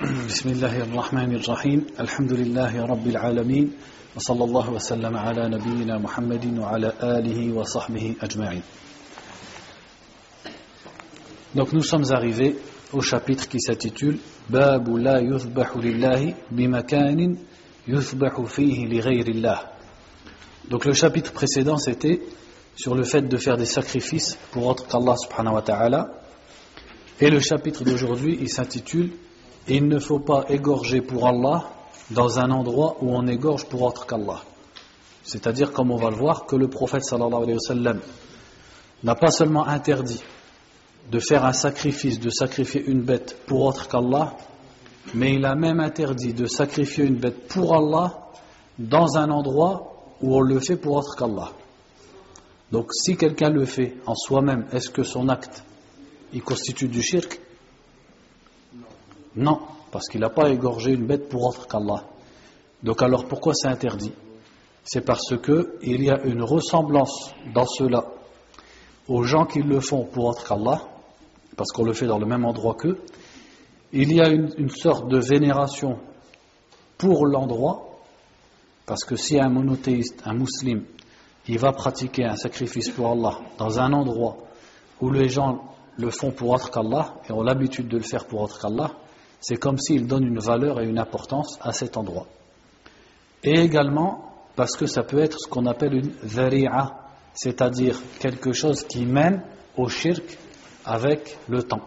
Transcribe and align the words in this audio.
بسم 0.00 0.48
الله 0.48 0.82
الرحمن 0.82 1.34
الرحيم 1.36 1.86
الحمد 2.00 2.32
لله 2.32 2.86
رب 2.86 3.06
العالمين 3.06 3.72
وصلى 4.16 4.44
الله 4.44 4.70
وسلم 4.70 5.16
على 5.16 5.48
نبينا 5.48 5.98
محمد 5.98 6.58
وعلى 6.58 6.92
آله 7.02 7.52
وصحبه 7.52 8.14
أجمعين 8.22 8.62
Donc 11.54 11.72
nous 11.72 11.82
sommes 11.82 12.12
arrivés 12.12 12.56
au 12.92 13.00
chapitre 13.00 13.48
qui 13.48 13.58
s'intitule 13.58 14.18
باب 14.50 14.96
لا 14.96 15.18
يذبح 15.18 15.76
لله 15.76 16.34
بمكان 16.50 17.36
يذبح 17.88 18.40
فيه 18.40 18.86
لغير 18.86 19.28
الله 19.28 19.58
Donc 20.68 20.84
le 20.84 20.92
chapitre 20.92 21.32
précédent 21.32 21.78
c'était 21.78 22.20
sur 22.76 22.94
le 22.94 23.04
fait 23.04 23.22
de 23.22 23.36
faire 23.38 23.56
des 23.56 23.64
sacrifices 23.64 24.36
pour 24.50 24.66
autre 24.66 24.86
qu'Allah 24.86 25.16
subhanahu 25.16 25.54
wa 25.54 25.62
ta'ala 25.62 26.10
et 27.18 27.30
le 27.30 27.40
chapitre 27.40 27.82
d'aujourd'hui 27.82 28.36
il 28.42 28.50
s'intitule 28.50 29.12
Il 29.68 29.88
ne 29.88 29.98
faut 29.98 30.20
pas 30.20 30.44
égorger 30.48 31.00
pour 31.00 31.26
Allah 31.26 31.64
dans 32.10 32.38
un 32.38 32.50
endroit 32.50 32.96
où 33.00 33.10
on 33.14 33.26
égorge 33.26 33.66
pour 33.66 33.82
autre 33.82 34.06
qu'Allah. 34.06 34.40
C'est-à-dire, 35.24 35.72
comme 35.72 35.90
on 35.90 35.96
va 35.96 36.10
le 36.10 36.16
voir, 36.16 36.46
que 36.46 36.54
le 36.54 36.68
prophète 36.68 37.02
sallallahu 37.02 37.42
alayhi 37.42 37.54
wa 37.54 37.60
sallam 37.60 38.00
n'a 39.02 39.14
pas 39.16 39.30
seulement 39.30 39.66
interdit 39.66 40.22
de 41.10 41.18
faire 41.18 41.44
un 41.44 41.52
sacrifice, 41.52 42.20
de 42.20 42.30
sacrifier 42.30 42.84
une 42.84 43.02
bête 43.02 43.36
pour 43.46 43.64
autre 43.64 43.88
qu'Allah, 43.88 44.36
mais 45.14 45.34
il 45.34 45.44
a 45.44 45.56
même 45.56 45.80
interdit 45.80 46.32
de 46.32 46.46
sacrifier 46.46 47.04
une 47.04 47.16
bête 47.16 47.48
pour 47.48 47.74
Allah 47.74 48.18
dans 48.78 49.16
un 49.16 49.30
endroit 49.30 50.14
où 50.20 50.36
on 50.36 50.40
le 50.40 50.60
fait 50.60 50.76
pour 50.76 50.96
autre 50.96 51.16
qu'Allah. 51.16 51.50
Donc 52.70 52.92
si 52.92 53.16
quelqu'un 53.16 53.50
le 53.50 53.64
fait 53.64 53.96
en 54.06 54.14
soi-même, 54.14 54.66
est-ce 54.72 54.90
que 54.90 55.02
son 55.02 55.28
acte 55.28 55.64
il 56.32 56.42
constitue 56.42 56.88
du 56.88 57.02
shirk? 57.02 57.40
Non, 59.36 59.60
parce 59.90 60.08
qu'il 60.08 60.20
n'a 60.20 60.30
pas 60.30 60.48
égorgé 60.48 60.92
une 60.92 61.06
bête 61.06 61.28
pour 61.28 61.44
autre 61.44 61.66
qu'Allah. 61.68 62.04
Donc 62.82 63.02
alors 63.02 63.26
pourquoi 63.26 63.52
c'est 63.54 63.68
interdit? 63.68 64.12
C'est 64.84 65.02
parce 65.02 65.36
que 65.36 65.76
il 65.82 66.02
y 66.02 66.10
a 66.10 66.22
une 66.24 66.42
ressemblance 66.42 67.32
dans 67.54 67.66
cela 67.66 68.06
aux 69.08 69.22
gens 69.24 69.44
qui 69.44 69.60
le 69.60 69.80
font 69.80 70.04
pour 70.04 70.26
autre 70.26 70.46
qu'Allah, 70.46 70.80
parce 71.56 71.70
qu'on 71.70 71.84
le 71.84 71.92
fait 71.92 72.06
dans 72.06 72.18
le 72.18 72.26
même 72.26 72.44
endroit 72.44 72.74
qu'eux. 72.74 72.98
Il 73.92 74.12
y 74.12 74.20
a 74.20 74.28
une, 74.28 74.50
une 74.58 74.70
sorte 74.70 75.08
de 75.08 75.18
vénération 75.18 75.98
pour 76.98 77.26
l'endroit, 77.26 78.00
parce 78.84 79.04
que 79.04 79.16
si 79.16 79.38
un 79.38 79.48
monothéiste, 79.48 80.22
un 80.24 80.34
musulman, 80.34 80.82
il 81.48 81.58
va 81.58 81.72
pratiquer 81.72 82.24
un 82.24 82.36
sacrifice 82.36 82.90
pour 82.90 83.08
Allah 83.08 83.38
dans 83.58 83.78
un 83.78 83.92
endroit 83.92 84.36
où 85.00 85.10
les 85.10 85.28
gens 85.28 85.62
le 85.96 86.10
font 86.10 86.32
pour 86.32 86.50
autre 86.50 86.70
qu'Allah 86.70 87.14
et 87.28 87.32
ont 87.32 87.42
l'habitude 87.42 87.88
de 87.88 87.98
le 87.98 88.02
faire 88.02 88.26
pour 88.26 88.40
autre 88.40 88.60
qu'Allah, 88.60 88.92
c'est 89.40 89.56
comme 89.56 89.78
s'il 89.78 90.06
donne 90.06 90.24
une 90.24 90.38
valeur 90.38 90.80
et 90.80 90.86
une 90.86 90.98
importance 90.98 91.58
à 91.62 91.72
cet 91.72 91.96
endroit. 91.96 92.26
Et 93.44 93.60
également 93.60 94.26
parce 94.56 94.76
que 94.76 94.86
ça 94.86 95.02
peut 95.02 95.18
être 95.18 95.38
ce 95.38 95.48
qu'on 95.48 95.66
appelle 95.66 95.94
une 95.94 96.12
dhari'a, 96.34 96.96
c'est-à-dire 97.34 98.00
quelque 98.18 98.52
chose 98.52 98.84
qui 98.84 99.04
mène 99.04 99.42
au 99.76 99.88
shirk 99.88 100.38
avec 100.84 101.36
le 101.48 101.62
temps. 101.62 101.82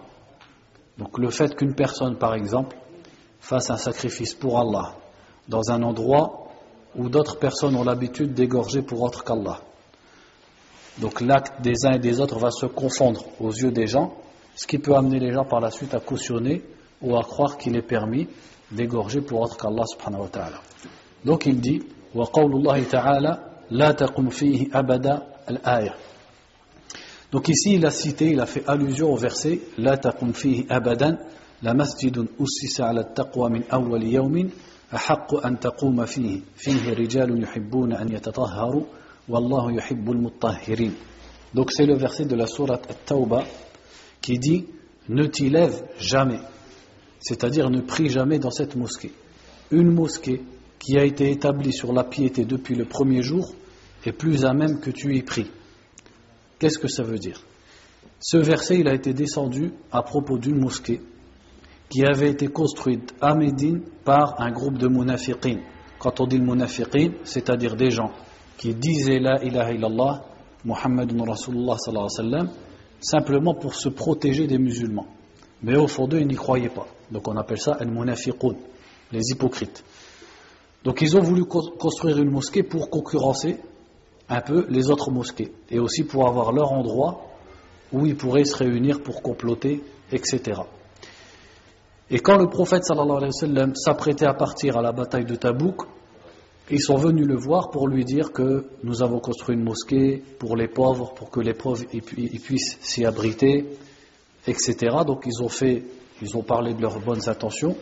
Donc 0.97 1.17
le 1.17 1.31
fait 1.31 1.56
qu'une 1.56 1.73
personne, 1.73 2.17
par 2.17 2.36
exemple, 2.36 2.78
fasse 3.39 3.72
un 3.72 3.78
sacrifice 3.78 4.34
pour 4.34 4.59
Allah 4.59 4.95
dans 5.47 5.72
un 5.72 5.81
endroit 5.81 6.47
où 6.95 7.09
d'autres 7.09 7.39
personnes 7.39 7.75
ont 7.75 7.84
l'habitude 7.84 8.34
d'égorger 8.34 8.81
pour 8.81 9.02
autre 9.02 9.23
qu'Allah. 9.23 9.61
Donc 11.00 11.22
l'acte 11.22 11.61
des 11.61 11.86
uns 11.86 11.94
et 11.94 12.00
des 12.00 12.19
autres 12.19 12.38
va 12.39 12.52
se 12.52 12.66
confondre 12.66 13.23
aux 13.39 13.52
yeux 13.52 13.72
des 13.72 13.88
gens, 13.88 14.13
ce 14.56 14.67
qui 14.67 14.78
peut 14.78 14.95
amener 14.95 15.19
les 15.19 15.31
gens 15.31 15.45
par 15.45 15.61
la 15.61 15.72
suite 15.72 15.94
à 15.94 16.00
cautionner 16.00 16.61
ou 17.02 17.17
à 17.17 17.23
croire 17.23 17.58
qu'il 17.58 17.75
est 17.75 17.81
permis 17.81 18.28
d'égorger 18.72 19.22
pour 19.22 19.42
autre 19.42 19.58
qu'Allah 19.58 19.86
subhanahu 19.86 20.22
wa 20.22 20.30
ta'ala. 20.30 20.61
Donc 21.25 21.45
il 21.45 21.59
dit 21.59 21.81
وقول 22.16 22.56
الله 22.56 22.83
تعالى 22.83 23.38
لا 23.72 23.91
تقم 23.91 24.30
فيه 24.30 24.67
أبدا 24.74 25.22
الآية 25.50 25.94
Donc 27.31 27.47
ici 27.47 27.75
il 27.75 27.85
a 27.85 27.91
cité, 27.91 28.31
il 28.31 28.40
a 28.40 28.47
fait 28.47 28.63
allusion 28.68 29.13
au 29.13 29.16
verset 29.16 29.59
لا 29.78 29.96
تقم 29.96 30.31
فيه 30.31 30.66
أبدا 30.72 31.18
لمسجد 31.63 32.28
أسس 32.41 32.81
على 32.81 33.01
التقوى 33.01 33.50
من 33.50 33.63
أول 33.74 34.03
يوم 34.03 34.50
أحق 34.95 35.45
أن 35.45 35.59
تقوم 35.59 36.06
فيه 36.06 36.40
فيه 36.56 36.94
رجال 36.94 37.44
يحبون 37.44 37.94
أن 37.94 38.12
يتطهروا 38.13 38.84
والله 39.29 39.72
يحب 39.72 40.12
المطهرين 40.12 40.94
Donc 41.53 41.72
c'est 41.72 41.85
le 41.85 41.95
verset 41.95 42.25
de 42.25 42.35
la 42.35 42.47
sourate 42.47 42.90
At-Tawbah 42.90 43.44
qui 44.22 44.40
dit 44.40 44.66
ne 45.09 45.25
t'y 45.25 45.50
lève 45.50 45.84
jamais 46.00 46.40
c'est-à-dire 47.19 47.69
ne 47.69 47.81
prie 47.81 48.09
jamais 48.09 48.40
dans 48.40 48.52
cette 48.52 48.75
mosquée. 48.75 49.12
Une 49.72 49.91
mosquée 49.91 50.41
qui 50.80 50.97
a 50.97 51.03
été 51.03 51.31
établie 51.31 51.74
sur 51.74 51.94
la 51.94 52.03
piété 52.03 52.46
depuis 52.46 52.75
le 52.75 52.85
premier 52.85 53.22
jour 53.22 53.53
est 54.06 54.12
plus 54.12 54.46
à 54.46 54.53
même 54.53 54.80
que 54.80 54.90
tu 54.90 55.16
y 55.16 55.22
pries. 55.22 55.52
Qu'est-ce 56.57 56.80
que 56.80 56.88
ça 56.88 57.03
veut 57.03 57.19
dire? 57.19 57.41
Ce 58.19 58.38
verset, 58.38 58.80
il 58.80 58.88
a 58.88 58.94
été 58.94 59.13
descendu 59.13 59.72
à 59.91 60.02
propos 60.02 60.38
d'une 60.38 60.59
mosquée 60.59 61.02
qui 61.90 62.06
avait 62.06 62.30
été 62.30 62.47
construite 62.47 63.13
à 63.19 63.36
Médine 63.36 63.81
par 64.06 64.40
un 64.40 64.51
groupe 64.51 64.78
de 64.78 64.88
munafiqin. 64.88 65.59
Quand 65.97 66.19
on 66.22 66.28
dit 66.28 66.40
munafiqin, 66.40 67.12
c'est-à-dire 67.24 67.75
des 67.75 67.91
gens 67.91 68.12
qui 68.57 68.74
disaient 68.74 69.19
la 69.19 69.44
ilaha 69.44 69.72
illallah, 69.72 70.25
Muhammadun 70.66 71.24
Rasulullah 71.24 71.78
sallallahu 71.78 72.07
alayhi 72.19 72.34
wa 72.34 72.40
sallam, 72.40 72.50
simplement 73.00 73.53
pour 73.53 73.75
se 73.75 73.90
protéger 73.90 74.47
des 74.47 74.57
musulmans. 74.57 75.07
Mais 75.63 75.78
au 75.78 75.88
fond 75.88 76.07
d'eux, 76.07 76.19
ils 76.19 76.28
n'y 76.28 76.36
croyaient 76.36 76.69
pas. 76.69 76.88
Donc 77.12 77.28
on 77.28 77.36
appelle 77.38 77.59
ça 77.59 77.74
al-munafiqun, 77.80 78.56
les 79.12 79.22
hypocrites. 79.31 79.84
Donc 80.84 81.02
ils 81.02 81.18
ont 81.18 81.22
voulu 81.22 81.46
construire 81.46 82.18
une 82.18 82.31
mosquée 82.31 82.64
pour 82.64 82.90
concurrencer 82.90 83.58
un 84.30 84.42
peu 84.42 84.66
les 84.70 84.90
autres 84.90 85.12
mosquées 85.12 85.52
et 85.69 85.80
aussi 85.80 86.03
pour 86.03 86.28
avoir 86.28 86.52
leur 86.52 86.72
endroit 86.72 87.25
où 87.92 88.06
ils 88.06 88.16
pourraient 88.16 88.46
se 88.46 88.56
réunir 88.56 89.02
pour 89.02 89.22
comploter, 89.22 89.84
etc. 90.12 90.62
Et 92.12 92.19
quand 92.19 92.38
le 92.38 92.48
prophète 92.48 92.86
sallallahu 92.86 93.18
alayhi 93.18 93.31
wa 93.53 93.75
s'apprêtait 93.75 94.25
à 94.25 94.34
partir 94.34 94.78
à 94.78 94.81
la 94.81 94.92
bataille 94.92 95.25
de 95.25 95.36
Tabouk, 95.36 95.84
ils 96.72 96.81
sont 96.81 96.98
venus 96.98 97.25
le 97.25 97.36
voir 97.36 97.72
pour 97.72 97.88
lui 97.88 98.06
dire 98.06 98.31
que 98.31 98.68
nous 98.84 99.02
avons 99.02 99.19
construit 99.19 99.56
une 99.56 99.64
mosquée 99.64 100.24
pour 100.38 100.56
les 100.56 100.68
pauvres, 100.68 101.14
pour 101.16 101.31
que 101.31 101.40
les 101.40 101.53
pauvres 101.53 101.84
puissent 102.44 102.78
s'y 102.81 103.06
abriter, 103.06 103.66
etc. 104.48 104.75
Donc 105.06 105.24
ils 105.25 105.44
ont 105.44 105.50
fait 105.50 105.84
ils 106.22 106.35
ont 106.38 106.44
parlé 106.44 106.74
de 106.74 106.81
leurs 106.81 107.00
bonnes 107.00 107.28
intentions 107.28 107.75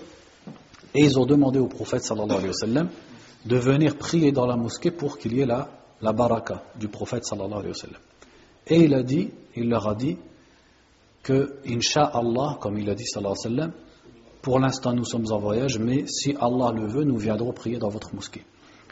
et 0.93 1.03
ils 1.03 1.19
ont 1.19 1.25
demandé 1.25 1.59
au 1.59 1.67
prophète 1.67 2.03
sallallahu 2.03 2.53
sallam 2.53 2.89
de 3.45 3.57
venir 3.57 3.97
prier 3.97 4.31
dans 4.31 4.45
la 4.45 4.55
mosquée 4.55 4.91
pour 4.91 5.17
qu'il 5.17 5.33
y 5.33 5.41
ait 5.41 5.45
la, 5.45 5.69
la 6.01 6.13
baraka 6.13 6.63
du 6.75 6.87
prophète 6.87 7.25
sallallahu 7.25 7.73
sallam. 7.73 8.01
Et 8.67 8.81
il 8.83 8.93
a 8.93 9.03
dit, 9.03 9.31
il 9.55 9.69
leur 9.69 9.87
a 9.87 9.95
dit 9.95 10.17
que, 11.23 11.57
insha'Allah, 11.67 12.57
comme 12.59 12.77
il 12.77 12.89
a 12.89 12.95
dit 12.95 13.05
sallallahu 13.05 13.35
sallam, 13.35 13.71
pour 14.41 14.59
l'instant 14.59 14.93
nous 14.93 15.05
sommes 15.05 15.25
en 15.31 15.39
voyage, 15.39 15.79
mais 15.79 16.05
si 16.07 16.35
Allah 16.39 16.71
le 16.71 16.87
veut, 16.87 17.03
nous 17.03 17.17
viendrons 17.17 17.53
prier 17.53 17.77
dans 17.77 17.89
votre 17.89 18.13
mosquée. 18.15 18.43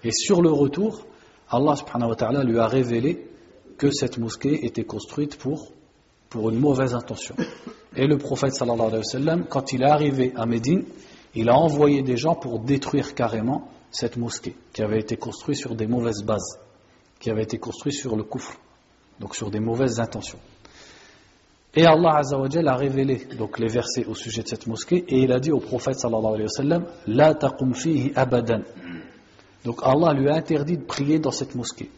Et 0.03 0.11
sur 0.11 0.41
le 0.41 0.51
retour, 0.51 1.05
Allah 1.49 1.75
subhanahu 1.75 2.09
wa 2.09 2.15
ta'ala 2.15 2.43
lui 2.43 2.59
a 2.59 2.67
révélé 2.67 3.27
que 3.77 3.91
cette 3.91 4.17
mosquée 4.17 4.65
était 4.65 4.83
construite 4.83 5.37
pour, 5.37 5.71
pour 6.35 6.49
une 6.49 6.59
mauvaise 6.59 6.93
intention. 6.93 7.33
Et 7.95 8.07
le 8.07 8.17
prophète 8.17 8.53
sallallahu 8.53 8.87
alayhi 8.87 8.97
wa 8.97 9.03
sallam, 9.03 9.45
quand 9.45 9.71
il 9.71 9.83
est 9.83 9.89
arrivé 9.89 10.33
à 10.35 10.45
Médine, 10.45 10.83
il 11.33 11.47
a 11.47 11.55
envoyé 11.57 12.01
des 12.01 12.17
gens 12.17 12.35
pour 12.35 12.59
détruire 12.59 13.15
carrément 13.15 13.69
cette 13.89 14.17
mosquée 14.17 14.53
qui 14.73 14.83
avait 14.83 14.99
été 14.99 15.15
construite 15.15 15.57
sur 15.57 15.75
des 15.75 15.87
mauvaises 15.87 16.23
bases, 16.23 16.59
qui 17.21 17.29
avait 17.29 17.43
été 17.43 17.57
construite 17.57 17.95
sur 17.95 18.17
le 18.17 18.23
coufre, 18.23 18.57
donc 19.21 19.33
sur 19.33 19.49
des 19.49 19.61
mauvaises 19.61 20.01
intentions. 20.01 20.39
Et 21.73 21.85
Allah 21.85 22.17
Azzawajal 22.17 22.67
a 22.67 22.75
révélé 22.75 23.27
donc 23.37 23.57
les 23.57 23.69
versets 23.69 24.03
au 24.05 24.13
sujet 24.13 24.43
de 24.43 24.49
cette 24.49 24.67
mosquée 24.67 25.05
et 25.07 25.19
il 25.19 25.31
a 25.31 25.39
dit 25.39 25.53
au 25.53 25.61
prophète 25.61 25.97
sallallahu 25.99 26.33
alayhi 26.33 26.43
wa 26.43 26.49
sallam 26.49 26.85
La 27.07 27.33
taqum 27.33 27.73
abadan. 28.13 28.63
Donc 29.63 29.79
Allah 29.83 30.11
lui 30.11 30.27
a 30.27 30.35
interdit 30.35 30.77
de 30.77 30.83
prier 30.83 31.17
dans 31.17 31.31
cette 31.31 31.55
mosquée. 31.55 31.89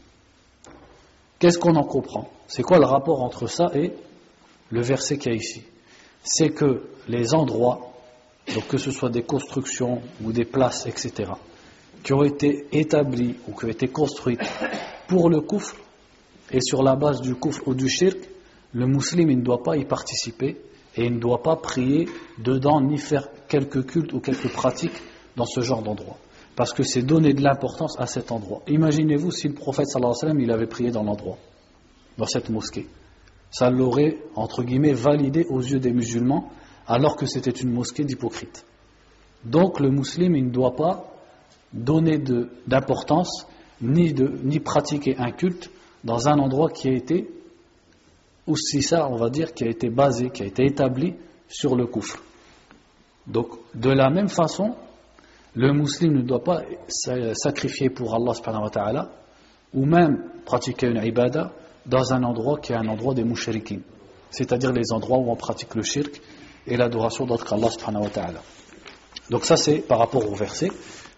Qu'est-ce 1.39 1.57
qu'on 1.57 1.75
en 1.75 1.83
comprend? 1.83 2.29
C'est 2.47 2.63
quoi 2.63 2.77
le 2.77 2.85
rapport 2.85 3.23
entre 3.23 3.47
ça 3.47 3.71
et 3.73 3.93
le 4.69 4.81
verset 4.81 5.17
qu'il 5.17 5.31
y 5.31 5.35
a 5.35 5.37
ici 5.37 5.63
c'est 6.27 6.49
que 6.49 6.83
les 7.07 7.33
endroits, 7.33 7.93
donc 8.53 8.67
que 8.67 8.77
ce 8.77 8.91
soit 8.91 9.09
des 9.09 9.23
constructions 9.23 10.01
ou 10.23 10.31
des 10.31 10.45
places, 10.45 10.85
etc., 10.85 11.31
qui 12.03 12.13
ont 12.13 12.23
été 12.23 12.67
établis 12.71 13.35
ou 13.47 13.53
qui 13.53 13.65
ont 13.65 13.69
été 13.69 13.87
construites 13.87 14.41
pour 15.07 15.29
le 15.29 15.41
koufr, 15.41 15.75
et 16.51 16.61
sur 16.61 16.83
la 16.83 16.95
base 16.95 17.21
du 17.21 17.35
koufr 17.35 17.67
ou 17.67 17.73
du 17.73 17.89
shirk, 17.89 18.17
le 18.73 18.87
musulman 18.87 19.37
ne 19.37 19.41
doit 19.41 19.63
pas 19.63 19.77
y 19.77 19.85
participer 19.85 20.57
et 20.95 21.05
il 21.05 21.15
ne 21.15 21.19
doit 21.19 21.41
pas 21.41 21.55
prier 21.55 22.07
dedans 22.37 22.81
ni 22.81 22.97
faire 22.97 23.27
quelques 23.47 23.85
cultes 23.85 24.13
ou 24.13 24.19
quelques 24.19 24.51
pratiques 24.51 25.01
dans 25.35 25.45
ce 25.45 25.61
genre 25.61 25.81
d'endroit. 25.81 26.17
Parce 26.55 26.73
que 26.73 26.83
c'est 26.83 27.03
donner 27.03 27.33
de 27.33 27.41
l'importance 27.41 27.99
à 27.99 28.07
cet 28.07 28.31
endroit. 28.31 28.61
Imaginez-vous 28.67 29.31
si 29.31 29.47
le 29.47 29.53
prophète 29.53 29.87
sallallahu 29.87 30.11
alayhi 30.11 30.25
wa 30.25 30.29
sallam 30.29 30.39
il 30.41 30.51
avait 30.51 30.67
prié 30.67 30.91
dans 30.91 31.03
l'endroit, 31.03 31.37
dans 32.17 32.25
cette 32.25 32.49
mosquée 32.49 32.87
ça 33.51 33.69
l'aurait, 33.69 34.17
entre 34.35 34.63
guillemets, 34.63 34.93
validé 34.93 35.45
aux 35.49 35.61
yeux 35.61 35.79
des 35.79 35.91
musulmans, 35.91 36.51
alors 36.87 37.15
que 37.15 37.25
c'était 37.25 37.51
une 37.51 37.71
mosquée 37.71 38.03
d'hypocrites. 38.03 38.65
Donc 39.43 39.79
le 39.79 39.89
musulman 39.89 40.41
ne 40.45 40.49
doit 40.49 40.75
pas 40.75 41.13
donner 41.73 42.17
d'importance 42.65 43.45
ni, 43.81 44.13
ni 44.43 44.59
pratiquer 44.59 45.15
un 45.17 45.31
culte 45.31 45.69
dans 46.03 46.27
un 46.27 46.39
endroit 46.39 46.69
qui 46.69 46.87
a 46.89 46.93
été, 46.93 47.29
aussi 48.47 48.81
ça, 48.81 49.09
on 49.09 49.15
va 49.15 49.29
dire, 49.29 49.53
qui 49.53 49.63
a 49.65 49.67
été 49.67 49.89
basé, 49.89 50.29
qui 50.29 50.43
a 50.43 50.45
été 50.45 50.65
établi 50.65 51.13
sur 51.47 51.75
le 51.75 51.85
coufre. 51.85 52.21
Donc, 53.27 53.49
de 53.73 53.89
la 53.89 54.09
même 54.09 54.29
façon, 54.29 54.75
le 55.53 55.73
musulman 55.73 56.17
ne 56.17 56.21
doit 56.21 56.43
pas 56.43 56.61
sacrifier 56.87 57.89
pour 57.89 58.15
Allah 58.15 59.09
ou 59.73 59.85
même 59.85 60.23
pratiquer 60.45 60.87
une 60.87 61.03
ibada 61.03 61.51
dans 61.87 62.13
un 62.13 62.23
endroit 62.23 62.59
qui 62.59 62.73
est 62.73 62.75
un 62.75 62.87
endroit 62.87 63.13
des 63.13 63.23
mouchriquins, 63.23 63.81
c'est-à-dire 64.29 64.71
les 64.71 64.91
endroits 64.91 65.17
où 65.17 65.31
on 65.31 65.35
pratique 65.35 65.75
le 65.75 65.83
shirk 65.83 66.21
et 66.65 66.77
l'adoration 66.77 67.25
d'autre 67.25 67.45
qu'Allah 67.45 67.69
subhanahu 67.69 68.03
wa 68.03 68.09
ta'ala. 68.09 68.41
Donc 69.29 69.45
ça 69.45 69.57
c'est 69.57 69.77
par 69.79 69.99
rapport 69.99 70.29
au 70.29 70.35
verset. 70.35 70.71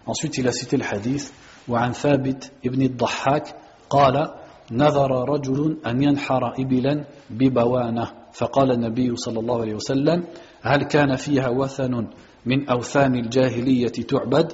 Ensuite 0.06 0.38
il 0.38 0.48
a 0.48 0.52
cité 0.52 0.76
le 0.76 0.84
hadith 0.84 1.32
وعن 1.68 1.92
ثابت 1.92 2.52
ابن 2.66 2.82
الضحاك 2.82 3.54
قال 3.90 4.28
نذر 4.72 5.28
رجل 5.28 5.78
أن 5.86 6.02
ينحر 6.02 6.54
إبلا 6.58 7.04
ببوانة 7.30 8.06
فقال 8.32 8.70
النبي 8.72 9.16
صلى 9.16 9.40
الله 9.40 9.60
عليه 9.60 9.74
وسلم 9.74 10.24
هل 10.62 10.82
كان 10.82 11.16
فيها 11.16 11.48
وثن 11.48 12.06
من 12.46 12.68
أوثان 12.68 13.14
الجاهلية 13.14 13.86
تعبد 13.88 14.52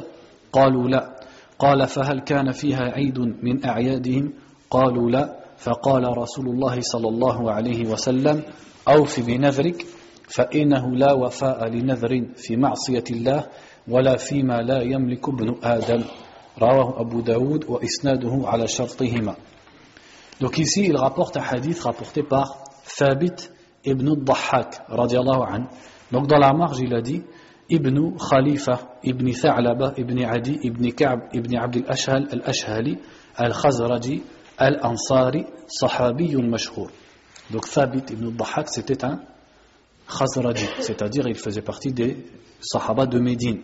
قالوا 0.52 0.88
لا 0.88 1.16
قال 1.58 1.86
فهل 1.86 2.20
كان 2.20 2.52
فيها 2.52 2.82
عيد 2.82 3.18
من 3.18 3.64
أعيادهم 3.64 4.32
قالوا 4.70 5.10
لا 5.10 5.35
فقال 5.58 6.18
رسول 6.18 6.48
الله 6.48 6.80
صلى 6.80 7.08
الله 7.08 7.52
عليه 7.52 7.86
وسلم 7.86 8.42
أوف 8.88 9.20
بنذرك 9.20 9.86
فإنه 10.28 10.96
لا 10.96 11.12
وفاء 11.12 11.68
لنذر 11.68 12.26
في 12.36 12.56
معصية 12.56 13.04
الله 13.10 13.46
ولا 13.88 14.16
فيما 14.16 14.62
لا 14.62 14.82
يملك 14.82 15.28
ابن 15.28 15.56
آدم 15.62 16.04
رواه 16.62 17.00
أبو 17.00 17.20
داود 17.20 17.64
وإسناده 17.70 18.42
على 18.44 18.66
شرطهما 18.68 19.34
Donc 20.38 20.58
ici, 20.58 20.84
il 20.84 20.96
rapporte 20.96 21.38
un 21.38 21.40
hadith 21.40 21.80
rapporté 21.80 22.22
par 22.22 22.58
Thabit 22.98 23.50
ibn 23.84 24.08
al-Dahhak, 24.08 24.82
radiallahu 24.88 25.42
anhu. 25.48 25.66
Donc 26.12 26.26
dans 26.26 26.38
la 26.38 26.52
marge, 26.52 26.80
il 26.80 26.94
a 26.94 27.00
dit 27.00 27.22
Ibn 27.70 28.16
Khalifa, 28.18 28.98
Ibn 29.02 29.32
Tha'laba, 29.32 29.94
Ibn 29.96 30.24
Adi, 30.24 30.58
Ibn 30.62 30.92
Ka'b, 30.92 31.20
Ibn 31.32 31.56
Abd 31.56 31.76
al-Ashhal, 31.86 32.28
al-Ashhali, 32.30 32.98
al-Khazraji, 33.34 34.22
al-Ansari, 34.57 35.45
sahabiyun 35.67 36.47
mashhour. 36.47 36.89
Donc 37.49 37.67
Thabit 37.69 38.11
ibn 38.11 38.27
al-Dahhak, 38.27 38.69
c'était 38.69 39.03
un 39.03 39.19
Khazraji, 40.07 40.67
c'est-à-dire 40.79 41.27
il 41.27 41.35
faisait 41.37 41.61
partie 41.61 41.93
des 41.93 42.25
Sahaba 42.59 43.05
de 43.05 43.19
Médine. 43.19 43.61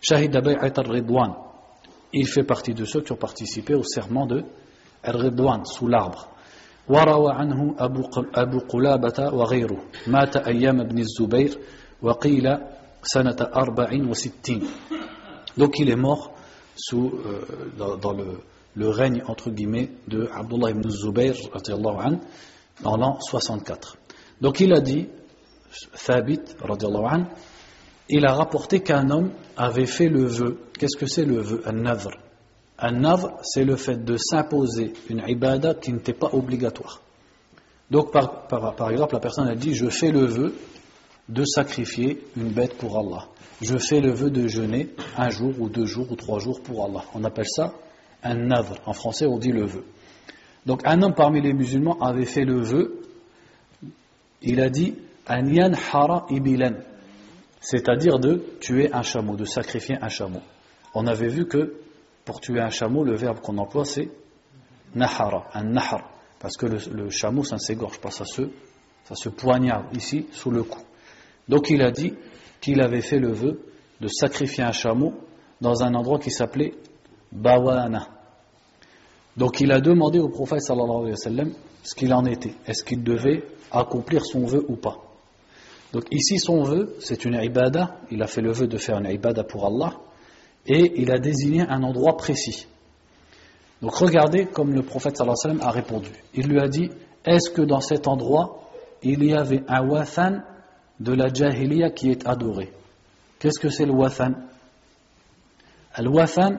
Shahid 0.00 0.32
Bay'at 0.32 0.72
al-Ridwan, 0.76 1.34
il 2.12 2.26
fait 2.26 2.42
partie 2.44 2.74
de 2.74 2.84
ceux 2.84 3.00
qui 3.00 3.12
ont 3.12 3.16
participé 3.16 3.74
au 3.74 3.82
serment 3.82 4.26
de 4.26 4.44
al-Ridwan, 5.02 5.64
sous 5.64 5.88
l'arbre. 5.88 6.28
وروى 6.88 7.32
عنه 7.32 7.74
أبو 8.34 8.58
قلابة 8.58 9.34
وغيره 9.34 9.80
مات 10.06 10.36
أيام 10.36 10.80
ابن 10.80 10.98
الزبير 10.98 11.58
وقيل 12.02 12.58
سنة 13.02 13.36
أربع 13.40 13.88
وستين 14.08 14.62
donc 15.56 15.78
il 15.78 15.88
est 15.88 15.96
mort 15.96 16.32
sous, 16.76 17.12
euh, 17.24 17.70
dans, 17.78 17.96
dans 17.96 18.12
le, 18.12 18.40
le, 18.79 18.89
règne 18.89 19.23
entre 19.27 19.49
guillemets 19.51 19.91
de 20.07 20.29
Abdullah 20.33 20.71
ibn 20.71 20.89
Zubayr 20.89 21.33
an, 21.53 22.19
en 22.83 22.97
l'an 22.97 23.19
64 23.19 23.97
donc 24.41 24.59
il 24.59 24.73
a 24.73 24.79
dit 24.79 25.07
Thabit 26.05 26.41
an, 26.67 27.23
il 28.09 28.25
a 28.25 28.33
rapporté 28.33 28.79
qu'un 28.79 29.09
homme 29.09 29.31
avait 29.57 29.85
fait 29.85 30.09
le 30.09 30.25
vœu 30.25 30.59
qu'est-ce 30.77 30.97
que 30.97 31.05
c'est 31.05 31.25
le 31.25 31.39
vœu? 31.41 31.61
Un 31.65 31.73
nadr 31.73 32.09
un 32.81 32.91
nadr, 32.91 33.31
c'est 33.41 33.63
le 33.63 33.75
fait 33.75 34.03
de 34.03 34.15
s'imposer 34.17 34.93
une 35.09 35.21
ibada 35.27 35.73
qui 35.73 35.91
n'était 35.91 36.13
pas 36.13 36.29
obligatoire. 36.31 37.01
Donc, 37.91 38.11
par, 38.11 38.47
par, 38.47 38.89
exemple, 38.91 39.13
la 39.15 39.19
personne 39.19 39.47
a 39.47 39.55
dit 39.55 39.73
Je 39.73 39.89
fais 39.89 40.11
le 40.11 40.25
vœu 40.25 40.55
de 41.27 41.43
sacrifier 41.43 42.23
une 42.37 42.49
bête 42.49 42.77
pour 42.77 42.97
Allah. 42.97 43.27
Je 43.61 43.77
fais 43.77 43.99
le 43.99 44.11
vœu 44.11 44.29
de 44.29 44.47
jeûner 44.47 44.89
un 45.17 45.29
jour 45.29 45.53
ou 45.59 45.69
deux 45.69 45.85
jours 45.85 46.11
ou 46.11 46.15
trois 46.15 46.39
jours 46.39 46.61
pour 46.61 46.85
Allah. 46.85 47.03
On 47.13 47.23
appelle 47.23 47.47
ça 47.47 47.73
un 48.23 48.35
nadr. 48.35 48.79
En 48.85 48.93
français, 48.93 49.25
on 49.25 49.37
dit 49.37 49.51
le 49.51 49.65
vœu. 49.65 49.85
Donc, 50.65 50.81
un 50.85 51.01
homme 51.01 51.13
parmi 51.15 51.41
les 51.41 51.53
musulmans 51.53 51.97
avait 51.99 52.25
fait 52.25 52.45
le 52.45 52.61
vœu. 52.61 53.01
Il 54.41 54.59
a 54.61 54.69
dit 54.69 54.95
Anyan 55.27 55.73
hara 55.91 56.25
ibilan. 56.29 56.75
C'est-à-dire 57.61 58.19
de 58.19 58.43
tuer 58.61 58.93
un 58.93 59.01
chameau, 59.01 59.35
de 59.35 59.45
sacrifier 59.45 59.97
un 60.01 60.09
chameau. 60.09 60.41
On 60.93 61.05
avait 61.07 61.27
vu 61.27 61.45
que 61.45 61.75
pour 62.25 62.41
tuer 62.41 62.61
un 62.61 62.69
chameau, 62.69 63.03
le 63.03 63.15
verbe 63.15 63.39
qu'on 63.39 63.57
emploie 63.57 63.85
c'est 63.85 64.09
nahara, 64.95 65.47
un 65.53 65.63
nahar, 65.63 66.09
parce 66.39 66.57
que 66.57 66.65
le, 66.65 67.09
chameau 67.09 67.43
ça 67.43 67.55
ne 67.55 67.59
s'égorge 67.59 67.99
pas, 67.99 68.11
ça 68.11 68.25
se, 68.25 68.43
ça 69.03 69.15
se 69.15 69.29
poignarde 69.29 69.95
ici 69.95 70.27
sous 70.31 70.51
le 70.51 70.63
cou. 70.63 70.79
Donc 71.47 71.69
il 71.69 71.81
a 71.81 71.91
dit 71.91 72.13
qu'il 72.61 72.81
avait 72.81 73.01
fait 73.01 73.19
le 73.19 73.31
vœu 73.31 73.59
de 73.99 74.07
sacrifier 74.07 74.63
un 74.63 74.71
chameau 74.71 75.13
dans 75.61 75.83
un 75.83 75.93
endroit 75.93 76.19
qui 76.19 76.31
s'appelait 76.31 76.73
Bawana. 77.31 78.07
Donc 79.37 79.61
il 79.61 79.71
a 79.71 79.79
demandé 79.79 80.19
au 80.19 80.29
prophète 80.29 80.61
sallallahu 80.61 80.97
alayhi 80.97 81.11
wa 81.11 81.15
sallam 81.17 81.51
ce 81.83 81.95
qu'il 81.95 82.13
en 82.13 82.25
était. 82.25 82.53
Est-ce 82.67 82.83
qu'il 82.83 83.03
devait 83.03 83.43
accomplir 83.71 84.25
son 84.25 84.45
vœu 84.45 84.65
ou 84.67 84.75
pas? 84.75 84.97
Donc 85.93 86.03
ici 86.11 86.37
son 86.37 86.63
vœu, 86.63 86.95
c'est 86.99 87.25
une 87.25 87.35
ibada, 87.41 87.97
il 88.11 88.21
a 88.21 88.27
fait 88.27 88.41
le 88.41 88.51
vœu 88.51 88.67
de 88.67 88.77
faire 88.77 88.97
une 88.99 89.09
ibada 89.09 89.43
pour 89.43 89.65
Allah, 89.65 89.93
et 90.67 91.01
il 91.01 91.11
a 91.11 91.19
désigné 91.19 91.61
un 91.61 91.81
endroit 91.83 92.15
précis. 92.17 92.67
Donc 93.81 93.95
regardez 93.95 94.45
comme 94.45 94.73
le 94.73 94.83
prophète 94.83 95.17
sallallahu 95.17 95.37
alayhi 95.43 95.57
wa 95.57 95.61
sallam 95.61 95.69
a 95.69 95.71
répondu. 95.71 96.09
Il 96.35 96.47
lui 96.47 96.59
a 96.59 96.67
dit 96.67 96.89
Est-ce 97.25 97.49
que 97.49 97.61
dans 97.61 97.79
cet 97.79 98.07
endroit 98.07 98.69
il 99.01 99.23
y 99.23 99.33
avait 99.33 99.63
un 99.67 99.87
wathan 99.87 100.41
de 100.99 101.13
la 101.13 101.33
jahiliya 101.33 101.91
qui 101.91 102.11
est 102.11 102.27
adoré? 102.27 102.71
Qu'est-ce 103.39 103.59
que 103.59 103.69
c'est 103.69 103.85
le 103.85 103.93
wathan? 103.93 104.33
Le 105.97 106.09
wathan, 106.09 106.57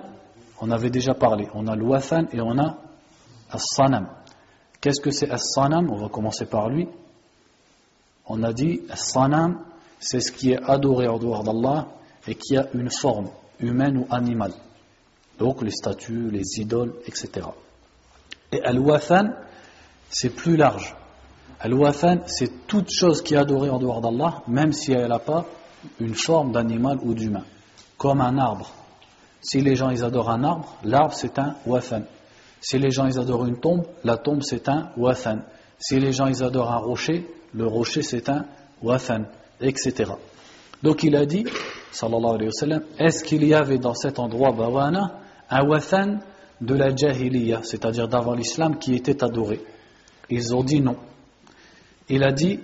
on 0.61 0.71
avait 0.71 0.91
déjà 0.91 1.15
parlé. 1.15 1.49
On 1.55 1.67
a 1.67 1.75
le 1.75 1.85
wathan 1.85 2.27
et 2.33 2.41
on 2.41 2.59
a 2.59 2.77
as-sanam. 3.51 4.09
Qu'est-ce 4.81 5.01
que 5.01 5.11
c'est 5.11 5.31
as-sanam? 5.31 5.91
On 5.91 5.97
va 5.97 6.09
commencer 6.09 6.47
par 6.47 6.69
lui. 6.69 6.89
On 8.27 8.43
a 8.43 8.53
dit 8.53 8.83
as-sanam, 8.91 9.61
c'est 9.99 10.21
ce 10.21 10.33
qui 10.33 10.53
est 10.53 10.63
adoré 10.63 11.09
en 11.09 11.19
dehors 11.19 11.45
d'Allah 11.45 11.89
et 12.27 12.35
qui 12.35 12.57
a 12.57 12.69
une 12.75 12.91
forme 12.91 13.31
humaine 13.59 13.99
ou 13.99 14.07
animale. 14.11 14.53
Donc 15.39 15.63
les 15.63 15.71
statues, 15.71 16.31
les 16.31 16.61
idoles, 16.61 16.95
etc. 17.07 17.47
Et 18.53 18.63
Al-Wathan, 18.63 19.31
c'est 20.11 20.31
plus 20.31 20.57
large. 20.57 20.95
Al-Wathan, 21.61 22.21
c'est 22.27 22.67
toute 22.67 22.91
chose 22.91 23.23
qui 23.23 23.35
est 23.35 23.39
adorée 23.39 23.71
en 23.71 23.79
dehors 23.79 24.01
d'Allah, 24.01 24.43
même 24.49 24.73
si 24.73 24.93
elle 24.93 25.09
n'a 25.09 25.19
pas 25.19 25.47
une 25.99 26.15
forme 26.15 26.53
d'animal 26.53 26.99
ou 27.03 27.15
d'humain. 27.15 27.45
Comme 27.97 28.21
un 28.21 28.37
arbre. 28.39 28.71
Si 29.41 29.61
les 29.61 29.75
gens 29.77 29.91
ils 29.91 30.05
adorent 30.05 30.31
un 30.31 30.45
arbre, 30.45 30.77
l'arbre 30.85 31.15
c'est 31.15 31.39
un 31.39 31.55
Wathan. 31.67 32.03
Si 32.61 32.79
les 32.79 32.91
gens 32.91 33.07
ils 33.07 33.19
adorent 33.19 33.47
une 33.47 33.59
tombe, 33.59 33.87
la 34.05 34.17
tombe 34.17 34.43
c'est 34.43 34.69
un 34.69 34.91
Wathan. 34.97 35.41
Si 35.79 35.99
les 35.99 36.13
gens 36.13 36.27
ils 36.27 36.43
adorent 36.43 36.73
un 36.73 36.79
rocher, 36.79 37.27
le 37.55 37.67
rocher 37.67 38.03
c'est 38.03 38.29
un 38.29 38.45
Wathan, 38.83 39.25
etc. 39.61 40.13
Donc 40.83 41.03
il 41.03 41.17
a 41.17 41.27
dit, 41.27 41.45
sallallahu 41.93 42.35
alayhi 42.35 42.47
wa 42.47 42.53
sallam, 42.53 42.83
est-ce 42.99 43.25
qu'il 43.25 43.45
y 43.45 43.55
avait 43.55 43.79
dans 43.79 43.95
cet 43.95 44.19
endroit 44.19 44.53
Bawana 44.53 45.19
un 45.51 45.67
wathan 45.67 46.19
de 46.61 46.75
la 46.75 46.95
jahiliya, 46.95 47.61
c'est-à-dire 47.63 48.09
d'avant 48.09 48.35
l'islam, 48.35 48.79
qui 48.79 48.95
était 48.95 49.23
adoré? 49.23 49.61
Ils 50.31 50.55
ont 50.55 50.63
dit 50.63 50.81
non. 50.81 50.97
Il 52.09 52.25
a 52.25 52.33
dit, 52.33 52.61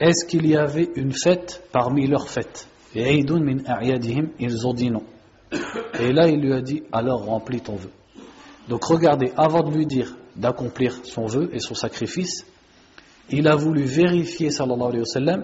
est-ce 0.00 0.24
qu'il 0.26 0.46
y 0.46 0.56
avait 0.56 0.90
une 0.96 1.12
fête 1.12 1.62
parmi 1.72 2.06
leurs 2.06 2.28
fêtes? 2.28 2.66
Et 2.94 3.18
ils 3.18 4.66
ont 4.66 4.74
dit 4.74 4.90
non. 4.90 5.02
Et 5.98 6.12
là, 6.12 6.28
il 6.28 6.40
lui 6.40 6.52
a 6.52 6.60
dit, 6.60 6.82
alors 6.92 7.24
remplis 7.24 7.60
ton 7.60 7.76
vœu. 7.76 7.90
Donc 8.68 8.84
regardez, 8.84 9.32
avant 9.36 9.62
de 9.62 9.70
lui 9.70 9.86
dire 9.86 10.16
d'accomplir 10.36 11.00
son 11.04 11.26
vœu 11.26 11.50
et 11.52 11.60
son 11.60 11.74
sacrifice, 11.74 12.46
il 13.30 13.48
a 13.48 13.56
voulu 13.56 13.82
vérifier, 13.82 14.50
sallallahu 14.50 14.88
alayhi 14.88 15.04
wa 15.26 15.36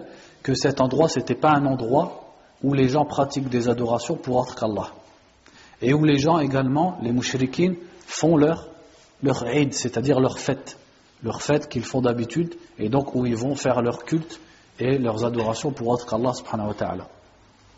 que 0.42 0.54
cet 0.54 0.80
endroit, 0.80 1.08
ce 1.08 1.18
n'était 1.18 1.34
pas 1.34 1.50
un 1.50 1.66
endroit 1.66 2.34
où 2.62 2.74
les 2.74 2.88
gens 2.88 3.04
pratiquent 3.04 3.48
des 3.48 3.68
adorations 3.68 4.16
pour 4.16 4.36
autre 4.36 4.54
qu'Allah. 4.54 4.90
Et 5.80 5.94
où 5.94 6.04
les 6.04 6.18
gens 6.18 6.38
également, 6.38 6.98
les 7.02 7.12
mouchriquines, 7.12 7.76
font 8.06 8.36
leur, 8.36 8.68
leur 9.22 9.46
Eid, 9.46 9.74
c'est-à-dire 9.74 10.20
leur 10.20 10.38
fête. 10.38 10.78
Leur 11.22 11.42
fête 11.42 11.68
qu'ils 11.68 11.84
font 11.84 12.00
d'habitude, 12.00 12.54
et 12.78 12.88
donc 12.88 13.14
où 13.14 13.26
ils 13.26 13.36
vont 13.36 13.54
faire 13.54 13.82
leur 13.82 14.04
culte 14.04 14.40
et 14.78 14.98
leurs 14.98 15.24
adorations 15.24 15.72
pour 15.72 15.88
autre 15.88 16.06
qu'Allah 16.06 16.32
subhanahu 16.32 16.68
wa 16.68 16.74
ta'ala. 16.74 17.08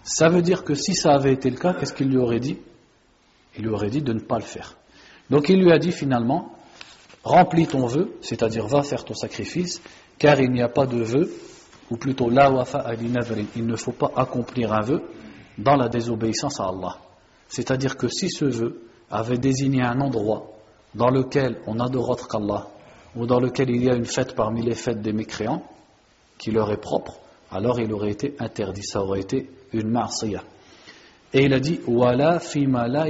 Ça 0.02 0.28
veut 0.28 0.42
dire 0.42 0.64
que 0.64 0.74
si 0.74 0.94
ça 0.94 1.12
avait 1.12 1.32
été 1.32 1.50
le 1.50 1.56
cas, 1.56 1.74
qu'est-ce 1.74 1.92
qu'il 1.92 2.08
lui 2.08 2.18
aurait 2.18 2.40
dit? 2.40 2.58
Il 3.56 3.64
lui 3.64 3.70
aurait 3.70 3.90
dit 3.90 4.02
de 4.02 4.12
ne 4.12 4.20
pas 4.20 4.36
le 4.36 4.44
faire. 4.44 4.76
Donc 5.28 5.48
il 5.48 5.60
lui 5.62 5.72
a 5.72 5.78
dit 5.78 5.92
finalement, 5.92 6.52
remplis 7.22 7.66
ton 7.66 7.86
vœu, 7.86 8.16
c'est-à-dire 8.20 8.66
va 8.66 8.82
faire 8.82 9.04
ton 9.04 9.14
sacrifice, 9.14 9.82
car 10.18 10.40
il 10.40 10.50
n'y 10.50 10.62
a 10.62 10.68
pas 10.68 10.86
de 10.86 11.02
vœu 11.02 11.30
ou 11.90 11.96
plutôt 11.96 12.30
la 12.30 12.50
wafa 12.50 12.94
il 13.56 13.66
ne 13.66 13.76
faut 13.76 13.92
pas 13.92 14.12
accomplir 14.16 14.72
un 14.72 14.80
vœu 14.80 15.02
dans 15.58 15.76
la 15.76 15.88
désobéissance 15.88 16.60
à 16.60 16.64
Allah. 16.64 16.96
C'est-à-dire 17.48 17.96
que 17.96 18.08
si 18.08 18.30
ce 18.30 18.44
vœu 18.44 18.82
avait 19.10 19.38
désigné 19.38 19.82
un 19.82 20.00
endroit 20.00 20.52
dans 20.94 21.10
lequel 21.10 21.60
on 21.66 21.78
adore 21.80 22.10
autre 22.10 22.28
qu'Allah, 22.28 22.68
ou 23.16 23.26
dans 23.26 23.40
lequel 23.40 23.70
il 23.70 23.84
y 23.84 23.90
a 23.90 23.94
une 23.94 24.04
fête 24.04 24.34
parmi 24.34 24.62
les 24.62 24.74
fêtes 24.74 25.02
des 25.02 25.12
mécréants, 25.12 25.64
qui 26.38 26.52
leur 26.52 26.70
est 26.70 26.80
propre, 26.80 27.18
alors 27.50 27.80
il 27.80 27.92
aurait 27.92 28.12
été 28.12 28.34
interdit, 28.38 28.82
ça 28.82 29.02
aurait 29.02 29.20
été 29.20 29.50
une 29.72 29.90
marsiyah. 29.90 30.44
Et 31.32 31.44
il 31.44 31.54
a 31.54 31.60
dit 31.60 31.80
Wala 31.86 32.40
fima 32.40 32.88
la 32.88 33.06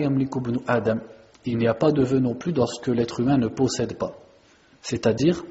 Adam. 0.67 0.99
Il 1.47 1.57
n'y 1.57 1.67
a 1.67 1.75
pas 1.75 1.91
de 1.91 2.03
vœu 2.03 2.19
non 2.19 2.35
plus 2.35 2.53
dans 2.53 2.67
ce 2.67 2.81
que 2.81 2.91
l'être 2.91 3.21
humain 3.21 3.39
ne 3.39 3.49
possède 3.49 3.97
pas. 3.97 4.13
C'est-à-dire 4.83 5.43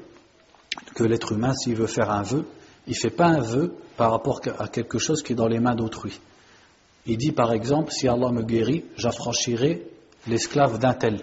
que 0.94 1.02
l'être 1.02 1.32
humain, 1.32 1.52
s'il 1.54 1.74
veut 1.74 1.88
faire 1.88 2.10
un 2.10 2.22
vœu, 2.22 2.44
il 2.86 2.92
ne 2.92 2.96
fait 2.96 3.10
pas 3.10 3.26
un 3.26 3.40
vœu 3.40 3.74
par 3.96 4.12
rapport 4.12 4.40
à 4.58 4.68
quelque 4.68 4.98
chose 4.98 5.22
qui 5.22 5.32
est 5.32 5.36
dans 5.36 5.48
les 5.48 5.58
mains 5.58 5.74
d'autrui. 5.74 6.20
Il 7.06 7.16
dit 7.16 7.32
par 7.32 7.52
exemple, 7.52 7.90
si 7.92 8.06
Allah 8.06 8.30
me 8.30 8.42
guérit, 8.42 8.84
j'affranchirai 8.96 9.82
l'esclave 10.28 10.78
d'un 10.78 10.94
tel. 10.94 11.22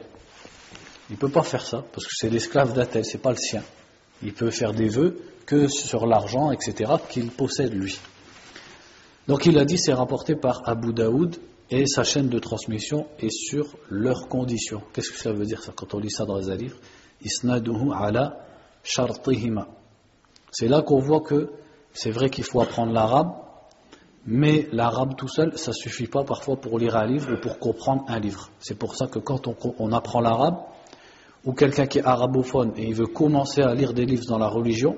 Il 1.09 1.13
ne 1.13 1.17
peut 1.17 1.29
pas 1.29 1.43
faire 1.43 1.65
ça, 1.65 1.83
parce 1.93 2.05
que 2.05 2.13
c'est 2.13 2.29
l'esclave 2.29 2.73
d'un 2.73 2.85
tel, 2.85 3.05
ce 3.05 3.13
n'est 3.13 3.21
pas 3.21 3.31
le 3.31 3.37
sien. 3.37 3.63
Il 4.23 4.33
peut 4.33 4.51
faire 4.51 4.73
des 4.73 4.89
vœux 4.89 5.19
que 5.45 5.67
sur 5.67 6.05
l'argent, 6.05 6.51
etc., 6.51 6.93
qu'il 7.09 7.31
possède 7.31 7.73
lui. 7.73 7.97
Donc 9.27 9.45
il 9.45 9.57
a 9.57 9.65
dit, 9.65 9.77
c'est 9.77 9.93
rapporté 9.93 10.35
par 10.35 10.61
Abu 10.65 10.93
Daoud, 10.93 11.37
et 11.69 11.85
sa 11.85 12.03
chaîne 12.03 12.29
de 12.29 12.39
transmission 12.39 13.07
est 13.19 13.29
sur 13.29 13.75
leurs 13.89 14.27
conditions. 14.27 14.81
Qu'est-ce 14.93 15.11
que 15.11 15.19
ça 15.19 15.33
veut 15.33 15.45
dire 15.45 15.61
quand 15.75 15.93
on 15.93 15.99
lit 15.99 16.09
ça 16.09 16.25
dans 16.25 16.37
les 16.37 16.55
livres 16.55 16.77
Isnaduhu 17.23 17.91
ala 17.93 18.45
shartihima. 18.83 19.67
C'est 20.51 20.67
là 20.67 20.81
qu'on 20.81 20.99
voit 20.99 21.21
que 21.21 21.51
c'est 21.93 22.11
vrai 22.11 22.29
qu'il 22.29 22.43
faut 22.43 22.61
apprendre 22.61 22.93
l'arabe, 22.93 23.33
mais 24.25 24.67
l'arabe 24.71 25.15
tout 25.15 25.27
seul, 25.27 25.57
ça 25.57 25.73
suffit 25.73 26.07
pas 26.07 26.23
parfois 26.23 26.57
pour 26.57 26.79
lire 26.79 26.95
un 26.95 27.05
livre 27.05 27.33
ou 27.33 27.37
pour 27.41 27.59
comprendre 27.59 28.03
un 28.07 28.19
livre. 28.19 28.49
C'est 28.59 28.77
pour 28.77 28.95
ça 28.95 29.07
que 29.07 29.19
quand 29.19 29.47
on, 29.79 29.91
apprend 29.91 30.21
l'arabe, 30.21 30.59
ou 31.45 31.53
quelqu'un 31.53 31.85
qui 31.85 31.99
est 31.99 32.05
arabophone 32.05 32.73
et 32.75 32.87
il 32.87 32.95
veut 32.95 33.07
commencer 33.07 33.61
à 33.61 33.73
lire 33.73 33.93
des 33.93 34.05
livres 34.05 34.25
dans 34.27 34.37
la 34.37 34.47
religion, 34.47 34.97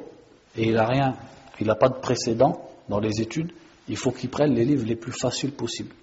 et 0.57 0.67
il 0.67 0.73
n'a 0.73 0.85
rien, 0.85 1.15
il 1.59 1.67
n'a 1.67 1.75
pas 1.75 1.89
de 1.89 1.99
précédent 1.99 2.69
dans 2.87 2.99
les 2.99 3.21
études, 3.21 3.51
il 3.87 3.97
faut 3.97 4.11
qu'il 4.11 4.29
prenne 4.29 4.53
les 4.53 4.65
livres 4.65 4.85
les 4.85 4.95
plus 4.95 5.11
faciles 5.11 5.51
possibles. 5.51 5.93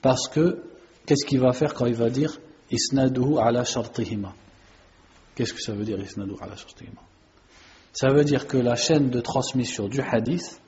Parce 0.00 0.28
que, 0.28 0.62
qu'est-ce 1.06 1.24
qu'il 1.24 1.40
va 1.40 1.52
faire 1.52 1.74
quand 1.74 1.86
il 1.86 1.94
va 1.94 2.10
dire 2.10 2.38
Isnaduhu 2.70 3.38
ala 3.38 3.64
shartihima? 3.64 4.34
Qu'est-ce 5.34 5.54
que 5.54 5.60
ça 5.60 5.72
veut 5.72 5.84
dire 5.84 6.00
Isnaduhu 6.00 6.36
ala 6.40 6.56
shartihima? 6.56 7.00
Ça 7.92 8.08
veut 8.08 8.24
dire 8.24 8.46
que 8.46 8.56
la 8.56 8.74
chaîne 8.74 9.10
de 9.10 9.20
transmission 9.20 9.88
du 9.88 10.00
hadith, 10.00 10.60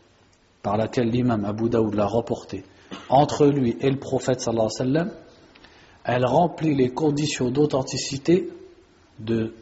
par 0.62 0.76
laquelle 0.76 1.08
l'imam 1.08 1.44
Abu 1.44 1.68
Daoud 1.68 1.94
l'a 1.94 2.06
reporté, 2.06 2.64
entre 3.08 3.46
lui 3.46 3.76
et 3.80 3.90
le 3.90 3.98
prophète 3.98 4.40
sallallahu 4.40 4.68
alayhi 4.78 4.92
wa 4.92 5.00
sallam, 5.02 5.12
elle 6.04 6.26
remplit 6.26 6.74
les 6.74 6.90
conditions 6.90 7.50
d'authenticité 7.50 8.50
de 9.18 9.54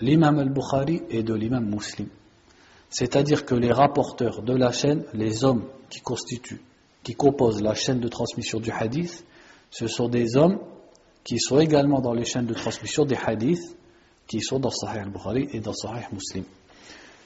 l'imam 0.00 0.38
al-Bukhari 0.38 1.02
et 1.10 1.22
de 1.22 1.34
l'imam 1.34 1.64
muslim. 1.64 2.08
C'est-à-dire 2.90 3.44
que 3.44 3.54
les 3.54 3.72
rapporteurs 3.72 4.42
de 4.42 4.54
la 4.54 4.72
chaîne, 4.72 5.04
les 5.14 5.44
hommes 5.44 5.64
qui 5.90 6.00
constituent 6.00 6.60
qui 7.06 7.14
composent 7.14 7.62
la 7.62 7.74
chaîne 7.74 8.00
de 8.00 8.08
transmission 8.08 8.58
du 8.58 8.72
hadith, 8.72 9.24
ce 9.70 9.86
sont 9.86 10.08
des 10.08 10.36
hommes 10.36 10.58
qui 11.22 11.38
sont 11.38 11.60
également 11.60 12.00
dans 12.00 12.12
les 12.12 12.24
chaînes 12.24 12.46
de 12.46 12.54
transmission 12.54 13.04
des 13.04 13.14
hadiths 13.14 13.76
qui 14.26 14.40
sont 14.40 14.58
dans 14.58 14.70
Sahih 14.70 15.02
al-Bukhari 15.02 15.48
et 15.52 15.60
dans 15.60 15.72
Sahih 15.72 16.06
Muslim. 16.12 16.42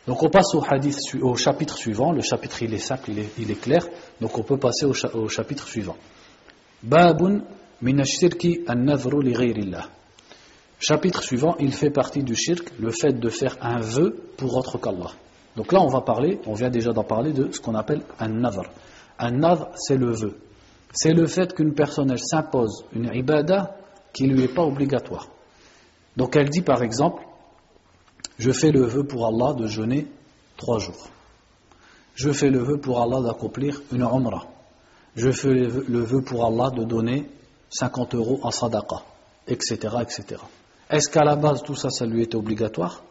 Donc 0.06 0.22
on 0.22 0.28
passe 0.28 0.54
au, 0.54 0.62
hadith, 0.62 0.98
au 1.22 1.34
chapitre 1.34 1.78
suivant. 1.78 2.12
Le 2.12 2.20
chapitre 2.20 2.62
il 2.62 2.74
est 2.74 2.78
simple, 2.78 3.10
il 3.38 3.50
est, 3.50 3.58
clair. 3.58 3.86
Donc 4.20 4.36
on 4.36 4.42
peut 4.42 4.58
passer 4.58 4.84
au, 4.84 5.28
chapitre 5.28 5.66
suivant. 5.66 5.96
Babun 6.82 7.40
min 7.80 8.04
shirki 8.04 8.60
an-nadhru 8.66 9.22
li. 9.22 9.34
Chapitre 10.80 11.22
suivant, 11.22 11.56
il 11.60 11.74
fait 11.74 11.90
partie 11.90 12.22
du 12.22 12.34
shirk, 12.34 12.72
le 12.78 12.90
fait 12.90 13.12
de 13.12 13.28
faire 13.28 13.58
un 13.60 13.80
vœu 13.80 14.16
pour 14.38 14.56
autre 14.56 14.78
qu'Allah. 14.78 15.10
Donc 15.54 15.72
là 15.72 15.80
on 15.82 15.88
va 15.88 16.00
parler, 16.00 16.40
on 16.46 16.54
vient 16.54 16.70
déjà 16.70 16.92
d'en 16.92 17.04
parler 17.04 17.34
de 17.34 17.52
ce 17.52 17.60
qu'on 17.60 17.74
appelle 17.74 18.00
un 18.18 18.28
nadhr. 18.28 18.62
Un 19.18 19.32
nadr, 19.32 19.68
c'est 19.76 19.98
le 19.98 20.10
vœu. 20.10 20.38
C'est 20.94 21.12
le 21.12 21.26
fait 21.26 21.52
qu'une 21.52 21.74
personne, 21.74 22.10
elle 22.10 22.18
s'impose 22.18 22.86
une 22.94 23.10
ibada 23.12 23.76
qui 24.14 24.26
ne 24.26 24.34
lui 24.34 24.44
est 24.44 24.54
pas 24.54 24.62
obligatoire. 24.62 25.28
Donc 26.16 26.34
elle 26.36 26.48
dit 26.48 26.62
par 26.62 26.82
exemple, 26.82 27.24
je 28.38 28.50
fais 28.50 28.70
le 28.70 28.86
vœu 28.86 29.04
pour 29.04 29.26
Allah 29.26 29.52
de 29.52 29.66
jeûner 29.66 30.06
trois 30.56 30.78
jours. 30.78 31.10
Je 32.14 32.32
fais 32.32 32.48
le 32.48 32.60
vœu 32.60 32.78
pour 32.78 33.02
Allah 33.02 33.20
d'accomplir 33.20 33.82
une 33.92 34.00
umrah. 34.00 34.46
Je 35.14 35.30
fais 35.30 35.52
le 35.52 36.00
vœu 36.00 36.22
pour 36.22 36.46
Allah 36.46 36.70
de 36.70 36.84
donner 36.84 37.28
50 37.68 38.14
euros 38.14 38.40
en 38.42 38.50
sadaqa, 38.50 39.02
etc. 39.46 39.76
etc. 40.00 40.40
Est-ce 40.90 41.08
qu'à 41.08 41.22
la 41.22 41.36
base 41.36 41.62
tout 41.62 41.76
ça, 41.76 41.88
ça 41.90 42.04
lui 42.04 42.22
était 42.22 42.36
obligatoire? 42.36 43.02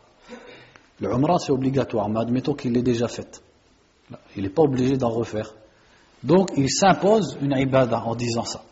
Le 0.99 1.09
umrah 1.13 1.39
c'est 1.39 1.53
obligatoire, 1.53 2.09
mais 2.09 2.19
admettons 2.19 2.53
qu'il 2.53 2.73
l'ait 2.73 2.81
déjà 2.81 3.07
fait. 3.07 3.41
Il 4.35 4.43
n'est 4.43 4.49
pas 4.49 4.63
obligé 4.63 4.97
d'en 4.97 5.09
refaire. 5.09 5.53
Donc 6.23 6.51
il 6.57 6.69
s'impose 6.69 7.37
une 7.41 7.55
ibada 7.57 8.03
en 8.03 8.15
disant 8.15 8.43
ça. 8.43 8.63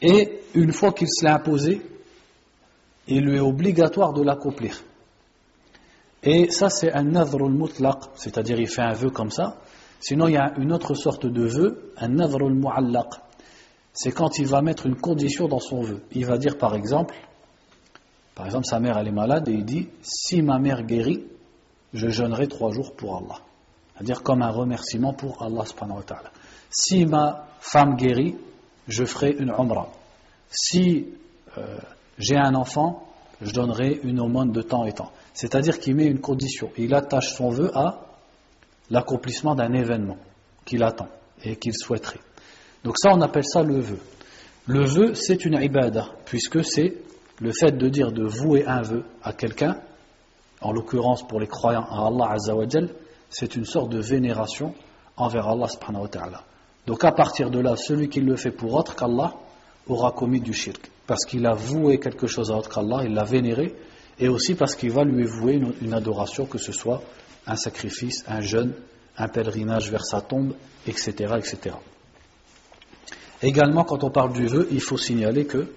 Et 0.00 0.40
une 0.54 0.72
fois 0.72 0.92
qu'il 0.92 1.08
se 1.10 1.24
l'a 1.24 1.34
imposé, 1.34 1.82
il 3.08 3.24
lui 3.24 3.36
est 3.36 3.40
obligatoire 3.40 4.14
de 4.14 4.22
l'accomplir. 4.22 4.82
Et 6.22 6.50
ça 6.50 6.70
c'est 6.70 6.92
un 6.92 7.04
nadhrul 7.04 7.52
mutlaq, 7.52 7.98
c'est-à-dire 8.14 8.58
il 8.58 8.68
fait 8.68 8.82
un 8.82 8.94
vœu 8.94 9.10
comme 9.10 9.30
ça. 9.30 9.58
Sinon 10.00 10.28
il 10.28 10.34
y 10.34 10.38
a 10.38 10.54
une 10.56 10.72
autre 10.72 10.94
sorte 10.94 11.26
de 11.26 11.46
vœu, 11.46 11.92
un 11.98 12.08
nadhrul 12.08 12.54
muallaq. 12.54 13.08
C'est 13.92 14.12
quand 14.12 14.38
il 14.38 14.46
va 14.46 14.62
mettre 14.62 14.86
une 14.86 14.96
condition 14.96 15.46
dans 15.46 15.60
son 15.60 15.82
vœu. 15.82 16.00
Il 16.12 16.24
va 16.24 16.38
dire 16.38 16.56
par 16.56 16.74
exemple, 16.74 17.14
par 18.36 18.46
exemple 18.46 18.66
sa 18.66 18.78
mère 18.78 18.96
elle 18.98 19.08
est 19.08 19.12
malade 19.12 19.48
et 19.48 19.52
il 19.52 19.64
dit, 19.64 19.88
si 20.02 20.42
ma 20.42 20.60
mère 20.60 20.84
guérit, 20.84 21.24
je 21.92 22.08
jeûnerai 22.08 22.46
trois 22.46 22.70
jours 22.70 22.94
pour 22.94 23.16
Allah 23.16 23.40
c'est-à-dire 23.96 24.22
comme 24.22 24.42
un 24.42 24.50
remerciement 24.50 25.14
pour 25.14 25.42
Allah 25.42 25.64
subhanahu 25.64 25.98
wa 25.98 26.02
ta'ala. 26.02 26.30
Si 26.70 27.06
ma 27.06 27.48
femme 27.60 27.96
guérit, 27.96 28.36
je 28.88 29.04
ferai 29.04 29.30
une 29.38 29.50
umrah. 29.50 29.88
Si 30.50 31.06
euh, 31.56 31.78
j'ai 32.18 32.36
un 32.36 32.54
enfant, 32.54 33.08
je 33.40 33.52
donnerai 33.52 34.00
une 34.02 34.20
aumône 34.20 34.52
de 34.52 34.60
temps 34.60 34.84
et 34.84 34.92
temps. 34.92 35.12
C'est-à-dire 35.32 35.78
qu'il 35.78 35.94
met 35.94 36.06
une 36.06 36.20
condition. 36.20 36.70
Il 36.76 36.94
attache 36.94 37.32
son 37.32 37.48
vœu 37.48 37.70
à 37.74 38.00
l'accomplissement 38.90 39.54
d'un 39.54 39.72
événement 39.72 40.18
qu'il 40.66 40.82
attend 40.82 41.08
et 41.42 41.56
qu'il 41.56 41.74
souhaiterait. 41.74 42.20
Donc 42.84 42.98
ça, 42.98 43.10
on 43.12 43.20
appelle 43.22 43.44
ça 43.44 43.62
le 43.62 43.80
vœu. 43.80 43.98
Le 44.66 44.84
vœu, 44.84 45.14
c'est 45.14 45.44
une 45.46 45.54
ibada, 45.54 46.08
puisque 46.26 46.62
c'est 46.64 46.98
le 47.40 47.52
fait 47.52 47.72
de 47.72 47.88
dire 47.88 48.12
de 48.12 48.24
vouer 48.24 48.66
un 48.66 48.82
vœu 48.82 49.04
à 49.22 49.32
quelqu'un, 49.32 49.78
en 50.60 50.72
l'occurrence 50.72 51.26
pour 51.26 51.40
les 51.40 51.46
croyants 51.46 51.86
à 51.90 52.06
Allah 52.06 52.30
Azzawajal, 52.32 52.88
c'est 53.30 53.56
une 53.56 53.64
sorte 53.64 53.90
de 53.90 54.00
vénération 54.00 54.74
envers 55.16 55.48
Allah 55.48 55.68
subhanahu 55.68 56.02
wa 56.02 56.08
ta'ala. 56.08 56.42
Donc 56.86 57.04
à 57.04 57.12
partir 57.12 57.50
de 57.50 57.58
là, 57.58 57.76
celui 57.76 58.08
qui 58.08 58.20
le 58.20 58.36
fait 58.36 58.50
pour 58.50 58.74
autre 58.74 58.94
qu'Allah 58.94 59.34
aura 59.88 60.12
commis 60.12 60.40
du 60.40 60.52
shirk. 60.52 60.90
Parce 61.06 61.24
qu'il 61.24 61.46
a 61.46 61.52
voué 61.52 61.98
quelque 61.98 62.26
chose 62.26 62.50
à 62.50 62.56
autre 62.56 62.70
qu'Allah, 62.70 63.02
il 63.04 63.14
l'a 63.14 63.24
vénéré, 63.24 63.74
et 64.18 64.28
aussi 64.28 64.54
parce 64.54 64.74
qu'il 64.74 64.90
va 64.92 65.04
lui 65.04 65.24
vouer 65.24 65.60
une, 65.80 65.94
adoration, 65.94 66.46
que 66.46 66.58
ce 66.58 66.72
soit 66.72 67.02
un 67.46 67.56
sacrifice, 67.56 68.24
un 68.26 68.40
jeûne, 68.40 68.72
un 69.18 69.28
pèlerinage 69.28 69.90
vers 69.90 70.04
sa 70.04 70.20
tombe, 70.20 70.54
etc. 70.86 71.34
etc. 71.36 71.76
Également, 73.42 73.84
quand 73.84 74.02
on 74.02 74.10
parle 74.10 74.32
du 74.32 74.46
vœu, 74.46 74.66
il 74.70 74.80
faut 74.80 74.96
signaler 74.96 75.46
que 75.46 75.68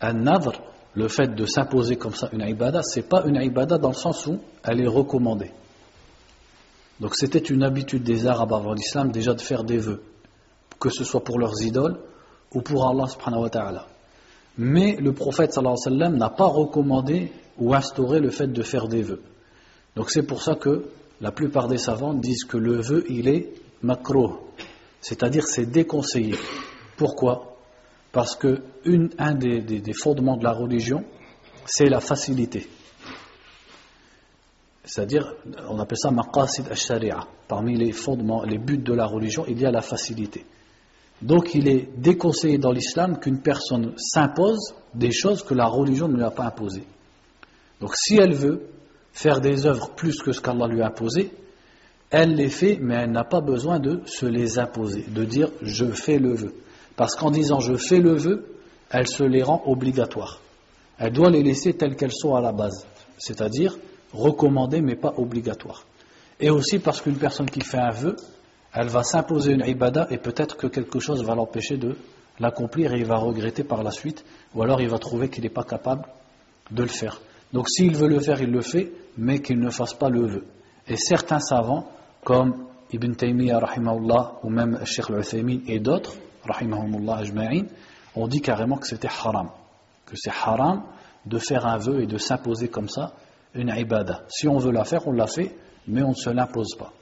un 0.00 0.12
nadr, 0.12 0.62
le 0.96 1.08
fait 1.08 1.34
de 1.34 1.44
s'imposer 1.44 1.96
comme 1.96 2.14
ça 2.14 2.30
une 2.32 2.40
ibada, 2.40 2.80
c'est 2.82 3.08
pas 3.08 3.24
une 3.26 3.36
ibada 3.36 3.76
dans 3.76 3.90
le 3.90 3.94
sens 3.94 4.26
où 4.26 4.38
elle 4.64 4.80
est 4.80 4.88
recommandée. 4.88 5.52
Donc 7.00 7.14
c'était 7.14 7.38
une 7.38 7.62
habitude 7.62 8.02
des 8.02 8.26
Arabes 8.26 8.54
avant 8.54 8.72
l'islam 8.72 9.12
déjà 9.12 9.34
de 9.34 9.40
faire 9.42 9.62
des 9.62 9.76
vœux, 9.76 10.02
que 10.80 10.88
ce 10.88 11.04
soit 11.04 11.22
pour 11.22 11.38
leurs 11.38 11.62
idoles 11.62 11.98
ou 12.54 12.62
pour 12.62 12.88
Allah 12.88 13.06
subhanahu 13.06 13.42
wa 13.42 13.50
ta'ala. 13.50 13.86
Mais 14.56 14.96
le 14.96 15.12
prophète 15.12 15.54
n'a 15.58 16.30
pas 16.30 16.46
recommandé 16.46 17.30
ou 17.58 17.74
instauré 17.74 18.20
le 18.20 18.30
fait 18.30 18.50
de 18.50 18.62
faire 18.62 18.88
des 18.88 19.02
vœux. 19.02 19.20
Donc 19.96 20.10
c'est 20.10 20.26
pour 20.26 20.42
ça 20.42 20.54
que 20.54 20.86
la 21.20 21.30
plupart 21.30 21.68
des 21.68 21.78
savants 21.78 22.14
disent 22.14 22.44
que 22.44 22.56
le 22.56 22.80
vœu 22.80 23.04
il 23.10 23.28
est 23.28 23.52
macro, 23.82 24.48
c'est-à-dire 25.02 25.46
c'est 25.46 25.66
déconseillé. 25.66 26.36
Pourquoi? 26.96 27.55
Parce 28.16 28.34
que 28.34 28.62
un 29.18 29.34
des 29.34 29.92
fondements 29.92 30.38
de 30.38 30.44
la 30.44 30.52
religion, 30.52 31.04
c'est 31.66 31.90
la 31.90 32.00
facilité. 32.00 32.66
C'est-à-dire, 34.86 35.34
on 35.68 35.78
appelle 35.78 35.98
ça 35.98 36.10
maqasid 36.10 36.66
al-sharia. 36.70 37.26
Parmi 37.46 37.76
les 37.76 37.92
fondements, 37.92 38.42
les 38.42 38.56
buts 38.56 38.78
de 38.78 38.94
la 38.94 39.04
religion, 39.04 39.44
il 39.46 39.60
y 39.60 39.66
a 39.66 39.70
la 39.70 39.82
facilité. 39.82 40.46
Donc 41.20 41.54
il 41.54 41.68
est 41.68 41.90
déconseillé 41.98 42.56
dans 42.56 42.72
l'islam 42.72 43.18
qu'une 43.18 43.42
personne 43.42 43.92
s'impose 43.98 44.74
des 44.94 45.12
choses 45.12 45.42
que 45.42 45.52
la 45.52 45.66
religion 45.66 46.08
ne 46.08 46.16
lui 46.16 46.24
a 46.24 46.30
pas 46.30 46.44
imposées. 46.44 46.86
Donc 47.82 47.94
si 47.96 48.16
elle 48.16 48.32
veut 48.32 48.62
faire 49.12 49.42
des 49.42 49.66
œuvres 49.66 49.90
plus 49.90 50.22
que 50.22 50.32
ce 50.32 50.40
qu'Allah 50.40 50.68
lui 50.68 50.80
a 50.80 50.86
imposé, 50.86 51.32
elle 52.08 52.34
les 52.34 52.48
fait, 52.48 52.78
mais 52.80 52.94
elle 52.94 53.12
n'a 53.12 53.24
pas 53.24 53.42
besoin 53.42 53.78
de 53.78 54.00
se 54.06 54.24
les 54.24 54.58
imposer, 54.58 55.04
de 55.06 55.24
dire 55.26 55.50
je 55.60 55.84
fais 55.84 56.18
le 56.18 56.32
vœu. 56.32 56.54
Parce 56.96 57.14
qu'en 57.14 57.30
disant 57.30 57.60
je 57.60 57.76
fais 57.76 58.00
le 58.00 58.14
vœu, 58.14 58.46
elle 58.90 59.06
se 59.06 59.22
les 59.22 59.42
rend 59.42 59.62
obligatoires. 59.66 60.40
Elle 60.98 61.12
doit 61.12 61.30
les 61.30 61.42
laisser 61.42 61.74
telles 61.74 61.96
qu'elles 61.96 62.12
sont 62.12 62.34
à 62.34 62.40
la 62.40 62.52
base, 62.52 62.86
c'est-à-dire 63.18 63.76
recommandées 64.12 64.80
mais 64.80 64.96
pas 64.96 65.12
obligatoires. 65.16 65.84
Et 66.40 66.50
aussi 66.50 66.78
parce 66.78 67.00
qu'une 67.00 67.16
personne 67.16 67.50
qui 67.50 67.60
fait 67.60 67.78
un 67.78 67.90
vœu, 67.90 68.16
elle 68.72 68.88
va 68.88 69.02
s'imposer 69.02 69.52
une 69.52 69.64
ibada 69.66 70.06
et 70.10 70.18
peut-être 70.18 70.56
que 70.56 70.66
quelque 70.66 71.00
chose 71.00 71.24
va 71.24 71.34
l'empêcher 71.34 71.76
de 71.76 71.96
l'accomplir 72.38 72.92
et 72.92 72.98
il 72.98 73.06
va 73.06 73.16
regretter 73.16 73.64
par 73.64 73.82
la 73.82 73.90
suite, 73.90 74.24
ou 74.54 74.62
alors 74.62 74.80
il 74.80 74.88
va 74.88 74.98
trouver 74.98 75.28
qu'il 75.30 75.44
n'est 75.44 75.50
pas 75.50 75.64
capable 75.64 76.04
de 76.70 76.82
le 76.82 76.88
faire. 76.88 77.20
Donc 77.52 77.68
s'il 77.68 77.96
veut 77.96 78.08
le 78.08 78.20
faire, 78.20 78.40
il 78.42 78.50
le 78.50 78.60
fait, 78.60 78.92
mais 79.16 79.40
qu'il 79.40 79.58
ne 79.58 79.70
fasse 79.70 79.94
pas 79.94 80.10
le 80.10 80.26
vœu. 80.26 80.44
Et 80.88 80.96
certains 80.96 81.40
savants, 81.40 81.90
comme 82.22 82.66
Ibn 82.92 83.12
Taymiyyah 83.12 83.60
ou 84.42 84.50
même 84.50 84.78
Sheikh 84.84 85.10
al 85.10 85.22
et 85.68 85.80
d'autres, 85.80 86.16
rahimahumullah 86.46 87.18
ajma'in, 87.18 87.66
ont 88.14 88.28
dit 88.28 88.40
carrément 88.40 88.76
que 88.78 88.86
c'était 88.86 89.08
haram. 89.08 89.50
Que 90.06 90.16
c'est 90.16 90.30
haram 90.30 90.82
de 91.24 91.38
faire 91.38 91.66
un 91.66 91.76
vœu 91.76 92.02
et 92.02 92.06
de 92.06 92.18
s'imposer 92.18 92.68
comme 92.68 92.88
ça 92.88 93.12
une 93.54 93.72
ibada. 93.76 94.22
Si 94.28 94.48
on 94.48 94.58
veut 94.58 94.72
la 94.72 94.84
faire, 94.84 95.06
on 95.06 95.12
la 95.12 95.26
fait, 95.26 95.56
mais 95.86 96.02
on 96.02 96.10
ne 96.10 96.14
se 96.14 96.30
l'impose 96.30 96.74
pas. 96.76 96.92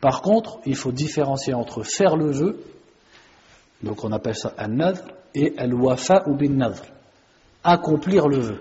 Par 0.00 0.22
contre, 0.22 0.60
il 0.66 0.76
faut 0.76 0.92
différencier 0.92 1.54
entre 1.54 1.82
faire 1.82 2.16
le 2.16 2.30
vœu, 2.30 2.62
donc 3.82 4.04
on 4.04 4.12
appelle 4.12 4.34
ça 4.34 4.54
un 4.58 4.68
nadr, 4.68 5.02
et 5.34 5.54
al-wafa 5.58 6.24
ou 6.28 6.34
bin 6.34 6.50
nadr, 6.50 6.82
accomplir 7.62 8.28
le 8.28 8.38
vœu. 8.38 8.60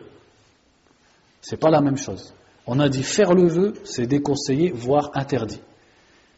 C'est 1.42 1.58
pas 1.58 1.70
la 1.70 1.82
même 1.82 1.98
chose. 1.98 2.34
On 2.68 2.80
a 2.80 2.90
dit 2.90 3.04
faire 3.04 3.34
le 3.34 3.48
vœu, 3.48 3.74
c'est 3.84 4.06
déconseillé, 4.06 4.72
voire 4.72 5.12
interdit. 5.16 5.62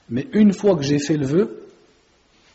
Mais 0.09 0.27
une 0.33 0.53
fois 0.53 0.75
que 0.75 0.83
j'ai 0.83 0.99
fait 0.99 1.17
le 1.17 1.25
vœu, 1.25 1.60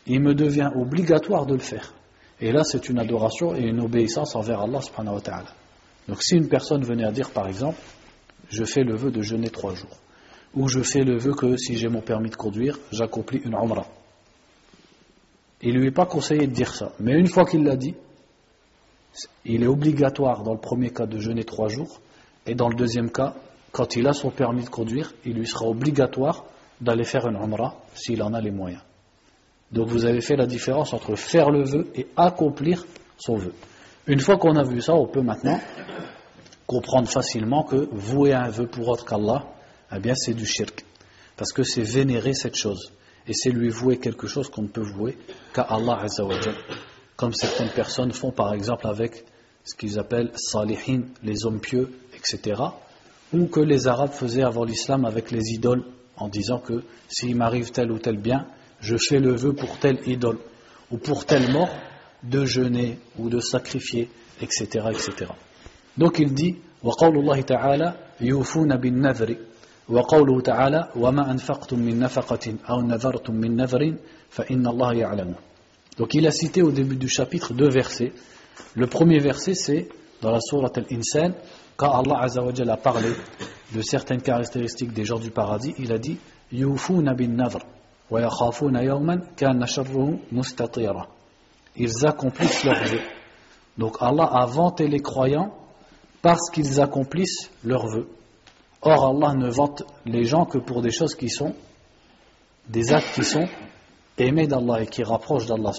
il 0.07 0.21
me 0.21 0.33
devient 0.33 0.71
obligatoire 0.75 1.45
de 1.45 1.53
le 1.53 1.59
faire. 1.59 1.93
Et 2.39 2.51
là, 2.51 2.63
c'est 2.63 2.89
une 2.89 2.99
adoration 2.99 3.55
et 3.55 3.61
une 3.61 3.81
obéissance 3.81 4.35
envers 4.35 4.61
Allah 4.61 4.81
subhanahu 4.81 5.15
wa 5.15 5.21
ta'ala. 5.21 5.49
Donc 6.07 6.21
si 6.23 6.35
une 6.35 6.47
personne 6.47 6.83
venait 6.83 7.03
à 7.03 7.11
dire, 7.11 7.31
par 7.31 7.47
exemple, 7.47 7.79
je 8.49 8.63
fais 8.63 8.83
le 8.83 8.95
vœu 8.95 9.11
de 9.11 9.21
jeûner 9.21 9.49
trois 9.49 9.73
jours, 9.73 9.97
ou 10.53 10.67
je 10.67 10.81
fais 10.81 11.03
le 11.03 11.17
vœu 11.17 11.33
que 11.33 11.57
si 11.57 11.77
j'ai 11.77 11.89
mon 11.89 12.01
permis 12.01 12.29
de 12.29 12.35
conduire, 12.35 12.79
j'accomplis 12.91 13.41
une 13.43 13.53
umrah. 13.53 13.87
Il 15.61 15.73
ne 15.73 15.79
lui 15.79 15.87
est 15.87 15.91
pas 15.91 16.05
conseillé 16.05 16.47
de 16.47 16.53
dire 16.53 16.73
ça. 16.73 16.93
Mais 16.99 17.13
une 17.13 17.27
fois 17.27 17.45
qu'il 17.45 17.63
l'a 17.63 17.75
dit, 17.75 17.95
il 19.43 19.63
est 19.63 19.67
obligatoire 19.67 20.43
dans 20.43 20.53
le 20.53 20.59
premier 20.59 20.91
cas 20.91 21.07
de 21.07 21.17
jeûner 21.17 21.43
trois 21.43 21.67
jours, 21.67 21.99
et 22.45 22.55
dans 22.55 22.69
le 22.69 22.75
deuxième 22.75 23.11
cas, 23.11 23.33
quand 23.71 23.95
il 23.95 24.07
a 24.07 24.13
son 24.13 24.29
permis 24.29 24.63
de 24.63 24.69
conduire, 24.69 25.13
il 25.25 25.33
lui 25.33 25.47
sera 25.47 25.65
obligatoire 25.65 26.45
d'aller 26.79 27.03
faire 27.03 27.27
une 27.27 27.35
umrah 27.35 27.75
s'il 27.95 28.21
en 28.23 28.33
a 28.33 28.39
les 28.39 28.51
moyens. 28.51 28.81
Donc 29.71 29.89
vous 29.89 30.05
avez 30.05 30.21
fait 30.21 30.35
la 30.35 30.45
différence 30.45 30.93
entre 30.93 31.15
faire 31.15 31.49
le 31.49 31.63
vœu 31.63 31.87
et 31.95 32.07
accomplir 32.15 32.85
son 33.17 33.35
vœu. 33.35 33.53
Une 34.07 34.21
fois 34.21 34.37
qu'on 34.37 34.55
a 34.55 34.63
vu 34.63 34.81
ça, 34.81 34.93
on 34.93 35.07
peut 35.07 35.21
maintenant 35.21 35.59
comprendre 36.65 37.07
facilement 37.09 37.63
que 37.63 37.87
vouer 37.91 38.33
un 38.33 38.49
vœu 38.49 38.67
pour 38.67 38.87
autre 38.87 39.05
qu'Allah, 39.05 39.45
eh 39.93 39.99
bien 39.99 40.15
c'est 40.15 40.33
du 40.33 40.45
shirk. 40.45 40.85
Parce 41.35 41.51
que 41.51 41.63
c'est 41.63 41.81
vénérer 41.81 42.33
cette 42.33 42.55
chose. 42.55 42.91
Et 43.27 43.33
c'est 43.33 43.51
lui 43.51 43.69
vouer 43.69 43.97
quelque 43.97 44.27
chose 44.27 44.49
qu'on 44.49 44.63
ne 44.63 44.67
peut 44.67 44.81
vouer 44.81 45.17
qu'à 45.53 45.63
Allah 45.63 45.99
Azzawajal. 46.01 46.55
Comme 47.15 47.33
certaines 47.33 47.69
personnes 47.69 48.11
font 48.11 48.31
par 48.31 48.53
exemple 48.53 48.87
avec 48.87 49.25
ce 49.65 49.75
qu'ils 49.75 49.99
appellent 49.99 50.31
salihin, 50.35 51.03
les 51.23 51.45
hommes 51.45 51.59
pieux, 51.59 51.91
etc. 52.15 52.61
Ou 53.33 53.47
que 53.47 53.59
les 53.59 53.87
Arabes 53.87 54.13
faisaient 54.13 54.43
avant 54.43 54.63
l'islam 54.63 55.03
avec 55.03 55.31
les 55.31 55.51
idoles, 55.51 55.83
en 56.15 56.29
disant 56.29 56.59
que 56.59 56.83
s'il 57.09 57.35
m'arrive 57.35 57.71
tel 57.71 57.91
ou 57.91 57.99
tel 57.99 58.17
bien, 58.17 58.47
je 58.80 58.96
fais 58.96 59.20
le 59.20 59.34
vœu 59.34 59.52
pour 59.52 59.78
telle 59.78 60.00
idole, 60.06 60.38
ou 60.90 60.98
pour 60.98 61.24
telle 61.24 61.50
mort, 61.52 61.70
de 62.22 62.44
jeûner 62.44 62.98
ou 63.18 63.28
de 63.28 63.40
sacrifier, 63.40 64.08
etc. 64.40 64.86
etc. 64.90 65.30
Donc 65.96 66.18
il 66.18 66.32
dit, 66.32 66.56
وقول 66.82 67.18
الله 67.18 67.40
تعالى 67.40 67.94
يوفون 68.20 68.76
بالنذر 68.76 69.36
وقوله 69.88 70.40
تعالى 70.40 70.88
وما 70.96 71.30
أنفقتم 71.30 71.78
من 71.78 71.98
نفقة 71.98 72.54
أو 72.70 72.80
نذرتم 72.80 73.34
من 73.34 73.56
نذر 73.56 73.94
فإن 74.30 74.66
الله 74.66 74.92
يعلم 74.94 75.34
Donc 75.98 76.14
il 76.14 76.26
a 76.26 76.30
cité 76.30 76.62
au 76.62 76.72
début 76.72 76.96
du 76.96 77.08
chapitre 77.08 77.52
deux 77.52 77.68
versets. 77.68 78.12
Le 78.74 78.86
premier 78.86 79.18
verset 79.18 79.54
c'est 79.54 79.88
dans 80.22 80.30
la 80.30 80.40
sourate 80.40 80.78
Al-Insan, 80.78 81.34
quand 81.76 81.90
Allah 81.92 82.22
Azzawajal 82.22 82.70
a 82.70 82.76
parlé 82.76 83.10
de 83.74 83.82
certaines 83.82 84.22
caractéristiques 84.22 84.92
des 84.92 85.04
gens 85.04 85.18
du 85.18 85.30
paradis, 85.30 85.74
il 85.78 85.92
a 85.92 85.98
dit 85.98 86.18
يوفون 86.52 87.12
بالنذر 87.14 87.62
ils 88.09 88.23
accomplissent 92.05 92.63
leur 92.63 92.83
vœu. 92.83 92.99
Donc 93.77 93.97
Allah 93.99 94.23
a 94.23 94.45
vanté 94.45 94.87
les 94.87 95.01
croyants 95.01 95.53
parce 96.21 96.49
qu'ils 96.49 96.81
accomplissent 96.81 97.51
leurs 97.63 97.87
vœux. 97.87 98.07
Or 98.81 99.07
Allah 99.07 99.33
ne 99.33 99.49
vante 99.49 99.83
les 100.05 100.23
gens 100.23 100.45
que 100.45 100.57
pour 100.57 100.81
des 100.81 100.91
choses 100.91 101.15
qui 101.15 101.29
sont, 101.29 101.53
des 102.67 102.93
actes 102.93 103.13
qui 103.13 103.23
sont 103.23 103.47
aimés 104.17 104.47
d'Allah 104.47 104.81
et 104.81 104.87
qui 104.87 105.03
rapprochent 105.03 105.45
d'Allah 105.45 105.71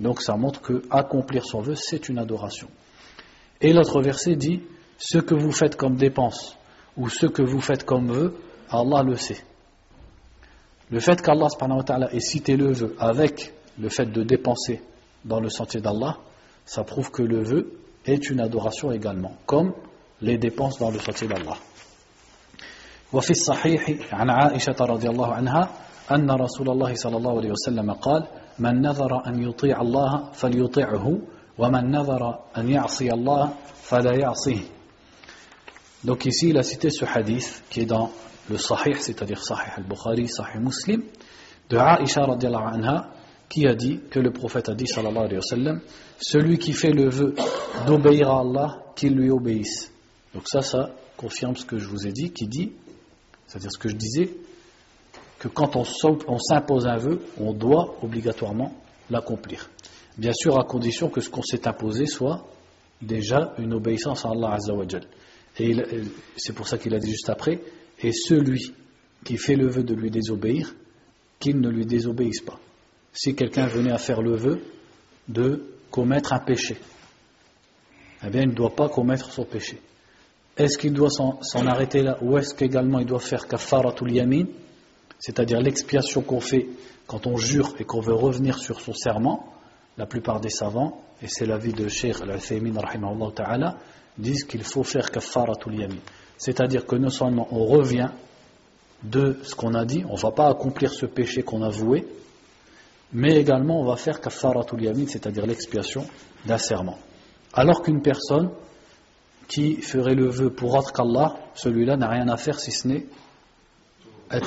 Donc 0.00 0.22
ça 0.22 0.36
montre 0.36 0.60
que 0.60 0.82
accomplir 0.90 1.44
son 1.44 1.60
vœu 1.60 1.74
c'est 1.74 2.08
une 2.08 2.18
adoration. 2.18 2.68
Et 3.60 3.72
l'autre 3.72 4.00
verset 4.00 4.36
dit, 4.36 4.62
ce 4.98 5.18
que 5.18 5.34
vous 5.34 5.52
faites 5.52 5.76
comme 5.76 5.96
dépense 5.96 6.56
ou 6.96 7.08
ce 7.08 7.26
que 7.26 7.42
vous 7.42 7.60
faites 7.60 7.84
comme 7.84 8.10
vœu, 8.10 8.34
Allah 8.70 9.02
le 9.02 9.16
sait. 9.16 9.42
Le 10.91 10.99
fait 10.99 11.21
qu'Allah 11.21 11.47
ait 12.11 12.19
cité 12.19 12.55
le 12.55 12.71
vœu 12.71 12.95
avec 12.99 13.53
le 13.79 13.89
fait 13.89 14.05
de 14.05 14.23
dépenser 14.23 14.81
dans 15.25 15.39
le 15.39 15.49
sentier 15.49 15.81
d'Allah, 15.81 16.17
ça 16.65 16.83
prouve 16.83 17.11
que 17.11 17.23
le 17.23 17.43
vœu 17.43 17.79
est 18.05 18.29
une 18.29 18.39
adoration 18.39 18.91
également, 18.91 19.35
comme 19.45 19.73
les 20.21 20.37
dépenses 20.37 20.77
dans 20.79 20.91
le 20.91 20.99
sentier 20.99 21.27
d'Allah. 21.27 21.57
وفي 23.13 23.31
الصحيح 23.31 24.13
عن 24.13 24.29
عائشة 24.29 24.75
رضي 24.81 25.09
الله 25.09 25.33
عنها 25.33 25.69
أن 26.11 26.31
رسول 26.31 26.69
الله 26.69 26.93
صلى 26.95 27.17
الله 27.17 27.37
عليه 27.37 27.51
وسلم 27.51 27.91
قال 27.91 28.27
من 28.59 28.81
نذر 28.81 29.27
أن 29.27 29.43
يطيع 29.49 29.81
الله 29.81 30.31
فليطيعه 30.33 31.17
ومن 31.57 31.91
نذر 31.91 32.39
أن 32.57 32.69
يعصي 32.69 33.13
الله 33.13 33.53
فلا 33.83 34.13
يعصيه 34.17 34.61
Donc 36.03 36.25
ici, 36.25 36.49
il 36.49 36.57
a 36.57 36.63
cité 36.63 36.89
ce 36.89 37.05
hadith 37.05 37.63
qui 37.69 37.81
est 37.81 37.85
dans 37.85 38.11
le 38.48 38.58
Sahih, 38.58 38.96
c'est-à-dire 38.98 39.42
Sahih 39.42 39.70
al-Bukhari, 39.76 40.28
Sahih 40.28 40.58
Muslim, 40.60 41.02
de 41.70 41.76
Aisha 41.76 42.24
radiallahu 42.24 42.74
anha, 42.74 43.10
qui 43.48 43.66
a 43.66 43.74
dit 43.74 44.00
que 44.10 44.20
le 44.20 44.30
prophète 44.30 44.68
a 44.68 44.74
dit 44.74 44.86
sallallahu 44.86 45.24
alayhi 45.24 45.36
wa 45.36 45.42
sallam 45.42 45.80
celui 46.20 46.58
qui 46.58 46.72
fait 46.72 46.90
le 46.90 47.08
vœu 47.08 47.34
d'obéir 47.86 48.30
à 48.30 48.40
Allah 48.40 48.78
qu'il 48.94 49.14
lui 49.14 49.30
obéisse. 49.30 49.90
Donc 50.34 50.46
ça 50.48 50.62
ça 50.62 50.90
confirme 51.16 51.56
ce 51.56 51.64
que 51.64 51.78
je 51.78 51.88
vous 51.88 52.06
ai 52.06 52.12
dit 52.12 52.30
qui 52.32 52.46
dit 52.46 52.72
c'est-à-dire 53.46 53.72
ce 53.72 53.78
que 53.78 53.88
je 53.88 53.96
disais 53.96 54.30
que 55.38 55.48
quand 55.48 55.76
on 55.76 55.84
s'impose 56.38 56.86
un 56.86 56.96
vœu 56.96 57.22
on 57.40 57.52
doit 57.52 57.96
obligatoirement 58.02 58.74
l'accomplir. 59.10 59.70
Bien 60.18 60.32
sûr 60.32 60.58
à 60.58 60.64
condition 60.64 61.08
que 61.08 61.20
ce 61.20 61.30
qu'on 61.30 61.42
s'est 61.42 61.66
imposé 61.66 62.06
soit 62.06 62.46
déjà 63.00 63.54
une 63.58 63.72
obéissance 63.72 64.26
à 64.26 64.30
Allah 64.30 64.54
Azzawajal 64.54 65.04
et 65.60 65.74
c'est 66.36 66.52
pour 66.52 66.68
ça 66.68 66.76
qu'il 66.78 66.94
a 66.94 66.98
dit 66.98 67.10
juste 67.10 67.30
après 67.30 67.60
et 68.02 68.12
celui 68.12 68.74
qui 69.24 69.36
fait 69.36 69.56
le 69.56 69.68
vœu 69.68 69.82
de 69.82 69.94
lui 69.94 70.10
désobéir 70.10 70.74
qu'il 71.38 71.60
ne 71.60 71.68
lui 71.68 71.86
désobéisse 71.86 72.40
pas 72.40 72.58
si 73.12 73.34
quelqu'un 73.34 73.66
venait 73.66 73.90
à 73.90 73.98
faire 73.98 74.22
le 74.22 74.36
vœu 74.36 74.60
de 75.28 75.64
commettre 75.90 76.32
un 76.32 76.38
péché, 76.38 76.76
eh 78.24 78.30
bien, 78.30 78.42
il 78.42 78.48
ne 78.48 78.54
doit 78.54 78.74
pas 78.74 78.88
commettre 78.88 79.32
son 79.32 79.44
péché. 79.44 79.80
Est-ce 80.56 80.76
qu'il 80.76 80.92
doit 80.92 81.10
s'en 81.10 81.66
arrêter 81.66 82.02
là 82.02 82.18
ou 82.20 82.36
est-ce 82.36 82.54
qu'également 82.54 82.98
il 82.98 83.06
doit 83.06 83.20
faire 83.20 83.46
kafaratul 83.46 84.12
yamin, 84.12 84.46
c'est-à-dire 85.18 85.60
l'expiation 85.60 86.22
qu'on 86.22 86.40
fait 86.40 86.66
quand 87.06 87.26
on 87.26 87.36
jure 87.36 87.74
et 87.78 87.84
qu'on 87.84 88.00
veut 88.00 88.14
revenir 88.14 88.58
sur 88.58 88.80
son 88.80 88.92
serment? 88.92 89.52
La 89.96 90.06
plupart 90.06 90.40
des 90.40 90.50
savants, 90.50 91.02
et 91.22 91.26
c'est 91.28 91.46
l'avis 91.46 91.72
de 91.72 91.88
Sheikh 91.88 92.20
Al-Uthaymin 92.20 92.72
ta'ala, 93.34 93.78
disent 94.16 94.44
qu'il 94.44 94.62
faut 94.62 94.84
faire 94.84 95.10
kafaratul 95.10 95.74
yamin. 95.74 95.98
C'est-à-dire 96.38 96.86
que 96.86 96.96
non 96.96 97.10
seulement 97.10 97.48
on 97.50 97.66
revient 97.66 98.10
de 99.02 99.38
ce 99.42 99.54
qu'on 99.54 99.74
a 99.74 99.84
dit, 99.84 100.04
on 100.08 100.14
ne 100.14 100.20
va 100.20 100.30
pas 100.30 100.48
accomplir 100.48 100.92
ce 100.92 101.06
péché 101.06 101.42
qu'on 101.42 101.62
a 101.62 101.68
voué, 101.68 102.06
mais 103.12 103.36
également 103.36 103.80
on 103.80 103.84
va 103.84 103.96
faire 103.96 104.20
kafaratul 104.20 104.82
yamin, 104.82 105.06
c'est-à-dire 105.06 105.46
l'expiation 105.46 106.06
d'un 106.46 106.58
serment. 106.58 106.98
Alors 107.52 107.82
qu'une 107.82 108.02
personne 108.02 108.50
qui 109.48 109.76
ferait 109.80 110.14
le 110.14 110.28
vœu 110.28 110.50
pour 110.50 110.74
autre 110.74 110.92
qu'Allah, 110.92 111.36
celui-là 111.54 111.96
n'a 111.96 112.08
rien 112.08 112.28
à 112.28 112.36
faire 112.36 112.60
si 112.60 112.70
ce 112.70 112.86
n'est 112.86 113.06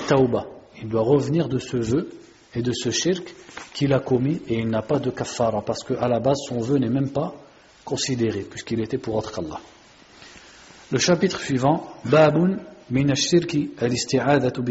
tauba. 0.08 0.46
Il 0.82 0.90
doit 0.90 1.02
revenir 1.02 1.50
de 1.50 1.58
ce 1.58 1.78
vœu 1.78 2.10
et 2.54 2.62
de 2.62 2.72
ce 2.72 2.92
shirk 2.92 3.34
qu'il 3.74 3.94
a 3.94 4.00
commis 4.00 4.42
et 4.48 4.60
il 4.60 4.70
n'a 4.70 4.82
pas 4.82 5.00
de 5.00 5.10
kafara 5.10 5.62
parce 5.62 5.84
qu'à 5.84 6.08
la 6.08 6.20
base 6.20 6.38
son 6.48 6.60
vœu 6.60 6.78
n'est 6.78 6.90
même 6.90 7.10
pas 7.10 7.34
considéré 7.84 8.42
puisqu'il 8.42 8.82
était 8.82 8.98
pour 8.98 9.16
autre 9.16 9.32
qu'Allah. 9.32 9.60
Le 10.92 11.00
chapitre 11.00 11.40
suivant, 11.40 11.88
Babun 12.04 12.58
min 12.90 13.08
al-shirki 13.08 13.72
al-isti'adatu 13.80 14.62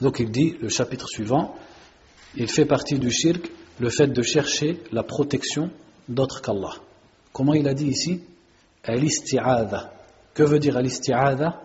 Donc 0.00 0.20
il 0.20 0.30
dit, 0.30 0.56
le 0.60 0.68
chapitre 0.68 1.08
suivant, 1.08 1.54
il 2.36 2.48
fait 2.48 2.66
partie 2.66 2.98
du 2.98 3.10
shirk 3.10 3.50
le 3.78 3.88
fait 3.88 4.08
de 4.08 4.22
chercher 4.22 4.82
la 4.92 5.02
protection 5.02 5.70
d'autre 6.08 6.42
qu'Allah. 6.42 6.74
Comment 7.32 7.54
il 7.54 7.66
a 7.68 7.74
dit 7.74 7.86
ici? 7.86 8.20
Al-isti'adha. 8.84 9.94
Que 10.34 10.42
veut 10.42 10.58
dire 10.58 10.76
al-isti'adha? 10.76 11.62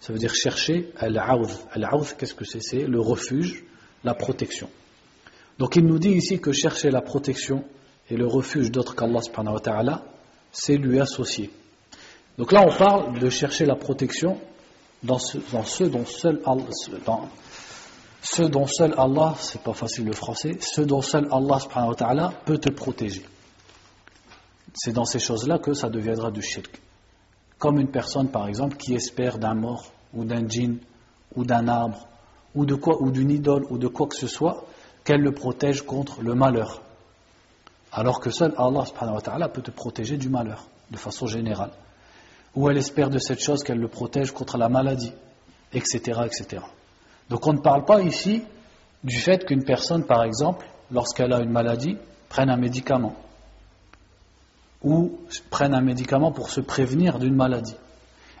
Ça 0.00 0.12
veut 0.12 0.18
dire 0.18 0.34
chercher 0.34 0.92
al-aoudh. 0.98 1.50
Al-aoudh, 1.72 2.14
qu'est-ce 2.18 2.34
que 2.34 2.44
c'est? 2.44 2.60
C'est 2.60 2.86
le 2.86 3.00
refuge, 3.00 3.64
la 4.04 4.12
protection. 4.14 4.68
Donc 5.58 5.76
il 5.76 5.86
nous 5.86 5.98
dit 5.98 6.12
ici 6.12 6.40
que 6.40 6.52
chercher 6.52 6.90
la 6.90 7.00
protection 7.00 7.64
et 8.10 8.16
le 8.16 8.26
refuge 8.26 8.70
d'autre 8.70 8.94
qu'Allah 8.94 10.02
c'est 10.52 10.76
lui 10.76 11.00
associer. 11.00 11.50
Donc 12.38 12.52
là 12.52 12.64
on 12.64 12.74
parle 12.74 13.18
de 13.18 13.28
chercher 13.28 13.66
la 13.66 13.74
protection 13.74 14.38
dans, 15.02 15.18
ce, 15.18 15.38
dans 15.52 15.64
ceux 15.64 15.88
dont 15.88 16.06
seul 16.06 16.40
Allah, 16.46 16.64
ceux 18.22 18.48
dont 18.48 18.66
seul 18.66 18.94
Allah, 18.96 19.34
c'est 19.38 19.62
pas 19.62 19.74
facile 19.74 20.06
le 20.06 20.12
français, 20.12 20.56
ceux 20.60 20.86
dont 20.86 21.02
seul 21.02 21.28
Allah 21.30 22.32
peut 22.44 22.58
te 22.58 22.70
protéger. 22.70 23.24
C'est 24.74 24.92
dans 24.92 25.04
ces 25.04 25.18
choses-là 25.18 25.58
que 25.58 25.72
ça 25.72 25.88
deviendra 25.88 26.30
du 26.30 26.42
shirk. 26.42 26.80
Comme 27.58 27.80
une 27.80 27.90
personne, 27.90 28.28
par 28.28 28.46
exemple, 28.46 28.76
qui 28.76 28.94
espère 28.94 29.38
d'un 29.38 29.54
mort, 29.54 29.90
ou 30.14 30.24
d'un 30.24 30.46
djinn, 30.46 30.78
ou 31.34 31.44
d'un 31.44 31.66
arbre, 31.66 32.06
ou 32.54 32.64
de 32.64 32.76
quoi, 32.76 33.02
ou 33.02 33.10
d'une 33.10 33.30
idole, 33.30 33.66
ou 33.70 33.78
de 33.78 33.88
quoi 33.88 34.06
que 34.06 34.14
ce 34.14 34.28
soit, 34.28 34.64
qu'elle 35.04 35.22
le 35.22 35.32
protège 35.32 35.82
contre 35.82 36.22
le 36.22 36.34
malheur. 36.34 36.82
Alors 37.90 38.20
que 38.20 38.30
seul 38.30 38.54
Allah 38.56 39.48
peut 39.48 39.62
te 39.62 39.72
protéger 39.72 40.16
du 40.16 40.28
malheur, 40.28 40.66
de 40.90 40.96
façon 40.96 41.26
générale. 41.26 41.72
Ou 42.58 42.68
elle 42.68 42.78
espère 42.78 43.08
de 43.08 43.20
cette 43.20 43.40
chose 43.40 43.62
qu'elle 43.62 43.78
le 43.78 43.86
protège 43.86 44.32
contre 44.32 44.58
la 44.58 44.68
maladie, 44.68 45.12
etc., 45.72 46.22
etc. 46.26 46.60
Donc 47.30 47.46
on 47.46 47.52
ne 47.52 47.60
parle 47.60 47.84
pas 47.84 48.02
ici 48.02 48.42
du 49.04 49.16
fait 49.16 49.44
qu'une 49.46 49.62
personne, 49.62 50.02
par 50.02 50.24
exemple, 50.24 50.66
lorsqu'elle 50.90 51.32
a 51.32 51.38
une 51.38 51.52
maladie, 51.52 51.96
prenne 52.28 52.50
un 52.50 52.56
médicament 52.56 53.14
ou 54.82 55.20
prenne 55.50 55.72
un 55.72 55.80
médicament 55.80 56.32
pour 56.32 56.50
se 56.50 56.60
prévenir 56.60 57.20
d'une 57.20 57.36
maladie. 57.36 57.76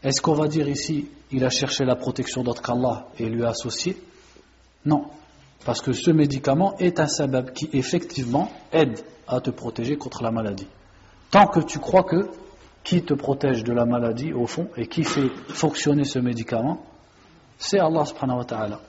Est-ce 0.02 0.20
qu'on 0.20 0.34
va 0.34 0.48
dire 0.48 0.68
ici, 0.68 1.08
il 1.30 1.44
a 1.44 1.50
cherché 1.50 1.84
la 1.84 1.94
protection 1.94 2.42
d'autre 2.42 2.60
qu'Allah 2.60 3.06
et 3.20 3.28
lui 3.28 3.44
a 3.44 3.50
associé? 3.50 4.02
Non, 4.84 5.04
parce 5.64 5.80
que 5.80 5.92
ce 5.92 6.10
médicament 6.10 6.76
est 6.78 6.98
un 6.98 7.06
sabab 7.06 7.52
qui 7.52 7.70
effectivement 7.72 8.50
aide 8.72 8.98
à 9.28 9.40
te 9.40 9.50
protéger 9.50 9.96
contre 9.96 10.24
la 10.24 10.32
maladie. 10.32 10.66
Tant 11.30 11.46
que 11.46 11.60
tu 11.60 11.78
crois 11.78 12.02
que 12.02 12.28
qui 12.88 13.02
te 13.02 13.12
protège 13.12 13.64
de 13.64 13.72
la 13.74 13.84
maladie 13.84 14.32
au 14.32 14.46
fond 14.46 14.68
et 14.74 14.86
qui 14.86 15.04
fait 15.04 15.28
fonctionner 15.50 16.04
ce 16.04 16.18
médicament, 16.18 16.80
c'est 17.58 17.78
Allah 17.78 18.06
subhanahu 18.06 18.38
wa 18.38 18.44
ta'ala. 18.46 18.80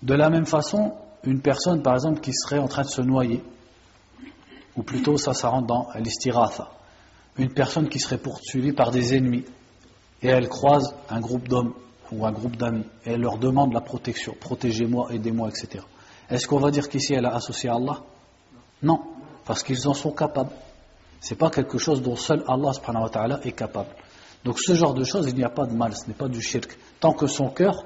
De 0.00 0.14
la 0.14 0.30
même 0.30 0.46
façon, 0.46 0.92
une 1.24 1.40
personne 1.40 1.82
par 1.82 1.94
exemple 1.94 2.20
qui 2.20 2.32
serait 2.32 2.60
en 2.60 2.68
train 2.68 2.82
de 2.82 2.88
se 2.88 3.02
noyer, 3.02 3.42
ou 4.76 4.84
plutôt 4.84 5.16
ça, 5.16 5.34
ça 5.34 5.48
rentre 5.48 5.66
dans 5.66 5.88
l'istiratha, 5.98 6.70
une 7.36 7.52
personne 7.52 7.88
qui 7.88 7.98
serait 7.98 8.18
poursuivie 8.18 8.72
par 8.72 8.92
des 8.92 9.16
ennemis, 9.16 9.44
et 10.22 10.28
elle 10.28 10.48
croise 10.48 10.94
un 11.10 11.18
groupe 11.18 11.48
d'hommes 11.48 11.74
ou 12.12 12.26
un 12.26 12.30
groupe 12.30 12.56
d'amis, 12.56 12.86
et 13.04 13.14
elle 13.14 13.22
leur 13.22 13.38
demande 13.38 13.72
la 13.72 13.80
protection, 13.80 14.36
protégez-moi, 14.38 15.08
aidez-moi, 15.10 15.48
etc. 15.48 15.84
Est-ce 16.30 16.46
qu'on 16.46 16.60
va 16.60 16.70
dire 16.70 16.88
qu'ici 16.88 17.12
elle 17.14 17.26
a 17.26 17.34
associé 17.34 17.70
à 17.70 17.74
Allah? 17.74 18.04
Non, 18.84 19.00
parce 19.44 19.64
qu'ils 19.64 19.88
en 19.88 19.94
sont 19.94 20.12
capables. 20.12 20.52
Ce 21.20 21.34
n'est 21.34 21.38
pas 21.38 21.50
quelque 21.50 21.78
chose 21.78 22.02
dont 22.02 22.16
seul 22.16 22.44
Allah 22.48 22.72
subhanahu 22.72 23.04
wa 23.04 23.10
ta'ala 23.10 23.40
est 23.44 23.52
capable. 23.52 23.90
Donc 24.44 24.58
ce 24.60 24.74
genre 24.74 24.94
de 24.94 25.04
choses, 25.04 25.26
il 25.28 25.34
n'y 25.34 25.44
a 25.44 25.48
pas 25.48 25.66
de 25.66 25.74
mal, 25.74 25.94
ce 25.96 26.06
n'est 26.06 26.14
pas 26.14 26.28
du 26.28 26.40
shirk. 26.40 26.78
Tant 27.00 27.12
que 27.12 27.26
son 27.26 27.48
cœur 27.48 27.84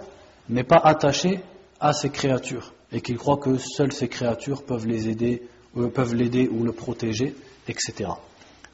n'est 0.49 0.64
pas 0.64 0.81
attaché 0.83 1.40
à 1.81 1.93
ces 1.93 2.11
créatures 2.11 2.75
et 2.93 3.01
qu'il 3.01 3.16
croit 3.16 3.38
que 3.38 3.57
seules 3.57 3.93
ces 3.93 4.09
créatures 4.09 4.62
peuvent 4.64 4.87
les 4.87 5.09
aider, 5.09 5.43
euh, 5.77 5.88
peuvent 5.88 6.14
l'aider 6.14 6.49
ou 6.49 6.64
le 6.64 6.73
protéger, 6.73 7.35
etc. 7.66 8.11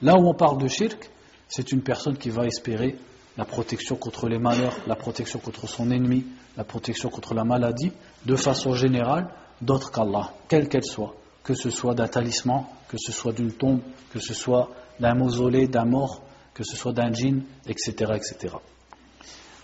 Là 0.03 0.15
où 0.17 0.27
on 0.27 0.35
parle 0.35 0.59
de 0.59 0.69
shirk, 0.69 1.11
c'est 1.49 1.71
une 1.73 1.83
personne 1.83 2.17
qui 2.17 2.31
va 2.31 2.45
espérer 2.45 2.97
la 3.37 3.45
protection 3.45 3.97
contre 3.97 4.29
les 4.29 4.39
malheurs, 4.39 4.77
la 4.87 4.97
protection 4.97 5.39
contre 5.39 5.69
son 5.69 5.91
ennemi, 5.91 6.25
la 6.57 6.65
protection 6.65 7.11
contre 7.11 7.35
la 7.35 7.45
maladie, 7.45 7.93
de 8.25 8.37
façon 8.37 8.75
générale, 8.75 9.29
d'autre 9.61 9.93
qu'Allah, 9.93 10.33
quelle 10.49 10.69
qu'elle 10.69 10.85
soit, 10.85 11.15
que 11.46 11.54
ce 11.54 11.70
soit 11.70 11.94
d'un 11.94 12.08
talisman, 12.08 12.66
que 12.88 12.98
ce 12.98 13.12
soit 13.12 13.34
d'une 13.34 13.52
tombe, 13.54 13.82
que 14.12 14.20
ce 14.20 14.34
soit 14.34 14.70
d'un 15.00 15.16
mausolée, 15.16 15.68
d'un 15.68 15.86
mort, 15.86 16.22
que 16.54 16.64
ce 16.64 16.76
soit 16.76 16.94
d'un 16.94 17.12
djinn, 17.12 17.44
etc., 17.68 18.14
etc. 18.16 18.56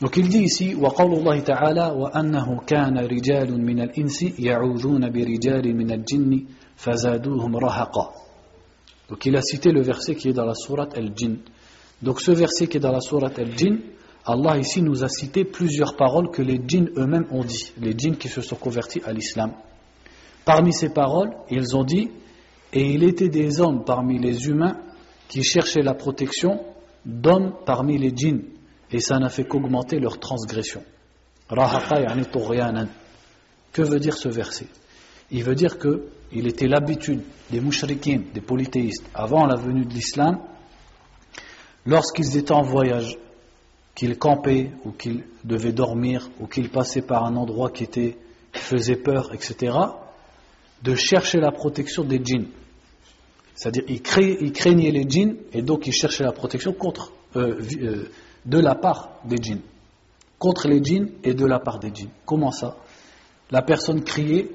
Donc 0.01 0.15
il 0.17 0.29
dit 0.29 0.43
ici, 0.43 0.75
وقول 0.75 1.13
الله 1.13 1.39
تعالى 1.39 1.87
وأنه 1.97 2.59
كان 2.67 2.97
رجال 2.97 3.61
من 3.61 3.79
الإنس 3.81 4.39
يعوذون 4.39 5.09
برجال 5.09 5.75
من 5.75 5.91
الجن 5.91 6.45
فزادوهم 6.75 7.57
رهقا. 7.57 8.13
Donc 9.09 9.25
il 9.25 9.35
a 9.35 9.41
cité 9.41 9.71
le 9.71 9.81
verset 9.81 10.15
qui 10.15 10.29
est 10.29 10.33
dans 10.33 10.45
la 10.45 10.53
sourate 10.53 10.97
Al-Jinn. 10.97 11.37
Donc 12.01 12.21
ce 12.21 12.31
verset 12.31 12.67
qui 12.67 12.77
est 12.77 12.79
dans 12.79 12.91
la 12.91 13.01
sourate 13.01 13.39
Al-Jinn, 13.39 13.79
Allah 14.25 14.57
ici 14.57 14.81
nous 14.81 15.05
a 15.05 15.07
cité 15.07 15.45
plusieurs 15.45 15.95
paroles 15.95 16.29
que 16.29 16.41
les 16.41 16.59
djinns 16.67 16.89
eux-mêmes 16.97 17.27
ont 17.31 17.45
dit, 17.45 17.71
les 17.79 17.97
djinns 17.97 18.17
qui 18.17 18.27
se 18.27 18.41
sont 18.41 18.57
convertis 18.57 19.01
à 19.05 19.13
l'islam. 19.13 19.53
Parmi 20.44 20.72
ces 20.72 20.88
paroles, 20.88 21.32
ils 21.50 21.76
ont 21.76 21.84
dit, 21.84 22.10
et 22.72 22.92
il 22.92 23.04
était 23.04 23.28
des 23.28 23.60
hommes 23.60 23.84
parmi 23.84 24.18
les 24.18 24.48
humains 24.48 24.78
qui 25.28 25.42
cherchaient 25.42 25.82
la 25.82 25.94
protection 25.94 26.64
d'hommes 27.04 27.54
parmi 27.64 27.98
les 27.98 28.12
djinns, 28.14 28.42
et 28.90 29.00
ça 29.00 29.18
n'a 29.18 29.28
fait 29.28 29.44
qu'augmenter 29.44 29.98
leur 29.98 30.18
transgression. 30.18 30.82
Que 33.72 33.82
veut 33.82 34.00
dire 34.00 34.16
ce 34.16 34.28
verset? 34.28 34.66
Il 35.30 35.44
veut 35.44 35.54
dire 35.54 35.78
que 35.78 36.08
il 36.32 36.46
était 36.46 36.66
l'habitude 36.66 37.22
des 37.50 37.60
mouchriquins, 37.60 38.22
des 38.32 38.40
polythéistes, 38.40 39.04
avant 39.14 39.46
la 39.46 39.56
venue 39.56 39.84
de 39.84 39.92
l'islam, 39.92 40.38
lorsqu'ils 41.84 42.36
étaient 42.36 42.52
en 42.52 42.62
voyage, 42.62 43.18
qu'ils 43.94 44.18
campaient 44.18 44.70
ou 44.84 44.92
qu'ils 44.92 45.24
devaient 45.44 45.72
dormir 45.72 46.30
ou 46.40 46.46
qu'ils 46.46 46.70
passaient 46.70 47.02
par 47.02 47.24
un 47.24 47.36
endroit 47.36 47.70
qui, 47.70 47.86
faisait 48.52 48.96
peur, 48.96 49.32
etc., 49.34 49.76
de 50.82 50.94
chercher 50.94 51.38
la 51.38 51.52
protection 51.52 52.04
des 52.04 52.20
djinns. 52.22 52.48
C'est-à-dire, 53.54 53.84
ils, 53.88 54.02
craignaient 54.02 54.90
les 54.90 55.08
djinns 55.08 55.36
et 55.52 55.62
donc 55.62 55.86
ils 55.86 55.92
cherchaient 55.92 56.24
la 56.24 56.32
protection 56.32 56.74
euh, 57.36 57.60
euh, 57.80 58.10
de 58.44 58.58
la 58.58 58.74
part 58.74 59.20
des 59.24 59.36
djinns. 59.36 59.60
Contre 60.38 60.66
les 60.66 60.82
djinns 60.82 61.10
et 61.22 61.34
de 61.34 61.46
la 61.46 61.60
part 61.60 61.78
des 61.78 61.94
djinns. 61.94 62.10
Comment 62.24 62.50
ça? 62.50 62.76
La 63.50 63.62
personne 63.62 64.02
criait 64.02 64.50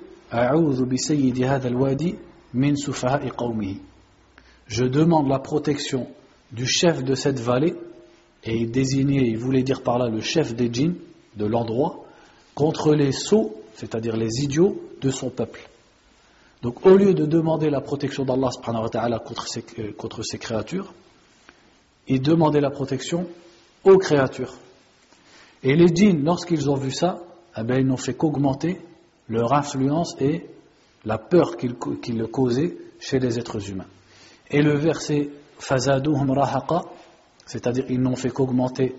Je 4.68 4.84
demande 4.84 5.30
la 5.30 5.40
protection 5.40 6.08
du 6.52 6.66
chef 6.66 7.04
de 7.04 7.16
cette 7.16 7.40
vallée, 7.40 7.76
et 8.44 8.56
il 8.58 8.72
désignait, 8.72 9.28
il 9.28 9.38
voulait 9.38 9.64
dire 9.64 9.82
par 9.84 9.98
là 9.98 10.10
le 10.10 10.20
chef 10.22 10.54
des 10.56 10.70
djinns 10.72 10.96
de 11.38 11.46
l'endroit, 11.46 12.04
contre 12.56 12.94
les 12.94 13.12
sots, 13.12 13.56
c'est-à-dire 13.76 14.18
les 14.18 14.44
idiots 14.44 14.82
de 15.02 15.10
son 15.12 15.30
peuple. 15.30 15.62
Donc 16.62 16.86
au 16.86 16.96
lieu 16.96 17.14
de 17.14 17.26
demander 17.26 17.70
la 17.70 17.82
protection 17.82 18.26
d'Allah 18.26 18.50
contre 19.20 19.48
ces, 19.48 19.64
euh, 19.80 19.92
contre 19.94 20.22
créatures, 20.38 20.94
il 22.08 22.22
demandait 22.22 22.62
la 22.62 22.72
protection 22.72 23.28
aux 23.84 23.98
créatures. 23.98 24.56
Et 25.64 25.76
les 25.76 25.94
djinns, 25.94 26.24
lorsqu'ils 26.24 26.70
ont 26.70 26.76
vu 26.76 26.92
ça, 26.92 27.20
eh 27.58 27.64
bien, 27.64 27.78
ils 27.78 27.86
n'ont 27.86 27.98
fait 27.98 28.14
qu'augmenter 28.14 28.80
leur 29.28 29.54
influence 29.54 30.16
et 30.20 30.46
la 31.06 31.18
peur 31.18 31.58
qu'ils 31.58 31.76
causaient 31.76 32.78
chez 33.00 33.20
les 33.20 33.40
êtres 33.40 33.70
humains. 33.70 33.88
Et 34.50 34.62
le 34.62 34.78
verset 34.78 35.30
Fazaduhum 35.60 36.32
rahaqa, 36.32 36.84
c'est-à-dire 37.46 37.86
ils 37.90 38.02
n'ont 38.02 38.16
fait 38.16 38.30
qu'augmenter 38.30 38.96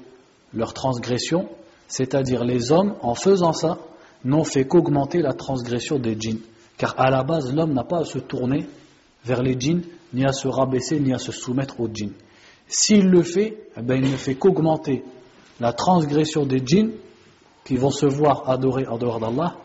leur 0.52 0.74
transgression, 0.74 1.48
c'est-à-dire 1.86 2.44
les 2.44 2.72
hommes, 2.72 2.96
en 3.02 3.14
faisant 3.14 3.52
ça, 3.52 3.78
n'ont 4.24 4.44
fait 4.44 4.66
qu'augmenter 4.66 5.22
la 5.22 5.32
transgression 5.32 5.98
des 5.98 6.16
djinns. 6.18 6.40
Car 6.78 6.94
à 6.96 7.10
la 7.10 7.24
base, 7.24 7.52
l'homme 7.52 7.74
n'a 7.74 7.84
pas 7.84 7.98
à 7.98 8.04
se 8.04 8.18
tourner 8.20 8.66
vers 9.24 9.42
les 9.42 9.58
djinns, 9.58 9.82
ni 10.14 10.24
à 10.24 10.32
se 10.32 10.48
rabaisser, 10.48 11.00
ni 11.00 11.12
à 11.12 11.18
se 11.18 11.32
soumettre 11.32 11.80
aux 11.80 11.88
djinns. 11.92 12.14
S'il 12.68 13.08
le 13.08 13.22
fait, 13.22 13.68
eh 13.76 13.82
ben, 13.82 13.96
il 13.96 14.10
ne 14.10 14.16
fait 14.16 14.36
qu'augmenter 14.36 15.04
la 15.60 15.72
transgression 15.72 16.46
des 16.46 16.62
djinns 16.64 16.92
qui 17.64 17.76
vont 17.76 17.90
se 17.90 18.06
voir 18.06 18.48
adorer 18.48 18.86
en 18.86 18.96
dehors 18.96 19.18
d'Allah, 19.18 19.56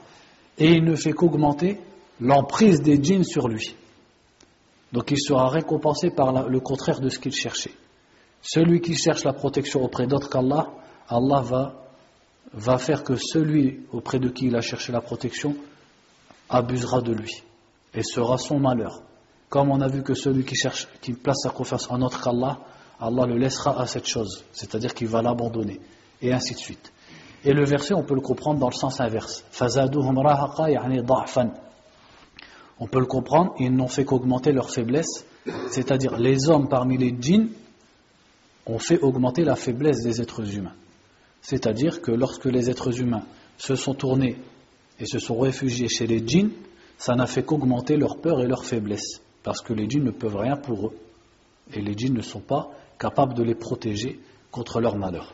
et 0.58 0.72
il 0.72 0.84
ne 0.84 0.96
fait 0.96 1.14
qu'augmenter 1.14 1.80
l'emprise 2.20 2.82
des 2.82 3.02
djinns 3.02 3.24
sur 3.24 3.48
lui. 3.48 3.76
Donc 4.92 5.12
il 5.12 5.20
sera 5.20 5.50
récompensé 5.50 6.10
par 6.10 6.50
le 6.50 6.60
contraire 6.60 7.00
de 7.00 7.10
ce 7.10 7.20
qu'il 7.20 7.34
cherchait. 7.34 7.74
Celui 8.42 8.82
qui 8.82 8.96
cherche 8.96 9.24
la 9.24 9.34
protection 9.34 9.84
auprès 9.84 10.08
d'autre 10.08 10.30
qu'Allah, 10.30 10.68
Allah 11.08 11.42
va, 11.42 11.86
va 12.54 12.78
faire 12.78 13.04
que 13.04 13.16
celui 13.16 13.82
auprès 13.92 14.20
de 14.20 14.30
qui 14.30 14.48
il 14.48 14.56
a 14.56 14.62
cherché 14.62 14.92
la 14.92 15.02
protection 15.02 15.56
abusera 16.54 17.02
de 17.02 17.14
lui 17.14 17.44
et 17.94 18.04
sera 18.04 18.38
son 18.38 18.60
malheur. 18.60 19.02
Comme 19.50 19.70
on 19.70 19.82
a 19.82 19.88
vu 19.88 20.04
que 20.04 20.14
celui 20.14 20.46
qui 20.46 20.56
cherche, 20.56 20.88
qui 21.02 21.14
place 21.14 21.38
sa 21.44 21.50
confiance 21.50 21.90
en 21.92 22.02
autre 22.02 22.22
qu'Allah, 22.24 22.60
Allah 23.00 23.26
le 23.26 23.38
laissera 23.38 23.80
à 23.82 23.86
cette 23.86 24.08
chose, 24.08 24.44
c'est-à-dire 24.54 24.94
qu'il 24.94 25.08
va 25.08 25.22
l'abandonner, 25.22 25.80
et 26.22 26.32
ainsi 26.32 26.54
de 26.54 26.60
suite. 26.60 26.92
Et 27.44 27.52
le 27.52 27.66
verset, 27.66 27.94
on 27.94 28.04
peut 28.04 28.16
le 28.16 28.22
comprendre 28.22 28.60
dans 28.60 28.70
le 28.70 28.76
sens 28.76 29.02
inverse. 29.02 29.44
On 32.80 32.88
peut 32.88 33.00
le 33.00 33.06
comprendre, 33.06 33.54
ils 33.60 33.74
n'ont 33.74 33.88
fait 33.88 34.06
qu'augmenter 34.06 34.54
leur 34.54 34.70
faiblesse, 34.70 35.26
c'est-à-dire 35.70 36.18
les 36.18 36.50
hommes 36.50 36.70
parmi 36.70 36.98
les 36.98 37.16
djinns 37.20 37.50
ont 38.66 38.80
fait 38.80 39.00
augmenter 39.00 39.44
la 39.44 39.56
faiblesse 39.56 40.02
des 40.02 40.22
êtres 40.22 40.56
humains. 40.56 40.76
C'est-à-dire 41.42 42.02
que 42.02 42.12
lorsque 42.12 42.46
les 42.46 42.70
êtres 42.70 43.02
humains 43.02 43.26
se 43.58 43.76
sont 43.76 43.94
tournés 43.94 44.38
et 45.00 45.06
se 45.06 45.20
sont 45.20 45.40
réfugiés 45.40 45.88
chez 45.90 46.08
les 46.08 46.26
djinns, 46.26 46.52
ça 46.98 47.16
n'a 47.16 47.28
fait 47.28 47.44
qu'augmenter 47.44 47.98
leur 47.98 48.18
peur 48.18 48.42
et 48.42 48.48
leur 48.48 48.66
faiblesse, 48.66 49.22
parce 49.44 49.62
que 49.62 49.74
les 49.74 49.90
djinns 49.90 50.04
ne 50.04 50.12
peuvent 50.12 50.38
rien 50.38 50.56
pour 50.56 50.88
eux, 50.88 50.98
et 51.74 51.82
les 51.82 51.94
djinns 51.98 52.14
ne 52.14 52.22
sont 52.22 52.40
pas 52.40 52.72
capables 53.00 53.34
de 53.34 53.44
les 53.44 53.56
protéger 53.56 54.20
contre 54.52 54.80
leur 54.80 54.96
malheur. 54.96 55.34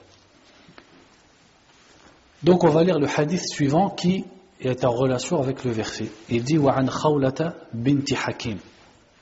Donc 2.42 2.64
on 2.64 2.70
va 2.70 2.84
lire 2.84 3.00
le 3.00 3.08
hadith 3.08 3.42
suivant 3.50 3.90
qui 3.90 4.24
est 4.62 4.86
en 4.86 4.92
relation 4.92 5.42
avec 5.42 5.64
le 5.66 5.72
verset. 5.72 6.10
Il 6.30 6.44
dit 6.44 6.58
Wa'an 6.58 6.88
khawlata 6.88 7.56
binti 7.74 8.16
hakim. 8.16 8.58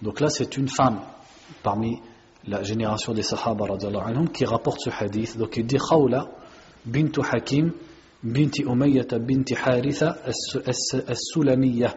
Donc 0.01 0.19
là 0.19 0.29
c'est 0.29 0.55
une 0.55 0.67
femme 0.67 0.99
parmi 1.63 1.99
la 2.47 2.61
génération 2.63 3.13
des 3.13 3.23
sahaba 3.23 3.67
qui 4.33 4.45
rapporte 4.45 4.81
ce 4.81 4.89
hadith. 4.89 5.37
Donc 5.37 5.57
il 5.57 5.65
dit 5.65 5.77
Khawla 5.77 6.27
bintu 6.85 7.21
hakim 7.21 7.71
بنت 8.23 8.61
أمية 8.61 9.07
بنت 9.11 9.53
حارثة 9.53 10.15
السلمية. 11.09 11.95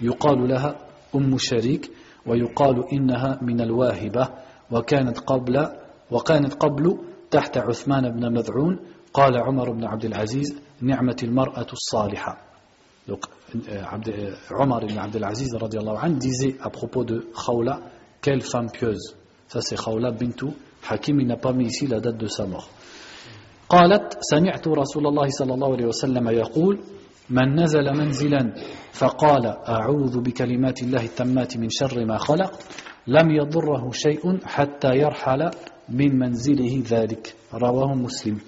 يقال 0.00 0.48
لها 0.48 0.76
أم 1.14 1.38
شريك 1.38 1.90
ويقال 2.26 2.84
إنها 2.92 3.38
من 3.42 3.60
الواهبة 3.60 4.28
وكانت 4.70 5.18
قبل 5.18 5.68
وكانت 6.10 6.54
قبل 6.54 6.98
تحت 7.30 7.58
عثمان 7.58 8.10
بن 8.10 8.32
مذعون. 8.32 8.78
قال 9.14 9.36
عمر 9.36 9.70
بن 9.70 9.84
عبد 9.84 10.04
العزيز 10.04 10.60
نعمة 10.80 11.16
المرأة 11.22 11.66
الصالحة. 11.72 12.46
Euh, 13.08 13.14
euh, 13.68 14.52
عمر 14.52 14.86
بن 14.86 14.98
عبد 14.98 15.16
العزيز 15.16 15.56
رضي 15.56 15.78
الله 15.78 15.98
عنه 15.98 16.18
ديزي 16.18 16.54
à 16.60 16.68
دو 16.96 17.20
خولة 17.32 17.78
quelle 18.20 18.42
femme 18.42 18.70
pieuse. 18.70 19.14
Ça 19.48 19.74
خولة 19.74 20.10
بنت 20.10 20.44
حكيم 20.82 21.20
il 21.20 21.26
n'a 21.26 21.36
pas 21.36 21.52
mis 21.52 21.66
ici 21.66 21.86
la 21.86 22.00
قالت 23.68 24.18
سمعت 24.20 24.68
رسول 24.68 25.06
الله 25.06 25.28
صلى 25.28 25.54
الله 25.54 25.72
عليه 25.72 25.86
وسلم 25.86 26.28
يقول 26.28 26.80
من 27.30 27.60
نزل 27.60 27.92
منزلا 27.94 28.54
فقال 28.92 29.46
أعوذ 29.46 30.20
بكلمات 30.20 30.82
الله 30.82 31.04
التمات 31.04 31.56
من 31.56 31.68
شر 31.70 32.04
ما 32.04 32.18
خلق 32.18 32.52
لم 33.06 33.30
يضره 33.30 33.90
شيء 33.92 34.38
حتى 34.44 34.88
يرحل 34.94 35.50
من 35.88 36.18
منزله 36.18 36.82
ذلك 36.86 37.34
رواه 37.54 37.94
مسلم 37.94 38.38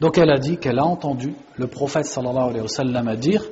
Donc 0.00 0.18
elle 0.18 0.30
a 0.30 0.38
dit 0.38 0.56
qu'elle 0.56 0.80
a 0.80 0.84
entendu 0.84 1.32
le 1.56 1.68
prophète 1.68 2.06
sallallahu 2.06 2.48
alayhi 2.50 2.62
wa 2.62 2.68
sallam 2.68 3.14
dire 3.16 3.44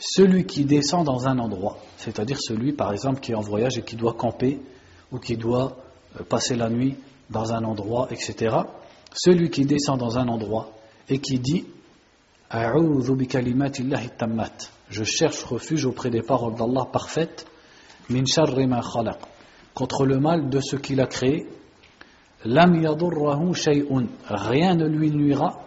celui 0.00 0.44
qui 0.44 0.64
descend 0.64 1.06
dans 1.06 1.28
un 1.28 1.38
endroit, 1.38 1.78
c'est-à-dire 1.98 2.38
celui 2.40 2.72
par 2.72 2.92
exemple 2.92 3.20
qui 3.20 3.30
est 3.30 3.36
en 3.36 3.40
voyage 3.40 3.78
et 3.78 3.82
qui 3.82 3.94
doit 3.94 4.14
camper 4.14 4.60
ou 5.12 5.18
qui 5.18 5.36
doit 5.36 5.76
euh, 6.18 6.24
passer 6.24 6.56
la 6.56 6.68
nuit 6.68 6.96
dans 7.30 7.52
un 7.52 7.62
endroit, 7.62 8.08
etc. 8.10 8.56
Celui 9.14 9.48
qui 9.50 9.64
descend 9.64 9.98
dans 9.98 10.18
un 10.18 10.28
endroit 10.28 10.72
et 11.08 11.18
qui 11.18 11.38
dit 11.38 11.64
je 14.90 15.04
cherche 15.04 15.44
refuge 15.44 15.86
auprès 15.86 16.10
des 16.10 16.22
paroles 16.22 16.54
d'Allah 16.54 16.84
parfaites 16.92 17.46
contre 19.74 20.04
le 20.04 20.20
mal 20.20 20.50
de 20.50 20.60
ce 20.60 20.76
qu'il 20.76 21.00
a 21.00 21.06
créé. 21.06 21.46
Rien 22.44 22.66
ne 24.74 24.86
lui 24.86 25.10
nuira 25.10 25.60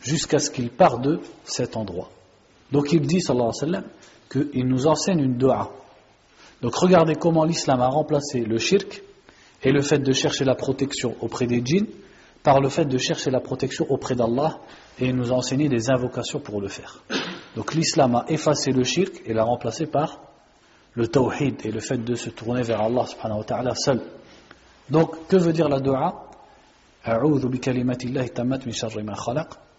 jusqu'à 0.00 0.38
ce 0.38 0.50
qu'il 0.50 0.70
parte 0.70 1.02
de 1.02 1.20
cet 1.44 1.76
endroit. 1.76 2.08
Donc 2.72 2.92
il 2.92 3.02
dit, 3.02 3.20
sallallahu 3.20 3.50
alayhi 3.50 3.72
wa 3.72 3.80
sallam, 3.80 3.84
qu'il 4.30 4.66
nous 4.66 4.86
enseigne 4.86 5.20
une 5.20 5.36
dua. 5.36 5.70
Donc 6.62 6.74
regardez 6.74 7.14
comment 7.14 7.44
l'islam 7.44 7.80
a 7.80 7.88
remplacé 7.88 8.40
le 8.40 8.58
shirk 8.58 9.02
et 9.66 9.72
le 9.72 9.82
fait 9.82 9.98
de 9.98 10.12
chercher 10.12 10.44
la 10.44 10.54
protection 10.54 11.16
auprès 11.20 11.48
des 11.48 11.60
djinns 11.60 11.88
par 12.44 12.60
le 12.60 12.68
fait 12.68 12.84
de 12.84 12.98
chercher 12.98 13.32
la 13.32 13.40
protection 13.40 13.84
auprès 13.88 14.14
d'Allah 14.14 14.60
et 15.00 15.06
il 15.06 15.16
nous 15.16 15.32
a 15.32 15.34
enseigné 15.34 15.68
des 15.68 15.90
invocations 15.90 16.38
pour 16.38 16.60
le 16.60 16.68
faire. 16.68 17.02
Donc 17.56 17.74
l'islam 17.74 18.14
a 18.14 18.26
effacé 18.28 18.70
le 18.70 18.84
shirk 18.84 19.22
et 19.26 19.34
l'a 19.34 19.42
remplacé 19.42 19.86
par 19.86 20.20
le 20.94 21.08
tawhid 21.08 21.66
et 21.66 21.72
le 21.72 21.80
fait 21.80 21.98
de 21.98 22.14
se 22.14 22.30
tourner 22.30 22.62
vers 22.62 22.80
Allah 22.80 23.74
seul. 23.74 24.02
Donc 24.88 25.26
que 25.26 25.36
veut 25.36 25.52
dire 25.52 25.68
la 25.68 25.80
dua? 25.80 26.22
Ou 27.08 27.40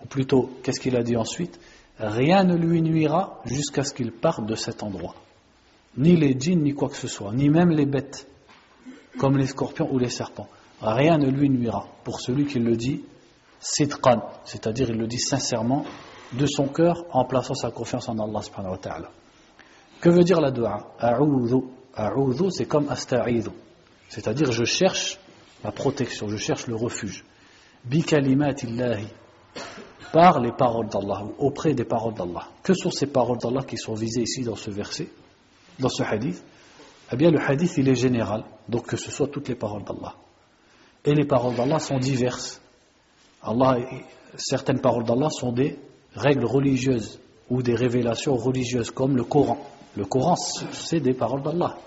plutôt, 0.09 0.49
qu'est-ce 0.63 0.79
qu'il 0.81 0.97
a 0.97 1.03
dit 1.03 1.15
ensuite? 1.15 1.59
Rien 1.97 2.43
ne 2.43 2.57
lui 2.57 2.81
nuira 2.81 3.39
jusqu'à 3.45 3.83
ce 3.83 3.93
qu'il 3.93 4.11
parte 4.11 4.45
de 4.45 4.55
cet 4.55 4.83
endroit. 4.83 5.15
Ni 5.95 6.17
les 6.17 6.37
djinns, 6.37 6.61
ni 6.61 6.73
quoi 6.73 6.89
que 6.89 6.97
ce 6.97 7.07
soit, 7.07 7.31
ni 7.33 7.49
même 7.49 7.69
les 7.69 7.85
bêtes, 7.85 8.27
comme 9.17 9.37
les 9.37 9.47
scorpions 9.47 9.89
ou 9.91 9.99
les 9.99 10.09
serpents. 10.09 10.47
Rien 10.81 11.17
ne 11.17 11.29
lui 11.29 11.49
nuira 11.49 11.87
pour 12.03 12.19
celui 12.19 12.45
qui 12.45 12.59
le 12.59 12.75
dit 12.75 13.03
sidqan, 13.59 14.21
c'est-à-dire 14.43 14.89
il 14.89 14.97
le 14.97 15.07
dit 15.07 15.19
sincèrement 15.19 15.85
de 16.33 16.45
son 16.45 16.67
cœur 16.67 17.05
en 17.11 17.25
plaçant 17.25 17.55
sa 17.55 17.71
confiance 17.71 18.07
en 18.09 18.19
Allah 18.19 18.41
subhanahu 18.41 18.71
wa 18.71 18.77
ta'ala. 18.77 19.09
Que 19.99 20.09
veut 20.09 20.23
dire 20.23 20.39
la 20.39 20.51
dua? 20.51 20.93
A'udhu, 20.99 22.51
c'est 22.51 22.65
comme 22.67 22.89
asta'idhu, 22.89 23.49
c'est-à-dire 24.09 24.51
je 24.51 24.63
cherche 24.63 25.19
la 25.63 25.71
protection, 25.71 26.27
je 26.27 26.37
cherche 26.37 26.67
le 26.67 26.75
refuge. 26.75 27.25
Bikalimatillahi, 27.85 29.07
par 30.13 30.39
les 30.39 30.51
paroles 30.51 30.89
d'Allah, 30.89 31.23
ou 31.23 31.47
auprès 31.47 31.73
des 31.73 31.85
paroles 31.85 32.13
d'Allah. 32.13 32.47
Que 32.61 32.73
sont 32.73 32.91
ces 32.91 33.07
paroles 33.07 33.39
d'Allah 33.39 33.63
qui 33.63 33.77
sont 33.77 33.95
visées 33.95 34.21
ici 34.21 34.43
dans 34.43 34.55
ce 34.55 34.69
verset, 34.69 35.09
dans 35.79 35.89
ce 35.89 36.03
hadith? 36.03 36.43
Eh 37.11 37.15
bien, 37.15 37.31
le 37.31 37.39
hadith, 37.39 37.73
il 37.77 37.87
est 37.87 37.95
général, 37.95 38.43
donc 38.67 38.87
que 38.87 38.97
ce 38.97 39.11
soit 39.11 39.27
toutes 39.27 39.47
les 39.47 39.55
paroles 39.55 39.83
d'Allah. 39.83 40.15
Et 41.05 41.13
les 41.13 41.25
paroles 41.25 41.55
d'Allah 41.55 41.79
sont 41.79 41.99
diverses. 41.99 42.61
Allah, 43.41 43.77
certaines 44.35 44.81
paroles 44.81 45.05
d'Allah 45.05 45.29
sont 45.29 45.51
des 45.51 45.79
règles 46.15 46.45
religieuses 46.45 47.19
ou 47.49 47.61
des 47.61 47.75
révélations 47.75 48.35
religieuses, 48.35 48.91
comme 48.91 49.15
le 49.15 49.23
Coran. 49.23 49.57
Le 49.95 50.05
Coran, 50.05 50.35
c'est 50.35 50.99
des 50.99 51.13
paroles 51.13 51.43
d'Allah. 51.43 51.77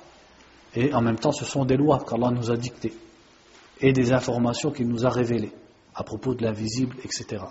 Et 0.74 0.94
en 0.94 1.02
même 1.02 1.18
temps, 1.18 1.32
ce 1.32 1.44
sont 1.44 1.64
des 1.64 1.76
lois 1.76 1.98
qu'Allah 2.08 2.30
nous 2.30 2.50
a 2.50 2.56
dictées 2.56 2.94
et 3.80 3.92
des 3.92 4.12
informations 4.12 4.70
qu'il 4.70 4.88
nous 4.88 5.04
a 5.04 5.10
révélées 5.10 5.52
à 5.94 6.04
propos 6.04 6.34
de 6.34 6.44
l'invisible, 6.44 6.96
etc. 7.04 7.42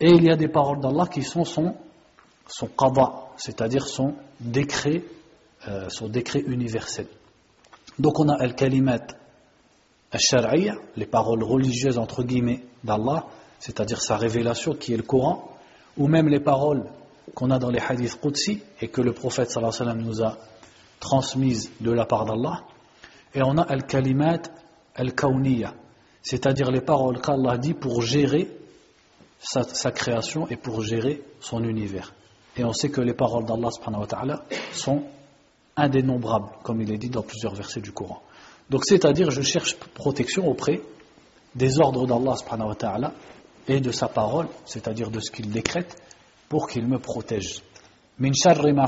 Et 0.00 0.10
il 0.10 0.24
y 0.24 0.30
a 0.30 0.36
des 0.36 0.48
paroles 0.48 0.80
d'Allah 0.80 1.06
qui 1.06 1.22
sont 1.22 1.44
son, 1.44 1.74
son 2.46 2.68
c'est-à-dire 3.36 3.86
son 3.86 4.14
décret, 4.40 5.02
euh, 5.68 5.88
son 5.88 6.08
décret 6.08 6.40
universel. 6.46 7.06
Donc 7.98 8.20
on 8.20 8.28
a 8.28 8.34
al-kalimat 8.34 9.06
al-shar'iyya, 10.12 10.74
les 10.96 11.06
paroles 11.06 11.42
religieuses 11.42 11.98
entre 11.98 12.22
guillemets 12.22 12.62
d'Allah, 12.84 13.26
c'est-à-dire 13.58 14.00
sa 14.00 14.16
révélation 14.16 14.74
qui 14.74 14.92
est 14.92 14.96
le 14.96 15.02
Coran, 15.02 15.50
ou 15.96 16.08
même 16.08 16.28
les 16.28 16.40
paroles 16.40 16.84
qu'on 17.34 17.50
a 17.50 17.58
dans 17.58 17.70
les 17.70 17.80
hadiths 17.80 18.20
Qudsi 18.20 18.62
et 18.80 18.88
que 18.88 19.00
le 19.00 19.12
prophète 19.12 19.50
sallallahu 19.50 19.74
alayhi 19.80 19.98
wa 19.98 20.04
nous 20.04 20.22
a 20.22 20.38
transmises 21.00 21.70
de 21.80 21.90
la 21.90 22.06
part 22.06 22.24
d'Allah. 22.24 22.62
Et 23.34 23.42
on 23.42 23.56
a 23.58 23.62
al-kalimat 23.62 24.42
al-kawniyya, 24.94 25.74
c'est-à-dire 26.22 26.70
les 26.70 26.80
paroles 26.80 27.20
qu'Allah 27.20 27.58
dit 27.58 27.74
pour 27.74 28.02
gérer 28.02 28.48
sa, 29.40 29.90
création 29.90 30.48
et 30.48 30.56
pour 30.56 30.82
gérer 30.82 31.22
son 31.40 31.62
univers. 31.62 32.14
Et 32.56 32.64
on 32.64 32.72
sait 32.72 32.90
que 32.90 33.00
les 33.00 33.14
paroles 33.14 33.44
d'Allah 33.44 33.70
sont 34.72 35.02
indénombrables, 35.76 36.50
comme 36.62 36.80
il 36.80 36.92
est 36.92 36.98
dit 36.98 37.10
dans 37.10 37.22
plusieurs 37.22 37.54
versets 37.54 37.80
du 37.80 37.92
Coran. 37.92 38.22
Donc 38.70 38.84
c'est-à-dire 38.84 39.30
je 39.30 39.42
cherche 39.42 39.76
protection 39.76 40.48
auprès 40.48 40.80
des 41.54 41.78
ordres 41.78 42.06
d'Allah 42.06 43.12
et 43.68 43.80
de 43.80 43.90
sa 43.92 44.08
parole, 44.08 44.48
c'est-à-dire 44.64 45.10
de 45.10 45.20
ce 45.20 45.30
qu'il 45.30 45.50
décrète, 45.50 45.96
pour 46.48 46.68
qu'il 46.68 46.86
me 46.86 46.98
protège. 46.98 47.62
Min 48.18 48.30
ma 48.72 48.86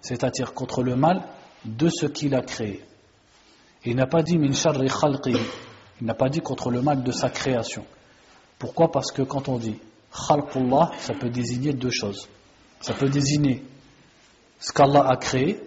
c'est-à-dire 0.00 0.54
contre 0.54 0.82
le 0.82 0.96
mal 0.96 1.22
de 1.64 1.88
ce 1.88 2.06
qu'il 2.06 2.34
a 2.34 2.40
créé. 2.40 2.82
Il 3.84 3.96
n'a 3.96 4.06
pas 4.06 4.22
dit 4.22 4.38
min 4.38 4.52
sharri 4.52 4.88
Il 6.00 6.06
n'a 6.06 6.14
pas 6.14 6.28
dit 6.28 6.40
contre 6.40 6.70
le 6.70 6.82
mal 6.82 7.02
de 7.02 7.12
sa 7.12 7.28
création. 7.30 7.84
Pourquoi? 8.58 8.90
Parce 8.90 9.12
que 9.12 9.22
quand 9.22 9.48
on 9.48 9.58
dit 9.58 9.78
khalqullah, 10.12 10.90
ça 10.98 11.14
peut 11.14 11.30
désigner 11.30 11.72
deux 11.72 11.90
choses. 11.90 12.28
Ça 12.80 12.94
peut 12.94 13.08
désigner 13.08 13.62
ce 14.58 14.72
qu'Allah 14.72 15.06
a 15.08 15.16
créé, 15.16 15.60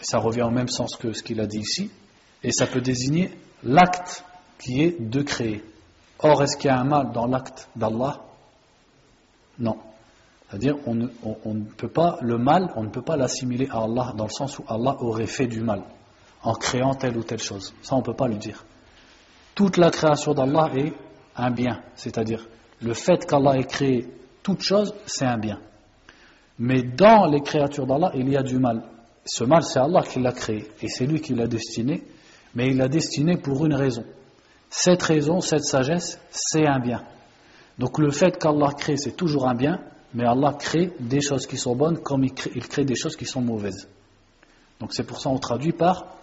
ça 0.00 0.18
revient 0.18 0.42
au 0.42 0.50
même 0.50 0.68
sens 0.68 0.96
que 0.96 1.12
ce 1.12 1.22
qu'il 1.22 1.40
a 1.40 1.46
dit 1.46 1.60
ici, 1.60 1.90
et 2.42 2.52
ça 2.52 2.66
peut 2.66 2.80
désigner 2.80 3.30
l'acte 3.62 4.24
qui 4.58 4.82
est 4.82 5.00
de 5.00 5.22
créer. 5.22 5.62
Or, 6.18 6.42
est-ce 6.42 6.56
qu'il 6.56 6.68
y 6.68 6.72
a 6.72 6.78
un 6.78 6.84
mal 6.84 7.12
dans 7.12 7.26
l'acte 7.26 7.68
d'Allah? 7.76 8.20
Non. 9.58 9.78
C'est-à-dire, 10.48 10.76
on 10.86 10.94
ne 10.94 11.64
peut 11.76 11.88
pas, 11.88 12.18
le 12.22 12.36
mal, 12.36 12.72
on 12.76 12.82
ne 12.82 12.88
peut 12.88 13.02
pas 13.02 13.16
l'assimiler 13.16 13.68
à 13.70 13.84
Allah 13.84 14.12
dans 14.16 14.24
le 14.24 14.30
sens 14.30 14.58
où 14.58 14.64
Allah 14.68 14.96
aurait 15.00 15.26
fait 15.26 15.46
du 15.46 15.60
mal 15.60 15.82
en 16.42 16.54
créant 16.54 16.94
telle 16.94 17.16
ou 17.16 17.22
telle 17.22 17.38
chose. 17.40 17.74
Ça, 17.82 17.94
on 17.94 17.98
ne 17.98 18.04
peut 18.04 18.14
pas 18.14 18.28
le 18.28 18.36
dire. 18.36 18.64
Toute 19.54 19.76
la 19.76 19.90
création 19.90 20.34
d'Allah 20.34 20.70
est 20.74 20.92
un 21.36 21.50
bien, 21.50 21.82
c'est-à-dire 21.94 22.46
le 22.80 22.94
fait 22.94 23.26
qu'Allah 23.26 23.58
ait 23.58 23.64
créé 23.64 24.08
toute 24.42 24.62
chose, 24.62 24.94
c'est 25.06 25.26
un 25.26 25.38
bien. 25.38 25.60
Mais 26.58 26.82
dans 26.82 27.26
les 27.26 27.40
créatures 27.42 27.86
d'Allah, 27.86 28.10
il 28.14 28.28
y 28.28 28.36
a 28.36 28.42
du 28.42 28.58
mal. 28.58 28.82
Ce 29.24 29.44
mal, 29.44 29.62
c'est 29.62 29.78
Allah 29.78 30.02
qui 30.02 30.20
l'a 30.20 30.32
créé 30.32 30.68
et 30.82 30.88
c'est 30.88 31.06
lui 31.06 31.20
qui 31.20 31.34
l'a 31.34 31.46
destiné, 31.46 32.02
mais 32.54 32.68
il 32.68 32.76
l'a 32.76 32.88
destiné 32.88 33.36
pour 33.36 33.64
une 33.66 33.74
raison. 33.74 34.04
Cette 34.70 35.02
raison, 35.02 35.40
cette 35.40 35.64
sagesse, 35.64 36.18
c'est 36.30 36.66
un 36.66 36.78
bien. 36.78 37.02
Donc 37.78 37.98
le 37.98 38.10
fait 38.10 38.38
qu'Allah 38.38 38.72
crée, 38.76 38.96
c'est 38.96 39.16
toujours 39.16 39.48
un 39.48 39.54
bien, 39.54 39.80
mais 40.14 40.24
Allah 40.24 40.56
crée 40.58 40.92
des 41.00 41.20
choses 41.20 41.46
qui 41.46 41.56
sont 41.56 41.74
bonnes 41.74 41.98
comme 41.98 42.24
il 42.24 42.32
crée, 42.32 42.84
des 42.84 42.96
choses 42.96 43.16
qui 43.16 43.26
sont 43.26 43.40
mauvaises. 43.40 43.88
Donc 44.78 44.94
c'est 44.94 45.04
pour 45.04 45.20
ça 45.20 45.30
qu'on 45.30 45.38
traduit 45.38 45.72
par 45.72 46.16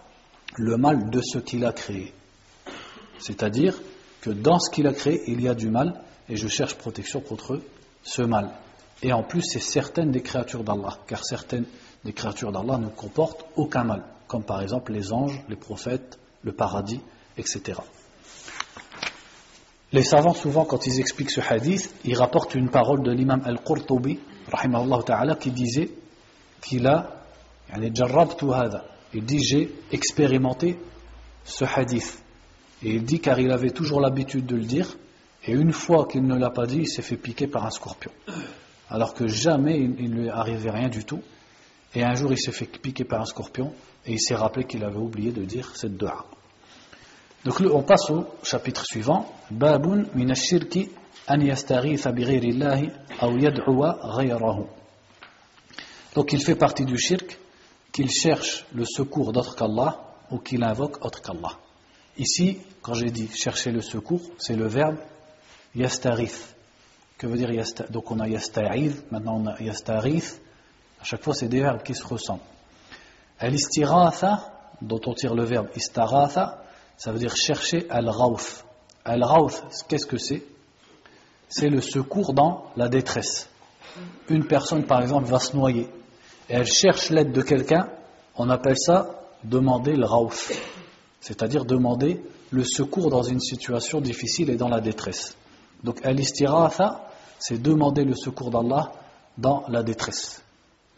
le 0.56 0.78
mal 0.78 1.10
de 1.10 1.22
ce 1.22 1.38
qu'il 1.40 1.66
a 1.66 1.72
créé. 1.72 2.14
C'est-à-dire 3.20 3.80
que 4.22 4.30
dans 4.30 4.60
ce 4.60 4.72
qu'il 4.72 4.88
a 4.88 4.94
créé, 4.94 5.22
il 5.28 5.42
y 5.42 5.48
a 5.48 5.54
du 5.54 5.70
mal, 5.70 6.02
et 6.30 6.36
je 6.36 6.48
cherche 6.48 6.76
protection 6.76 7.22
contre 7.22 7.62
ce 8.04 8.22
mal. 8.22 8.52
Et 9.02 9.14
en 9.14 9.24
plus, 9.24 9.44
c'est 9.44 9.62
certaines 9.62 10.12
des 10.12 10.22
créatures 10.22 10.64
d'Allah, 10.64 10.98
car 11.08 11.24
certaines 11.24 11.66
des 12.08 12.14
créatures 12.14 12.54
d'Allah 12.54 12.78
ne 12.78 12.88
comportent 12.88 13.46
aucun 13.58 13.84
mal, 13.84 14.02
comme 14.30 14.42
par 14.42 14.62
exemple 14.62 14.94
les 14.94 15.12
anges, 15.12 15.44
les 15.50 15.58
prophètes, 15.58 16.18
le 16.42 16.54
paradis, 16.54 17.02
etc. 17.38 17.82
Les 19.92 20.04
savants, 20.04 20.34
souvent, 20.34 20.64
quand 20.64 20.88
ils 20.88 21.02
expliquent 21.02 21.32
ce 21.32 21.42
hadith, 21.42 21.94
ils 22.06 22.18
rapportent 22.18 22.56
une 22.56 22.70
parole 22.70 23.04
de 23.04 23.12
l'imam 23.12 23.42
Al-Qurtubi, 23.44 24.20
ta'ala, 25.06 25.36
qui 25.36 25.52
disait 25.52 25.92
qu'il 26.62 26.88
a, 26.88 27.26
il 29.14 29.26
dit 29.26 29.44
j'ai 29.44 29.76
expérimenté 29.92 30.80
ce 31.44 31.66
hadith. 31.66 32.24
Et 32.84 32.96
il 32.96 33.04
dit 33.04 33.20
car 33.20 33.38
il 33.42 33.52
avait 33.52 33.72
toujours 33.72 34.00
l'habitude 34.00 34.46
de 34.46 34.56
le 34.56 34.64
dire, 34.64 34.96
et 35.46 35.52
une 35.52 35.74
fois 35.74 36.08
qu'il 36.08 36.26
ne 36.26 36.38
l'a 36.38 36.52
pas 36.52 36.68
dit, 36.68 36.80
il 36.80 36.88
s'est 36.88 37.02
fait 37.02 37.18
piquer 37.18 37.48
par 37.48 37.66
un 37.66 37.70
scorpion. 37.70 38.12
Alors 38.90 39.14
que 39.14 39.28
jamais 39.28 39.78
il 39.78 40.10
ne 40.10 40.22
lui 40.22 40.30
arrivait 40.30 40.72
rien 40.72 40.88
du 40.88 41.04
tout. 41.04 41.22
Et 41.96 42.04
un 42.04 42.14
jour 42.16 42.32
il 42.32 42.38
s'est 42.38 42.52
fait 42.52 42.66
piquer 42.66 43.06
par 43.06 43.22
un 43.22 43.26
scorpion, 43.26 43.74
et 44.06 44.14
il 44.14 44.20
s'est 44.20 44.36
rappelé 44.36 44.66
qu'il 44.66 44.84
avait 44.84 44.98
oublié 44.98 45.32
de 45.32 45.44
dire 45.44 45.72
cette 45.76 45.98
dua. 45.98 46.26
Donc 47.46 47.62
on 47.62 47.84
passe 47.84 48.10
au 48.10 48.26
chapitre 48.44 48.86
suivant. 48.86 49.32
Babun 49.50 50.06
min 50.16 50.34
shirki 50.34 50.90
an 51.28 51.40
yastaghitha 51.40 52.12
bi 52.12 52.24
aw 53.22 53.38
yad'uwa 53.38 54.00
ghayrahu. 54.18 54.66
Donc 56.14 56.34
il 56.34 56.44
fait 56.44 56.56
partie 56.56 56.84
du 56.84 56.98
shirk 56.98 57.38
qu'il 57.92 58.10
cherche 58.10 58.66
le 58.74 58.86
secours 58.86 59.32
d'autre 59.32 59.56
qu'Allah 59.56 60.04
ou 60.32 60.40
qu'il 60.40 60.64
invoque 60.64 61.04
autre 61.06 61.22
qu'Allah. 61.22 61.58
Ici, 62.18 62.58
quand 62.82 62.96
j'ai 62.96 63.12
dit 63.12 63.30
chercher 63.30 63.72
le 63.72 63.82
secours, 63.82 64.22
c'est 64.40 64.56
le 64.56 64.68
verbe 64.68 64.98
yastarith. 65.76 66.56
Que 67.18 67.28
veut 67.28 67.38
dire 67.38 67.52
yastarith 67.52 67.92
Donc 67.92 68.12
on 68.12 68.20
a 68.20 68.28
yasta'ith, 68.28 69.12
maintenant 69.12 69.42
on 69.42 69.48
a 69.48 69.62
yastarith. 69.62 70.42
À 71.00 71.04
chaque 71.04 71.24
fois, 71.24 71.34
c'est 71.34 71.48
des 71.48 71.62
verbes 71.62 71.84
qui 71.84 71.94
se 71.94 72.06
ressemblent. 72.06 72.42
Al-istiratha, 73.40 74.52
dont 74.82 75.02
on 75.06 75.14
tire 75.14 75.36
le 75.36 75.44
verbe 75.44 75.68
istaratha, 75.76 76.64
ça 76.98 77.12
veut 77.12 77.20
dire 77.20 77.36
chercher 77.36 77.86
al-rawf. 77.90 78.66
Al-rawf, 79.06 79.64
qu'est-ce 79.88 80.08
que 80.08 80.18
c'est? 80.18 80.44
C'est 81.50 81.70
le 81.70 81.82
secours 81.82 82.34
dans 82.34 82.66
la 82.76 82.90
détresse. 82.90 83.50
Une 84.28 84.46
personne, 84.46 84.86
par 84.86 85.02
exemple, 85.02 85.28
va 85.28 85.40
se 85.40 85.56
noyer 85.56 85.90
et 86.50 86.54
elle 86.54 86.66
cherche 86.66 87.10
l'aide 87.10 87.32
de 87.32 87.42
quelqu'un, 87.42 87.90
on 88.36 88.50
appelle 88.50 88.78
ça 88.78 89.22
demander 89.44 89.96
le 89.96 90.06
rawf, 90.06 90.52
c'est-à-dire 91.20 91.66
demander 91.66 92.24
le 92.52 92.64
secours 92.64 93.10
dans 93.10 93.24
une 93.24 93.40
situation 93.40 94.00
difficile 94.00 94.50
et 94.50 94.56
dans 94.56 94.70
la 94.70 94.80
détresse. 94.80 95.36
Donc 95.84 96.06
al-istiratha, 96.06 97.10
c'est 97.40 97.62
demander 97.62 98.04
le 98.04 98.16
secours 98.16 98.50
d'Allah 98.50 98.92
dans 99.38 99.64
la 99.68 99.84
détresse. 99.84 100.42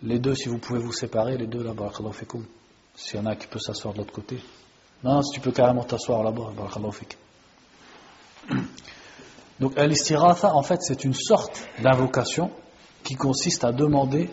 Les 0.03 0.19
deux, 0.19 0.35
si 0.35 0.47
vous 0.47 0.57
pouvez 0.57 0.79
vous 0.79 0.93
séparer, 0.93 1.37
les 1.37 1.47
deux 1.47 1.63
là-bas, 1.63 1.91
s'il 2.95 3.19
y 3.19 3.21
en 3.21 3.25
a 3.25 3.35
qui 3.35 3.47
peut 3.47 3.59
s'asseoir 3.59 3.93
de 3.93 3.99
l'autre 3.99 4.13
côté. 4.13 4.39
Non, 5.03 5.21
si 5.21 5.31
tu 5.33 5.39
peux 5.39 5.51
carrément 5.51 5.83
t'asseoir 5.83 6.23
là-bas, 6.23 6.53
Donc 9.59 9.77
al-istiratha, 9.77 10.55
en 10.55 10.63
fait, 10.63 10.81
c'est 10.81 11.03
une 11.03 11.13
sorte 11.13 11.67
d'invocation 11.81 12.51
qui 13.03 13.15
consiste 13.15 13.63
à 13.63 13.71
demander 13.71 14.29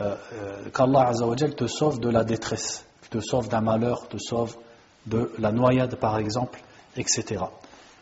euh, 0.00 0.16
euh, 0.32 0.70
qu'Allah 0.70 1.12
te 1.56 1.66
sauve 1.66 2.00
de 2.00 2.08
la 2.08 2.24
détresse, 2.24 2.84
te 3.10 3.20
sauve 3.20 3.48
d'un 3.48 3.60
malheur, 3.60 4.08
te 4.08 4.18
sauve 4.18 4.56
de 5.06 5.32
la 5.38 5.52
noyade 5.52 5.96
par 5.96 6.18
exemple, 6.18 6.60
etc. 6.96 7.44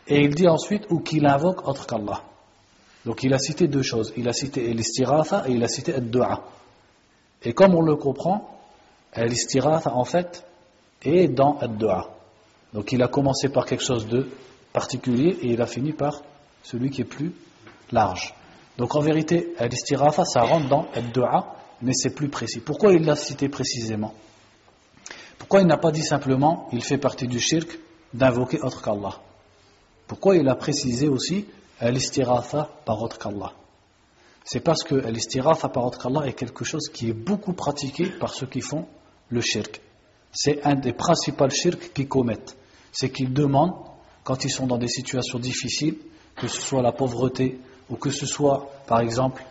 Et 0.07 0.23
il 0.23 0.33
dit 0.33 0.47
ensuite, 0.47 0.85
ou 0.89 0.99
qu'il 0.99 1.25
invoque 1.25 1.67
autre 1.67 1.85
qu'Allah. 1.85 2.23
Donc 3.05 3.23
il 3.23 3.33
a 3.33 3.37
cité 3.37 3.67
deux 3.67 3.83
choses, 3.83 4.13
il 4.17 4.27
a 4.27 4.33
cité 4.33 4.73
l'istiratha 4.73 5.43
et 5.47 5.51
il 5.51 5.63
a 5.63 5.67
cité 5.67 5.93
ad-du'a. 5.93 6.41
Et 7.43 7.53
comme 7.53 7.75
on 7.75 7.81
le 7.81 7.95
comprend, 7.95 8.57
l'istiratha 9.15 9.93
en 9.93 10.05
fait 10.05 10.45
est 11.01 11.27
dans 11.27 11.57
ad-du'a. 11.59 12.09
Donc 12.73 12.91
il 12.91 13.01
a 13.03 13.07
commencé 13.07 13.49
par 13.49 13.65
quelque 13.65 13.83
chose 13.83 14.07
de 14.07 14.29
particulier 14.71 15.37
et 15.41 15.47
il 15.53 15.61
a 15.61 15.67
fini 15.67 15.93
par 15.93 16.21
celui 16.63 16.89
qui 16.89 17.01
est 17.01 17.05
plus 17.05 17.33
large. 17.91 18.33
Donc 18.77 18.95
en 18.95 19.01
vérité, 19.01 19.53
l'istiratha 19.59 20.25
ça 20.25 20.41
rentre 20.41 20.67
dans 20.67 20.87
ad-du'a 20.93 21.55
mais 21.81 21.93
c'est 21.93 22.15
plus 22.15 22.29
précis. 22.29 22.61
Pourquoi 22.61 22.93
il 22.93 23.05
l'a 23.05 23.15
cité 23.15 23.49
précisément? 23.49 24.13
Pourquoi 25.37 25.61
il 25.61 25.67
n'a 25.67 25.77
pas 25.77 25.91
dit 25.91 26.03
simplement, 26.03 26.69
il 26.71 26.83
fait 26.83 26.97
partie 26.97 27.27
du 27.27 27.39
shirk 27.39 27.77
d'invoquer 28.13 28.61
autre 28.61 28.81
qu'Allah 28.81 29.19
Pourquoi 30.07 30.37
il 30.37 30.47
a 30.47 30.55
précisé 30.55 31.09
aussi 31.09 31.45
al-istiratha 31.79 32.69
par 32.85 33.01
autre 33.01 33.19
qu'Allah 33.19 33.51
C'est 34.45 34.59
parce 34.59 34.83
que 34.83 34.95
al-istiratha 34.95 35.69
par 35.69 35.85
autre 35.85 35.99
qu'Allah 35.99 36.27
est 36.27 36.33
quelque 36.33 36.65
chose 36.65 36.89
qui 36.93 37.09
est 37.09 37.13
beaucoup 37.13 37.53
pratiqué 37.53 38.07
par 38.07 38.33
ceux 38.33 38.47
qui 38.47 38.61
font 38.61 38.85
le 39.29 39.41
shirk. 39.41 39.81
C'est 40.31 40.63
un 40.63 40.75
des 40.75 40.93
principaux 40.93 41.49
shirks 41.49 41.93
qu'ils 41.93 42.07
commettent. 42.07 42.57
C'est 42.91 43.09
qu'ils 43.09 43.33
demandent, 43.33 43.75
quand 44.23 44.43
ils 44.43 44.51
sont 44.51 44.67
dans 44.67 44.77
des 44.77 44.87
situations 44.87 45.39
difficiles, 45.39 45.97
que 46.35 46.47
ce 46.47 46.61
soit 46.61 46.81
la 46.81 46.91
pauvreté 46.91 47.59
ou 47.89 47.95
que 47.95 48.09
ce 48.09 48.25
soit, 48.25 48.69
par 48.87 48.99
exemple, 48.99 49.43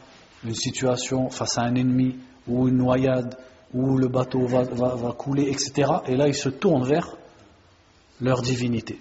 une 0.45 0.55
situation 0.55 1.31
face 1.31 1.59
à 1.59 1.63
un 1.63 1.75
ennemi 1.75 2.17
ou 2.47 2.69
une 2.69 2.77
noyade 2.77 3.37
où 3.73 3.97
le 3.97 4.09
bateau 4.09 4.45
va, 4.47 5.13
couler, 5.17 5.49
etc. 5.49 5.91
Et 6.07 6.17
là, 6.17 6.29
ils 6.29 6.35
se 6.35 6.49
tournent 6.49 6.85
vers 6.85 7.17
leur 8.21 8.43
divinité. 8.43 8.99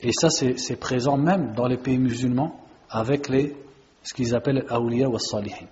Et 0.00 0.10
ça, 0.12 0.28
c'est 0.30 0.76
présent 0.76 1.16
même 1.16 1.54
dans 1.54 1.66
les 1.66 1.76
pays 1.76 1.98
musulmans 1.98 2.60
avec 2.90 3.28
les, 3.28 3.56
ce 4.04 4.14
qu'ils 4.14 4.34
appellent 4.34 4.64
l'awliya 4.68 5.08
wa 5.08 5.18
salihin. 5.18 5.66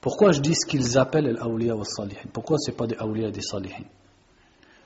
Pourquoi 0.00 0.32
je 0.32 0.40
dis 0.40 0.54
ce 0.54 0.66
qu'ils 0.66 0.98
appellent 0.98 1.32
l'awliya 1.32 1.74
wa 1.74 1.84
salihin 1.84 2.28
Pourquoi 2.32 2.58
ce 2.58 2.70
n'est 2.70 2.76
pas 2.76 2.86
des 2.86 2.96
awliya 2.96 3.30
des 3.30 3.40
salihin? 3.40 3.84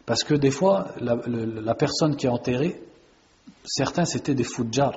Parce 0.07 0.23
que 0.23 0.35
des 0.35 0.51
fois, 0.51 0.95
la, 1.01 1.75
personne 1.75 2.17
qui 2.17 2.27
est 2.27 2.31
enterrée, 2.31 2.81
certains 3.65 4.05
c'était 4.05 4.35
des 4.35 4.45
fujjar, 4.45 4.93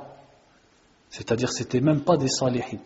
c'est-à-dire 1.09 1.51
c'était 1.51 1.81
même 1.81 2.01
pas 2.01 2.17
des 2.17 2.29
salihin. 2.29 2.79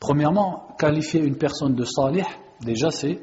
Premièrement, 0.00 0.74
qualifier 0.78 1.20
une 1.20 1.36
personne 1.36 1.74
de 1.74 1.84
salih, 1.84 2.24
déjà 2.60 2.90
c'est 2.90 3.20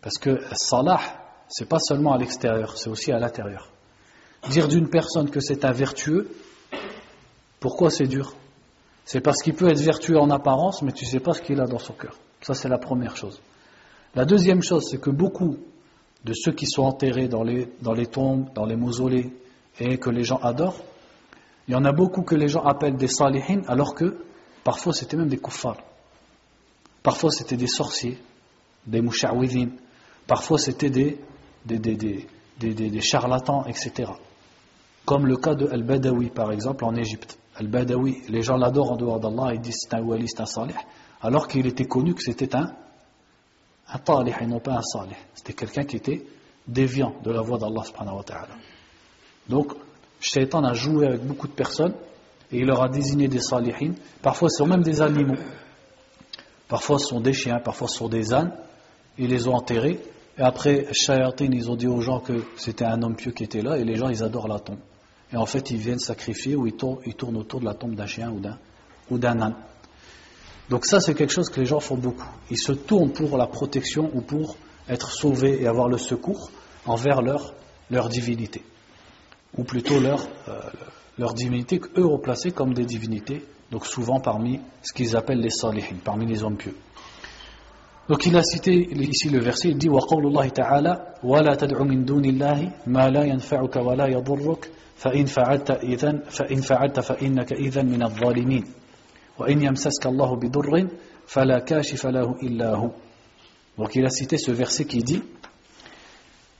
parce 0.00 0.18
que 0.18 0.38
salah, 0.52 1.00
c'est 1.48 1.68
pas 1.68 1.78
seulement 1.78 2.12
à 2.12 2.18
l'extérieur, 2.18 2.76
c'est 2.78 2.88
aussi 2.88 3.12
à 3.12 3.18
l'intérieur. 3.18 3.70
Dire 4.50 4.68
d'une 4.68 4.88
personne 4.88 5.30
que 5.30 5.40
c'est 5.40 5.64
un 5.64 5.72
vertueux, 5.72 6.30
pourquoi 7.60 7.90
c'est 7.90 8.06
dur? 8.06 8.34
C'est 9.10 9.20
parce 9.20 9.42
qu'il 9.42 9.54
peut 9.54 9.68
être 9.68 9.80
vertueux 9.80 10.18
en 10.18 10.30
apparence, 10.30 10.82
mais 10.82 10.92
tu 10.92 11.04
ne 11.04 11.10
sais 11.10 11.18
pas 11.18 11.32
ce 11.32 11.42
qu'il 11.42 11.60
a 11.60 11.66
dans 11.66 11.80
son 11.80 11.94
cœur. 11.94 12.16
Ça, 12.42 12.54
c'est 12.54 12.68
la 12.68 12.78
première 12.78 13.16
chose. 13.16 13.40
La 14.14 14.24
deuxième 14.24 14.62
chose, 14.62 14.86
c'est 14.88 15.00
que 15.00 15.10
beaucoup 15.10 15.56
de 16.24 16.32
ceux 16.32 16.52
qui 16.52 16.66
sont 16.66 16.84
enterrés 16.84 17.26
dans 17.26 17.42
les, 17.42 18.06
tombes, 18.06 18.52
dans 18.54 18.66
les 18.66 18.76
mausolées, 18.76 19.32
et 19.80 19.98
que 19.98 20.10
les 20.10 20.22
gens 20.22 20.38
adorent, 20.38 20.80
il 21.66 21.72
y 21.72 21.74
en 21.74 21.84
a 21.84 21.90
beaucoup 21.90 22.22
que 22.22 22.36
les 22.36 22.46
gens 22.46 22.62
appellent 22.62 22.96
des 22.96 23.08
salihin, 23.08 23.62
alors 23.66 23.96
que 23.96 24.16
Parfois, 24.62 24.92
c'était 24.92 25.16
même 25.16 25.28
des 25.28 25.38
kuffars. 25.38 25.82
Parfois, 27.02 27.32
c'était 27.32 27.56
des 27.56 27.66
sorciers, 27.66 28.16
des 28.86 29.00
moucha'widhin. 29.00 29.70
Parfois, 30.28 30.58
c'était 30.58 30.90
des, 30.90 31.18
des, 31.64 31.78
des, 31.78 32.28
des, 32.56 33.00
charlatans, 33.00 33.64
etc. 33.66 34.12
Comme 35.04 35.26
le 35.26 35.36
cas 35.36 35.56
de 35.56 35.66
Al-Badawi, 35.66 36.30
par 36.30 36.52
exemple, 36.52 36.84
en 36.84 36.94
Égypte. 36.94 37.39
Al-Badawi, 37.60 38.22
les 38.30 38.42
gens 38.42 38.56
l'adorent 38.56 38.92
en 38.92 38.96
dehors 38.96 39.20
d'Allah, 39.20 39.52
ils 39.54 39.60
disent 39.60 39.80
c'est 39.82 39.94
un 39.94 40.02
wali, 40.02 40.26
c'est 40.26 40.40
un 40.40 40.46
salih, 40.46 40.74
alors 41.20 41.46
qu'il 41.46 41.66
était 41.66 41.84
connu 41.84 42.14
que 42.14 42.22
c'était 42.22 42.56
un, 42.56 42.72
un 43.92 43.98
talih 43.98 44.32
et 44.40 44.46
non 44.46 44.60
pas 44.60 44.72
un 44.72 44.82
salih. 44.82 45.16
C'était 45.34 45.52
quelqu'un 45.52 45.84
qui 45.84 45.96
était 45.96 46.24
déviant 46.66 47.14
de 47.22 47.30
la 47.30 47.42
voix 47.42 47.58
d'Allah 47.58 47.84
subhanahu 47.84 48.16
wa 48.16 48.22
ta'ala. 48.22 48.54
Donc, 49.48 49.74
Shaitan 50.20 50.64
a 50.64 50.72
joué 50.72 51.06
avec 51.06 51.22
beaucoup 51.22 51.48
de 51.48 51.52
personnes 51.52 51.94
et 52.50 52.58
il 52.58 52.66
leur 52.66 52.82
a 52.82 52.88
désigné 52.88 53.28
des 53.28 53.40
salihin. 53.40 53.92
Parfois, 54.22 54.48
ce 54.48 54.58
sont 54.58 54.66
même 54.66 54.82
des 54.82 55.02
animaux. 55.02 55.38
Parfois, 56.66 56.98
ce 56.98 57.08
sont 57.08 57.20
des 57.20 57.34
chiens, 57.34 57.58
parfois, 57.58 57.88
ce 57.88 57.96
sont 57.96 58.08
des 58.08 58.32
ânes. 58.32 58.52
Ils 59.18 59.28
les 59.28 59.48
ont 59.48 59.54
enterrés. 59.54 60.00
Et 60.38 60.42
après, 60.42 60.86
Shayatin, 60.92 61.50
ils 61.52 61.70
ont 61.70 61.76
dit 61.76 61.88
aux 61.88 62.00
gens 62.00 62.20
que 62.20 62.44
c'était 62.56 62.86
un 62.86 63.02
homme 63.02 63.16
pieux 63.16 63.32
qui 63.32 63.44
était 63.44 63.60
là, 63.60 63.76
et 63.76 63.84
les 63.84 63.96
gens, 63.96 64.08
ils 64.08 64.22
adorent 64.22 64.48
la 64.48 64.60
tombe. 64.60 64.78
et 65.31 65.37
en 65.37 65.45
fait 65.45 65.71
ils 65.71 65.77
viennent 65.77 65.99
sacrifier 65.99 66.55
ou 66.55 66.67
ils 66.67 66.75
tournent, 66.75 67.37
autour 67.37 67.59
de 67.59 67.65
la 67.65 67.73
tombe 67.73 67.95
d'un 67.95 68.07
chien 68.07 68.33
ou 69.09 69.17
d'un 69.17 69.41
âne. 69.41 69.55
Donc 70.69 70.85
ça 70.85 70.99
c'est 70.99 71.13
quelque 71.13 71.33
chose 71.33 71.49
que 71.49 71.59
les 71.59 71.65
gens 71.65 71.79
font 71.79 71.97
beaucoup. 71.97 72.27
Ils 72.49 72.57
se 72.57 72.71
tournent 72.71 73.11
pour 73.11 73.37
la 73.37 73.47
protection 73.47 74.09
ou 74.13 74.21
pour 74.21 74.57
être 74.89 75.11
sauvés 75.11 75.61
et 75.61 75.67
avoir 75.67 75.87
le 75.87 75.97
secours 75.97 76.49
envers 76.85 77.21
leur, 77.21 77.53
leur 77.89 78.09
divinité. 78.09 78.63
Ou 79.57 79.63
plutôt 79.63 79.99
leur, 79.99 80.27
euh, 80.47 80.59
leur 81.17 81.33
divinité 81.33 81.79
qu'eux 81.79 82.05
ont 82.05 82.19
placée 82.19 82.51
comme 82.51 82.73
des 82.73 82.85
divinités, 82.85 83.45
donc 83.71 83.85
souvent 83.85 84.19
parmi 84.19 84.59
ce 84.83 84.93
qu'ils 84.93 85.15
appellent 85.15 85.39
les 85.39 85.49
salihin, 85.49 85.97
parmi 86.03 86.25
les 86.25 86.43
hommes 86.43 86.57
pieux. 86.57 86.75
Donc 88.07 88.25
il 88.27 88.35
a 88.37 88.43
cité 88.43 88.71
ici 88.71 89.29
le 89.29 89.39
verset, 89.39 89.69
il 89.69 89.77
dit 89.77 89.89
وَقَوْلُ 89.89 90.27
اللَّهِ 90.27 90.49
تَعَالَى 90.49 91.15
وَلَا 91.23 91.55
تَدْعُ 91.55 91.83
مِن 91.83 92.05
دُونِ 92.05 92.25
اللَّهِ 92.25 92.71
مَا 92.85 93.09
لَا 93.09 93.25
يَنْفَعُكَ 93.25 93.75
وَلَا 93.75 94.07
يَضُرُّكَ 94.07 94.69
فإن 94.99 95.25
فعلت 95.25 95.71
إذن 95.71 96.21
فإن 96.29 96.61
فعلت 96.61 96.99
فإنك 96.99 97.53
إذن 97.53 97.85
من 97.85 98.03
الظالمين 98.03 98.63
وإن 99.39 99.61
يمسسك 99.61 100.05
الله 100.05 100.35
بضر 100.35 100.87
فلا 101.27 101.59
كاشف 101.59 102.05
له 102.05 102.35
إلا 102.43 102.75
هو 102.75 102.91
Donc 103.77 103.93
il 103.95 104.05
a 104.05 104.09
cité 104.09 104.37
ce 104.37 104.51
verset 104.51 104.85
qui 104.85 105.03
dit 105.03 105.21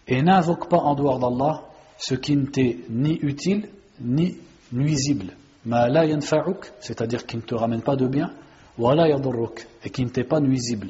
Et 0.07 0.21
n'invoque 0.21 0.67
pas 0.69 0.77
en 0.77 0.95
dehors 0.95 1.19
d'Allah 1.19 1.63
ce 1.97 2.15
qui 2.15 2.35
ne 2.35 2.45
t'est 2.45 2.79
ni 2.89 3.17
utile 3.21 3.69
ni 4.01 4.37
nuisible. 4.73 5.31
Ma 5.65 5.87
la 5.87 6.05
yanfa'uk, 6.05 6.73
c'est-à-dire 6.79 7.25
qui 7.25 7.37
ne 7.37 7.41
te 7.41 7.55
ramène 7.55 7.81
pas 7.81 7.95
de 7.95 8.07
bien, 8.07 8.31
wa 8.77 8.93
la 8.95 9.07
yadurruk, 9.07 9.65
et 9.83 9.89
qui 9.89 10.03
ne 10.03 10.09
t'est 10.09 10.25
pas 10.25 10.39
nuisible. 10.39 10.89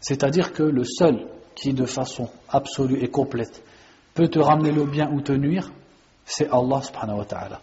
C'est-à-dire 0.00 0.52
que 0.52 0.62
le 0.62 0.84
seul 0.84 1.26
qui 1.54 1.74
de 1.74 1.84
façon 1.84 2.28
absolue 2.48 2.98
et 3.02 3.08
complète 3.08 3.62
peut 4.14 4.28
te 4.28 4.38
ramener 4.38 4.72
le 4.72 4.84
bien 4.84 5.10
ou 5.12 5.20
te 5.20 5.32
nuire, 5.32 5.70
c'est 6.27 6.49
Allah 6.51 6.81
subhanahu 6.81 7.19
wa 7.19 7.25
ta'ala. 7.25 7.61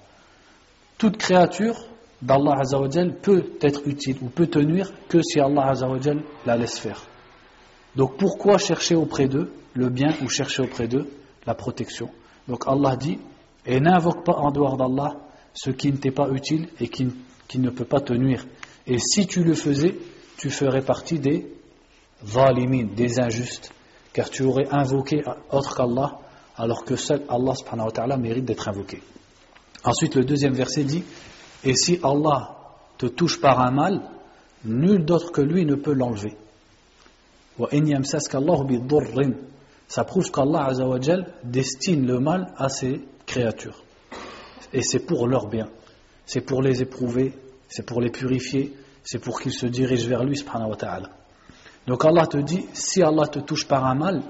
Toute 0.98 1.18
créature 1.18 1.76
d'Allah 2.22 2.60
azawajal 2.60 3.14
peut 3.20 3.52
être 3.60 3.86
utile 3.86 4.16
ou 4.22 4.28
peut 4.28 4.46
te 4.46 4.58
nuire 4.58 4.90
que 5.08 5.20
si 5.22 5.38
Allah 5.38 5.72
la 6.46 6.56
laisse 6.56 6.78
faire. 6.78 7.02
Donc 7.94 8.16
pourquoi 8.16 8.58
chercher 8.58 8.96
auprès 8.96 9.28
d'eux 9.28 9.52
le 9.74 9.90
bien 9.90 10.14
ou 10.22 10.28
chercher 10.28 10.62
auprès 10.62 10.88
d'eux 10.88 11.08
la 11.46 11.54
protection? 11.54 12.10
Donc 12.48 12.64
Allah 12.66 12.96
dit 12.96 13.18
et 13.66 13.80
n'invoque 13.80 14.24
pas 14.24 14.32
en 14.32 14.50
dehors 14.50 14.76
d'Allah 14.76 15.16
ce 15.52 15.70
qui 15.70 15.92
ne 15.92 15.98
t'est 15.98 16.10
pas 16.10 16.28
utile 16.30 16.68
et 16.80 16.88
qui, 16.88 17.06
qui, 17.46 17.58
ne 17.58 17.70
peut 17.70 17.84
pas 17.84 18.00
te 18.00 18.12
nuire. 18.12 18.44
Et 18.86 18.98
si 18.98 19.26
tu 19.26 19.44
le 19.44 19.54
faisais, 19.54 19.94
tu 20.38 20.50
ferais 20.50 20.82
partie 20.82 21.18
des 21.18 21.46
zalimin, 22.24 22.86
des 22.94 23.20
injustes, 23.20 23.72
car 24.12 24.30
tu 24.30 24.42
aurais 24.42 24.68
invoqué 24.70 25.22
autre 25.50 25.76
qu'Allah, 25.76 26.18
alors 26.56 26.84
que 26.84 26.96
seul 26.96 27.22
Allah 27.28 27.54
subhanahu 27.54 27.86
wa 27.86 27.92
ta'ala 27.92 28.16
mérite 28.16 28.44
d'être 28.44 28.68
invoqué. 28.68 29.02
Ensuite, 29.84 30.14
le 30.16 30.24
deuxième 30.24 30.54
verset 30.54 30.84
dit 30.84 31.04
Et 31.64 31.74
si 31.74 31.98
Allah 32.02 32.56
te 32.98 33.06
touche 33.06 33.40
par 33.40 33.60
un 33.60 33.70
mal, 33.70 34.02
nul 34.64 35.04
d'autre 35.04 35.32
que 35.32 35.40
lui 35.40 35.64
ne 35.64 35.74
peut 35.74 35.92
l'enlever. 35.92 36.36
Ça 39.88 40.04
prouve 40.04 40.30
qu'Allah 40.30 40.70
destine 41.44 42.06
le 42.06 42.18
mal 42.18 42.52
à 42.56 42.68
ses 42.68 43.00
créatures. 43.26 43.82
Et 44.72 44.82
c'est 44.82 45.00
pour 45.00 45.28
leur 45.28 45.46
bien. 45.48 45.68
C'est 46.26 46.40
pour 46.40 46.62
les 46.62 46.82
éprouver, 46.82 47.34
c'est 47.68 47.84
pour 47.84 48.00
les 48.00 48.10
purifier, 48.10 48.74
c'est 49.04 49.18
pour 49.18 49.40
qu'ils 49.40 49.52
se 49.52 49.66
dirigent 49.66 50.08
vers 50.08 50.24
lui, 50.24 50.36
subhanahu 50.36 50.70
wa. 50.70 51.00
Donc 51.86 52.04
Allah 52.04 52.26
te 52.26 52.38
dit, 52.38 52.64
si 52.72 53.02
Allah 53.02 53.26
te 53.26 53.40
touche 53.40 53.68
par 53.68 53.84
un 53.84 53.94
mal, 53.94 54.22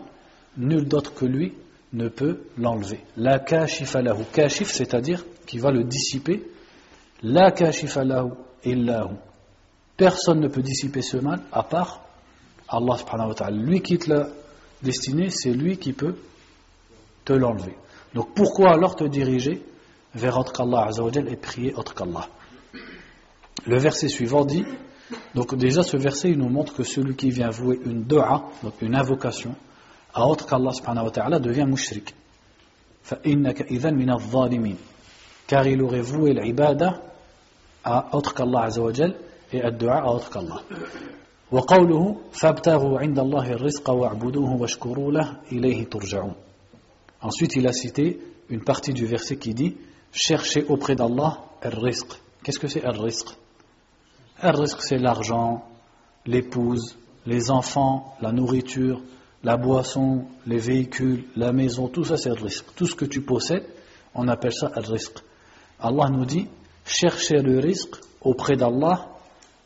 nul 0.56 0.86
d'autre 0.86 1.14
que 1.14 1.24
lui 1.24 1.54
ne 1.94 2.08
peut 2.08 2.42
l'enlever. 2.58 3.00
La 3.16 3.38
kashifa 3.38 4.02
lahu. 4.02 4.24
Kashif, 4.32 4.68
c'est-à-dire 4.68 5.24
qui 5.46 5.58
va 5.58 5.70
le 5.70 5.84
dissiper. 5.84 6.42
La 7.22 7.50
kashifa 7.52 8.04
lahu 8.04 8.30
illahu. 8.64 9.14
Personne 9.96 10.40
ne 10.40 10.48
peut 10.48 10.62
dissiper 10.62 11.02
ce 11.02 11.16
mal 11.16 11.40
à 11.52 11.62
part 11.62 12.04
Allah. 12.68 12.96
Lui 13.50 13.80
qui 13.80 13.98
te 13.98 14.10
l'a 14.10 14.28
destiné, 14.82 15.30
c'est 15.30 15.52
lui 15.52 15.78
qui 15.78 15.92
peut 15.92 16.16
te 17.24 17.32
l'enlever. 17.32 17.76
Donc 18.14 18.34
pourquoi 18.34 18.72
alors 18.72 18.96
te 18.96 19.04
diriger 19.04 19.62
vers 20.14 20.38
autre 20.38 20.52
qu'Allah 20.52 20.90
et 21.28 21.36
prier 21.36 21.74
autre 21.74 21.94
qu'Allah? 21.94 22.28
Le 23.66 23.78
verset 23.78 24.08
suivant 24.08 24.44
dit 24.44 24.64
donc 25.34 25.54
déjà 25.54 25.82
ce 25.82 25.96
verset 25.96 26.30
il 26.30 26.38
nous 26.38 26.48
montre 26.48 26.74
que 26.74 26.82
celui 26.82 27.14
qui 27.14 27.30
vient 27.30 27.50
vouer 27.50 27.78
une 27.84 28.04
dua, 28.04 28.50
donc 28.62 28.80
une 28.80 28.94
invocation, 28.94 29.54
à 30.13 30.25
autre 30.27 30.45
qu'Allah 30.45 30.73
subhanahu 30.73 31.05
wa 31.05 31.11
ta'ala 31.11 31.39
devient 31.39 31.65
mushrik. 31.65 32.13
فَإِنَّكَ 33.03 33.71
إِذًا 33.71 33.91
مِنَ 33.91 34.11
الظَّالِمِينَ 34.11 34.75
Car 35.47 35.65
il 35.67 35.81
aurait 35.81 36.01
voué 36.01 36.33
l'ibada 36.33 37.01
à 37.83 38.15
autre 38.15 38.33
qu'Allah 38.33 38.63
azza 38.63 38.81
wa 38.81 38.93
jal 38.93 39.15
et 39.51 39.61
à 39.61 39.71
dua 39.71 40.01
à 40.01 40.07
autre 40.11 40.29
qu'Allah. 40.29 40.61
وقوله 41.51 42.15
فابتغوا 42.31 42.99
عند 42.99 43.19
الله 43.19 43.51
الرزق 43.51 43.89
واعبدوه 43.89 44.61
واشكروا 44.61 45.11
له 45.11 45.37
إليه 45.51 45.89
ترجعون 45.89 46.33
Ensuite 47.21 47.55
il 47.55 47.67
a 47.67 47.73
cité 47.73 48.19
une 48.49 48.63
partie 48.63 48.93
du 48.93 49.05
verset 49.05 49.37
qui 49.37 49.53
dit 49.53 49.75
cherchez 50.11 50.63
auprès 50.69 50.95
d'Allah 50.95 51.39
al-rizq. 51.61 52.07
Qu'est-ce 52.43 52.59
que 52.59 52.67
c'est 52.67 52.83
al-rizq 52.83 53.27
Al-rizq 54.39 54.81
c'est 54.81 54.99
l'argent, 54.99 55.65
l'épouse, 56.25 56.97
les 57.25 57.51
enfants, 57.51 58.15
la 58.21 58.31
nourriture, 58.31 59.01
la 59.44 59.58
boisson, 59.58 60.24
les 60.46 60.58
véhicules, 60.58 61.26
la 61.36 61.52
maison, 61.52 61.88
tout 61.88 62.04
ça 62.04 62.16
c'est 62.16 62.30
le 62.30 62.42
risque. 62.42 62.64
Tout 62.74 62.86
ce 62.86 62.94
que 62.94 63.04
tu 63.04 63.20
possèdes, 63.20 63.66
on 64.14 64.26
appelle 64.26 64.52
ça 64.52 64.72
le 64.74 64.90
risque. 64.90 65.18
Allah 65.78 66.08
nous 66.10 66.24
dit 66.24 66.48
cherchez 66.84 67.40
le 67.40 67.58
risque 67.58 67.96
auprès 68.22 68.56
d'Allah, 68.56 69.06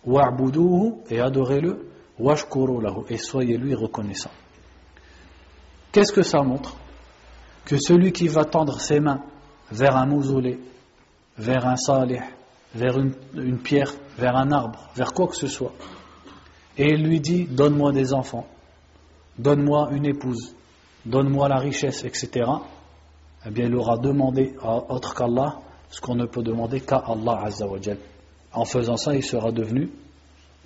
wa'buduhu 0.05 0.95
et 1.09 1.21
adorez-le, 1.21 1.89
washkuru 2.19 2.83
lahu 2.83 3.03
et 3.09 3.19
soyez 3.19 3.57
lui 3.57 3.75
reconnaissant. 3.75 4.33
Qu'est-ce 5.93 6.13
que 6.13 6.23
ça 6.23 6.43
montre? 6.43 6.77
Que 7.65 7.79
celui 7.79 8.13
qui 8.13 8.29
va 8.29 8.45
tendre 8.45 8.81
ses 8.81 8.99
mains 8.99 9.23
vers 9.71 9.97
un 9.97 10.07
mausolée, 10.07 10.59
vers 11.37 11.67
un 11.67 11.77
salih, 11.77 12.21
vers 12.75 12.99
une 12.99 13.59
pierre, 13.59 13.93
vers 14.19 14.37
un 14.37 14.51
arbre, 14.51 14.91
vers 14.97 15.13
quoi 15.13 15.29
que 15.29 15.37
ce 15.37 15.47
soit, 15.47 15.73
et 16.77 16.95
il 16.95 17.05
lui 17.05 17.21
dit 17.21 17.45
donne-moi 17.45 17.93
des 17.93 18.13
enfants 18.13 18.47
donne-moi 19.39 19.91
une 19.93 20.07
épouse, 20.07 20.55
donne-moi 21.07 21.49
la 21.49 21.59
richesse, 21.59 22.05
etc., 22.05 22.51
eh 23.47 23.51
bien 23.51 23.67
il 23.67 23.75
aura 23.77 23.97
demandé 23.99 24.55
à 24.63 24.93
autre 24.93 25.15
qu'Allah 25.15 25.59
ce 25.91 26.01
qu'on 26.01 26.17
ne 26.17 26.27
peut 26.27 26.43
demander 26.43 26.81
qu'à 26.81 26.97
Allah 26.97 27.41
Azzawajal. 27.45 27.99
En 28.53 28.65
faisant 28.65 28.97
ça, 28.97 29.15
il 29.15 29.23
sera 29.23 29.51
devenu 29.53 29.91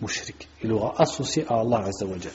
mushrik. 0.01 0.49
Il 0.63 0.73
aura 0.73 0.95
associé 0.99 1.45
à 1.49 1.61
Allah 1.61 1.85
Azzawajal. 1.87 2.33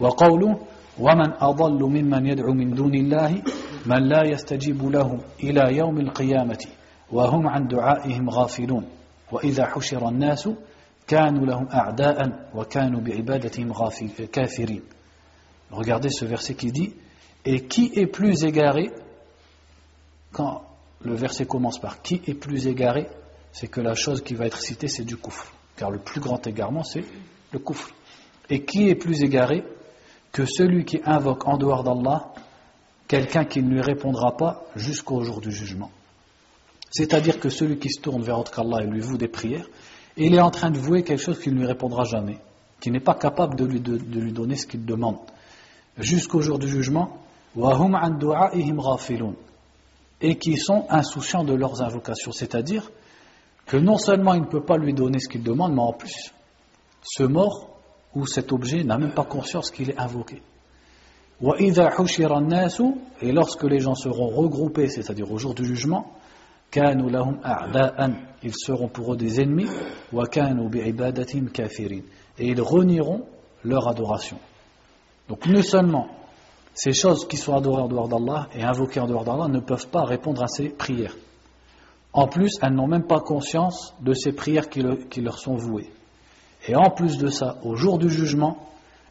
وقوله 0.00 0.58
ومن 0.98 1.32
أضل 1.40 1.82
ممن 1.82 2.26
يدعو 2.26 2.52
من 2.52 2.74
دون 2.74 2.94
الله 2.94 3.42
من 3.86 4.08
لا 4.08 4.24
يستجيب 4.24 4.84
له 4.84 5.18
إلى 5.42 5.76
يوم 5.76 6.00
القيامة 6.00 6.64
وهم 7.12 7.48
عن 7.48 7.66
دعائهم 7.68 8.30
غافلون 8.30 8.84
وإذا 9.32 9.66
حشر 9.66 10.08
الناس 10.08 10.48
كانوا 11.06 11.46
لهم 11.46 11.68
أعداء 11.68 12.48
وكانوا 12.54 13.00
بعبادتهم 13.00 13.72
كافرين 14.32 14.82
Regardez 15.70 16.10
ce 16.10 16.24
verset 16.24 16.54
qui 16.54 16.72
dit 16.72 16.94
Et 17.44 17.66
qui 17.66 17.92
est 17.94 18.06
plus 18.06 18.44
égaré? 18.44 18.90
Quand 20.32 20.62
le 21.02 21.14
verset 21.14 21.46
commence 21.46 21.80
par 21.80 22.02
qui 22.02 22.20
est 22.26 22.34
plus 22.34 22.66
égaré, 22.66 23.08
c'est 23.52 23.68
que 23.68 23.80
la 23.80 23.94
chose 23.94 24.22
qui 24.22 24.34
va 24.34 24.46
être 24.46 24.60
citée, 24.60 24.88
c'est 24.88 25.04
du 25.04 25.16
coufre. 25.16 25.52
Car 25.76 25.90
le 25.90 25.98
plus 25.98 26.20
grand 26.20 26.44
égarement, 26.46 26.84
c'est 26.84 27.04
le 27.52 27.58
coufre. 27.58 27.90
Et 28.48 28.64
qui 28.64 28.88
est 28.88 28.94
plus 28.94 29.22
égaré 29.22 29.64
que 30.32 30.44
celui 30.44 30.84
qui 30.84 31.00
invoque 31.04 31.46
en 31.46 31.56
dehors 31.56 31.82
d'Allah 31.82 32.32
quelqu'un 33.08 33.44
qui 33.44 33.62
ne 33.62 33.70
lui 33.70 33.80
répondra 33.80 34.36
pas 34.36 34.64
jusqu'au 34.76 35.24
jour 35.24 35.40
du 35.40 35.50
jugement 35.50 35.90
C'est-à-dire 36.90 37.40
que 37.40 37.48
celui 37.48 37.78
qui 37.78 37.90
se 37.90 38.00
tourne 38.00 38.22
vers 38.22 38.38
autre 38.38 38.52
qu'Allah 38.52 38.84
et 38.84 38.86
lui 38.86 39.00
voue 39.00 39.16
des 39.16 39.26
prières, 39.26 39.66
il 40.16 40.34
est 40.34 40.40
en 40.40 40.50
train 40.50 40.70
de 40.70 40.78
vouer 40.78 41.02
quelque 41.02 41.22
chose 41.22 41.40
qui 41.40 41.50
ne 41.50 41.58
lui 41.58 41.66
répondra 41.66 42.04
jamais, 42.04 42.38
qui 42.80 42.92
n'est 42.92 43.00
pas 43.00 43.14
capable 43.14 43.56
de 43.56 43.64
lui, 43.64 43.80
de 43.80 44.20
lui 44.20 44.32
donner 44.32 44.54
ce 44.54 44.66
qu'il 44.66 44.84
demande 44.84 45.18
jusqu'au 45.98 46.40
jour 46.40 46.58
du 46.58 46.68
jugement, 46.68 47.18
et 50.22 50.36
qui 50.36 50.56
sont 50.56 50.86
insouciants 50.88 51.44
de 51.44 51.54
leurs 51.54 51.82
invocations. 51.82 52.32
C'est-à-dire 52.32 52.90
que 53.66 53.76
non 53.76 53.98
seulement 53.98 54.34
il 54.34 54.42
ne 54.42 54.46
peut 54.46 54.62
pas 54.62 54.76
lui 54.76 54.94
donner 54.94 55.18
ce 55.18 55.28
qu'il 55.28 55.42
demande, 55.42 55.74
mais 55.74 55.80
en 55.80 55.92
plus, 55.92 56.32
ce 57.02 57.22
mort 57.24 57.68
ou 58.14 58.26
cet 58.26 58.52
objet 58.52 58.84
n'a 58.84 58.98
même 58.98 59.14
pas 59.14 59.24
conscience 59.24 59.70
qu'il 59.70 59.90
est 59.90 59.98
invoqué. 59.98 60.42
Et 61.42 61.72
lorsque 63.32 63.64
les 63.64 63.80
gens 63.80 63.94
seront 63.94 64.28
regroupés, 64.28 64.88
c'est-à-dire 64.88 65.32
au 65.32 65.38
jour 65.38 65.54
du 65.54 65.64
jugement, 65.64 66.12
ils 66.76 68.54
seront 68.54 68.88
pour 68.88 69.14
eux 69.14 69.16
des 69.16 69.40
ennemis, 69.40 69.68
et 72.38 72.46
ils 72.46 72.60
renieront 72.60 73.24
leur 73.64 73.88
adoration. 73.88 74.38
Donc 75.30 75.46
non 75.46 75.62
seulement 75.62 76.08
ces 76.74 76.92
choses 76.92 77.28
qui 77.28 77.36
sont 77.36 77.54
adorées 77.54 77.82
en 77.82 77.88
dehors 77.88 78.08
d'Allah 78.08 78.48
et 78.52 78.64
invoquées 78.64 78.98
en 78.98 79.06
dehors 79.06 79.24
d'Allah 79.24 79.46
ne 79.46 79.60
peuvent 79.60 79.86
pas 79.86 80.02
répondre 80.02 80.42
à 80.42 80.48
ces 80.48 80.70
prières. 80.70 81.14
En 82.12 82.26
plus, 82.26 82.58
elles 82.60 82.74
n'ont 82.74 82.88
même 82.88 83.06
pas 83.06 83.20
conscience 83.20 83.94
de 84.00 84.12
ces 84.12 84.32
prières 84.32 84.68
qui, 84.68 84.82
leur 84.82 85.38
sont 85.38 85.54
vouées. 85.54 85.88
Et 86.66 86.74
en 86.74 86.90
plus 86.90 87.16
de 87.16 87.28
ça, 87.28 87.58
au 87.62 87.76
jour 87.76 87.98
du 87.98 88.10
jugement, 88.10 88.58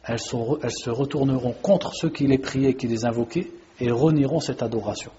elles, 0.04 0.18
se 0.18 0.90
retourneront 0.90 1.54
contre 1.62 1.94
ceux 1.94 2.10
qui 2.10 2.26
les 2.26 2.36
priaient, 2.36 2.74
qui 2.74 2.86
les 2.86 3.06
invoquaient, 3.06 3.50
et 3.80 3.90
renieront 3.90 4.40
cette 4.40 4.62
adoration. 4.62 5.12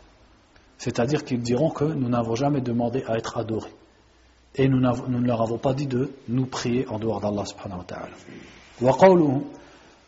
C'est-à-dire 0.78 1.24
qu'ils 1.24 1.42
diront 1.42 1.72
que 1.72 1.86
nous 1.86 2.10
n'avons 2.10 2.36
jamais 2.36 2.62
demandé 2.62 3.04
à 3.08 3.18
être 3.18 3.40
adorés. 3.40 3.74
Et 4.54 4.68
nous, 4.68 4.80
ne 4.80 5.26
leur 5.26 5.42
avons 5.42 5.58
pas 5.58 5.74
dit 5.74 5.88
de 5.88 6.12
nous 6.28 6.46
prier 6.46 6.88
en 6.90 7.00
dehors 7.00 7.22
d'Allah 7.22 7.46
subhanahu 7.46 7.80
wa 7.80 7.86
ta'ala. 7.86 8.10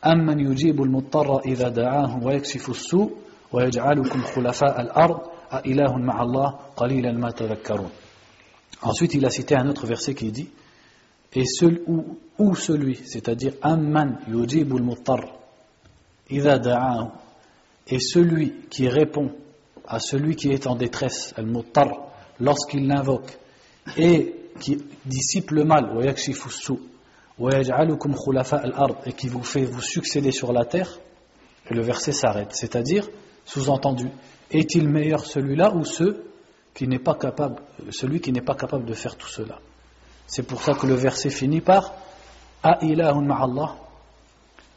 وقوله 0.05 0.23
أمن 0.23 0.41
يجيب 0.41 0.83
المضطر 0.83 1.41
إذا 1.41 1.69
دعاه 1.69 2.25
ويكشف 2.25 2.71
السوء 2.71 3.13
ويجعلكم 3.53 4.23
خلفاء 4.23 4.81
الأرض 4.81 5.21
أإله 5.53 5.97
مع 5.97 6.23
الله 6.23 6.51
قليلا 6.77 7.13
ما 7.13 7.31
تذكرون 7.31 7.91
Ensuite, 8.81 9.15
il 9.15 9.27
a 9.27 9.31
cité 9.31 9.57
un 9.57 9.69
autre 9.69 9.87
verset 9.87 10.15
qui 10.15 10.31
dit 10.31 10.49
Et 11.35 11.45
seul 11.45 11.83
ou, 11.89 12.17
ou 12.39 12.55
celui, 12.55 12.95
c'est-à-dire 12.95 13.55
Amman 13.61 14.21
yujibul 14.29 14.83
muttar, 14.83 15.19
idha 16.31 16.61
da'ahu, 16.61 17.09
et 17.89 17.99
celui 17.99 18.53
qui 18.71 18.89
répond 18.89 19.33
à 19.85 19.99
celui 19.99 20.37
qui 20.37 20.51
est 20.51 20.69
en 20.69 20.77
détresse, 20.77 21.35
al-muttar, 21.37 21.89
lorsqu'il 22.39 22.87
l'invoque, 22.87 23.37
et 23.97 24.33
qui 24.61 24.79
dissipe 25.05 25.51
le 25.51 25.65
mal, 25.65 25.91
et 27.40 29.14
qui 29.14 29.28
vous 29.28 29.44
fait 29.44 29.66
vous 29.66 29.82
succéder 29.82 30.32
sur 30.32 30.54
la 30.54 30.66
terre, 30.66 31.00
et 31.70 31.74
le 31.74 31.82
verset 31.82 32.12
s'arrête. 32.12 32.52
C'est-à-dire, 32.52 33.10
sous-entendu, 33.46 34.10
est-il 34.52 34.88
meilleur 34.88 35.26
celui-là 35.26 35.74
ou 35.74 35.84
ceux 35.84 36.26
qui 36.74 36.88
pas 37.00 37.16
capable, 37.16 37.62
celui 37.92 38.22
qui 38.22 38.32
n'est 38.32 38.42
pas 38.42 38.56
capable 38.56 38.86
de 38.86 38.94
faire 38.94 39.16
tout 39.16 39.28
cela? 39.28 39.60
C'est 40.28 40.44
pour 40.44 40.62
ça 40.62 40.74
que 40.74 40.86
le 40.86 40.96
verset 40.96 41.30
finit 41.30 41.62
par 41.62 41.94
A'ilahun 42.64 43.22
ma'allah 43.22 43.76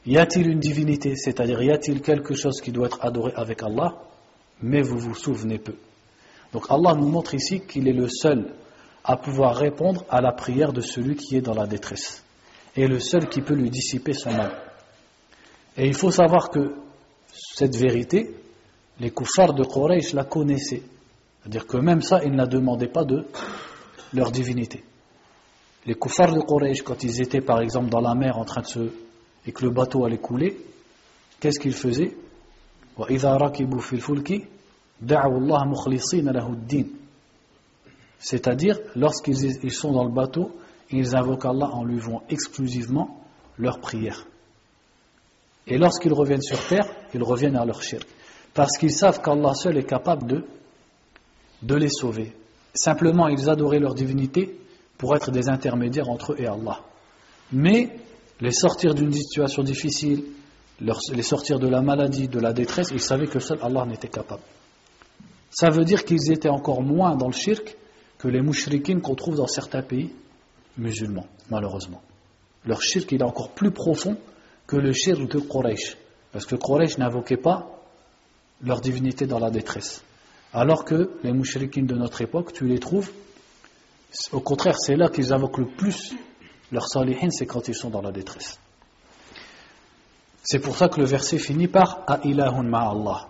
Y 0.07 0.19
a-t-il 0.19 0.49
une 0.49 0.61
divinité? 0.61 1.15
C'est-à-dire, 1.17 1.63
y 1.63 1.71
a-t-il 1.71 2.01
quelque 2.01 2.35
chose 2.35 2.61
qui 2.61 2.73
doit 2.73 2.87
être 2.87 3.05
adoré 3.05 3.33
avec 3.37 3.63
Allah? 3.63 3.95
Mais 4.63 4.83
vous 4.83 4.99
vous 4.99 5.15
souvenez 5.15 5.59
peu. 5.59 5.77
Donc 6.53 6.67
Allah 6.71 6.95
nous 6.95 7.09
montre 7.09 7.35
ici 7.35 7.61
qu'il 7.61 7.87
est 7.89 7.93
le 7.93 8.09
seul 8.09 8.55
à 9.05 9.17
pouvoir 9.17 9.57
répondre 9.57 10.05
à 10.09 10.21
la 10.21 10.33
prière 10.33 10.73
de 10.73 10.81
celui 10.81 11.17
qui 11.17 11.37
est 11.37 11.43
dans 11.43 11.55
la 11.55 11.67
détresse 11.67 12.26
et 12.77 12.87
le 12.87 13.01
seul 13.01 13.29
qui 13.29 13.41
peut 13.41 13.55
lui 13.55 13.71
dissiper 13.71 14.13
son 14.13 14.33
mal. 14.33 14.53
Et 15.77 15.87
il 15.87 15.95
faut 15.95 16.11
savoir 16.11 16.51
que 16.51 16.75
cette 17.33 17.77
vérité, 17.77 18.35
les 19.01 19.11
koufars 19.11 19.55
de 19.55 19.65
Quraysh 19.65 20.13
la 20.13 20.25
connaissaient. 20.25 20.83
C'est-à-dire 21.41 21.67
que 21.67 21.79
même 21.79 22.03
ça, 22.03 22.23
ils 22.25 22.33
ne 22.33 22.37
la 22.37 22.47
demandaient 22.47 22.89
pas 22.89 23.05
de 23.05 23.25
leur 24.13 24.31
divinité. 24.31 24.85
Les 25.87 25.95
koufars 25.95 26.35
de 26.35 26.41
Quraysh, 26.41 26.83
quand 26.83 27.03
ils 27.03 27.21
étaient 27.23 27.41
par 27.41 27.61
exemple 27.61 27.89
dans 27.89 28.01
la 28.01 28.15
mer 28.15 28.39
en 28.39 28.45
train 28.45 28.63
de 28.63 28.67
se. 28.67 28.91
et 29.47 29.53
que 29.53 29.65
le 29.65 29.71
bateau 29.71 30.05
allait 30.05 30.19
couler, 30.19 30.57
qu'est-ce 31.41 31.61
qu'ils 31.61 31.75
faisaient? 31.75 32.15
C'est-à-dire, 38.19 38.79
lorsqu'ils 38.97 39.73
sont 39.73 39.93
dans 39.93 40.05
le 40.05 40.11
bateau, 40.11 40.53
ils 40.91 41.17
invoquent 41.17 41.47
Allah 41.47 41.69
en 41.73 41.85
lui 41.85 41.99
vouant 41.99 42.23
exclusivement 42.29 43.25
leur 43.59 43.81
prière. 43.81 44.27
Et 45.67 45.79
lorsqu'ils 45.79 46.13
reviennent 46.13 46.43
sur 46.43 46.65
terre, 46.67 46.87
ils 47.13 47.23
reviennent 47.23 47.57
à 47.57 47.65
leur 47.65 47.83
shirk. 47.83 48.07
Parce 48.55 48.79
qu'ils 48.79 48.93
savent 48.93 49.21
qu'Allah 49.21 49.55
seul 49.55 49.77
est 49.77 49.85
capable 49.85 50.27
de, 50.27 50.45
de 51.63 51.75
les 51.75 51.91
sauver. 51.91 52.33
Simplement, 52.75 53.29
ils 53.29 53.51
adoraient 53.51 53.81
leur 53.81 53.95
divinité 53.95 54.57
pour 54.97 55.17
être 55.17 55.31
des 55.31 55.49
intermédiaires 55.49 56.09
entre 56.09 56.33
eux 56.33 56.37
et 56.39 56.47
Allah. 56.47 56.81
Mais 57.53 57.91
les 58.41 58.53
sortir 58.53 58.95
d'une 58.95 59.13
situation 59.13 59.63
difficile, 59.63 60.25
les 60.81 61.23
sortir 61.23 61.59
de 61.59 61.69
la 61.69 61.81
maladie, 61.81 62.29
de 62.29 62.39
la 62.39 62.53
détresse, 62.53 62.89
ils 62.93 63.01
savaient 63.01 63.27
que 63.27 63.41
seul 63.41 63.59
Allah 63.63 63.85
n'était 63.87 64.09
capable. 64.09 64.43
Ça 65.51 65.71
veut 65.71 65.85
dire 65.85 66.05
qu'ils 66.05 66.31
étaient 66.31 66.49
encore 66.49 66.83
moins 66.83 67.17
dans 67.17 67.29
le 67.29 67.33
shirk 67.33 67.77
que 68.19 68.29
les 68.29 68.41
mouchriquines 68.41 69.01
qu'on 69.01 69.15
trouve 69.15 69.37
dans 69.37 69.47
certains 69.47 69.83
pays 69.83 70.13
musulmans, 70.77 71.27
malheureusement. 71.51 72.03
Leur 72.65 72.83
shirk 72.83 73.13
est 73.13 73.23
encore 73.23 73.51
plus 73.51 73.71
profond 73.71 74.17
que 74.67 74.77
le 74.77 74.93
shirk 74.93 75.31
de 75.31 75.39
Quraysh. 75.39 75.97
Parce 76.33 76.47
que 76.47 76.57
Quraysh 76.57 76.99
n'invoquait 76.99 77.37
pas 77.37 77.81
leur 78.63 78.81
divinité 78.81 79.27
dans 79.27 79.39
la 79.39 79.51
détresse. 79.51 80.03
Alors 80.53 80.85
que 80.85 81.11
les 81.23 81.33
mouchrikines 81.33 81.87
de 81.87 81.95
notre 81.95 82.23
époque, 82.23 82.53
tu 82.53 82.67
les 82.67 82.79
trouves, 82.79 83.11
au 84.33 84.41
contraire, 84.41 84.77
c'est 84.79 84.97
là 84.97 85.09
qu'ils 85.09 85.33
invoquent 85.33 85.59
le 85.59 85.67
plus 85.67 86.15
leur 86.73 86.89
salihin, 86.89 87.31
c'est 87.31 87.47
quand 87.47 87.69
ils 87.69 87.75
sont 87.75 87.91
dans 87.91 88.03
la 88.03 88.11
détresse. 88.11 88.59
C'est 90.43 90.59
pour 90.61 90.77
ça 90.77 90.89
que 90.89 91.01
le 91.01 91.07
verset 91.07 91.39
finit 91.39 91.69
par 91.69 92.05
A'ilahun 92.07 92.63
ma'allah. 92.63 93.29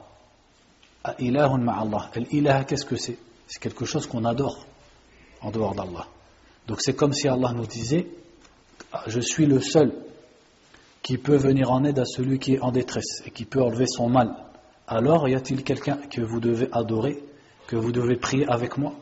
A'ilahun 1.05 1.59
ma'allah. 1.59 2.11
Al-ilaha, 2.15 2.65
qu'est-ce 2.65 2.85
que 2.85 2.97
c'est? 2.97 3.19
C'est 3.47 3.61
quelque 3.61 3.85
chose 3.85 4.07
qu'on 4.07 4.25
adore 4.25 4.67
en 5.41 5.51
dehors 5.51 5.75
d'Allah. 5.75 6.07
Donc 6.68 6.82
c'est 6.82 6.96
comme 6.96 7.14
si 7.14 7.28
Allah 7.28 7.54
nous 7.56 7.66
disait 7.66 8.08
Je 9.08 9.20
suis 9.20 9.46
le 9.46 9.62
seul 9.62 9.94
qui 11.02 11.18
peut 11.18 11.38
venir 11.38 11.72
en 11.72 11.84
aide 11.84 12.00
à 12.00 12.06
celui 12.06 12.40
qui 12.40 12.54
est 12.54 12.60
en 12.60 12.72
détresse 12.72 13.24
et 13.26 13.32
qui 13.32 13.46
peut 13.46 13.62
enlever 13.62 13.88
son 13.88 14.10
mal. 14.10 14.36
Alors 14.88 15.28
y 15.28 15.36
a-t-il 15.36 15.64
quelqu'un 15.64 15.98
que 16.10 16.22
vous 16.22 16.40
devez 16.40 16.70
adorer, 16.72 17.24
que 17.68 17.76
vous 17.76 17.92
devez 17.92 18.18
prier 18.18 18.46
avec 18.48 18.78
moi 18.78 18.94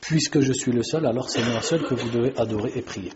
Puisque 0.00 0.40
je 0.40 0.52
suis 0.52 0.72
le 0.72 0.82
seul, 0.82 1.06
alors 1.06 1.28
c'est 1.28 1.44
moi 1.44 1.60
seul 1.60 1.82
que 1.82 1.94
vous 1.94 2.08
devez 2.10 2.36
adorer 2.38 2.72
et 2.74 2.82
prier. 2.82 3.12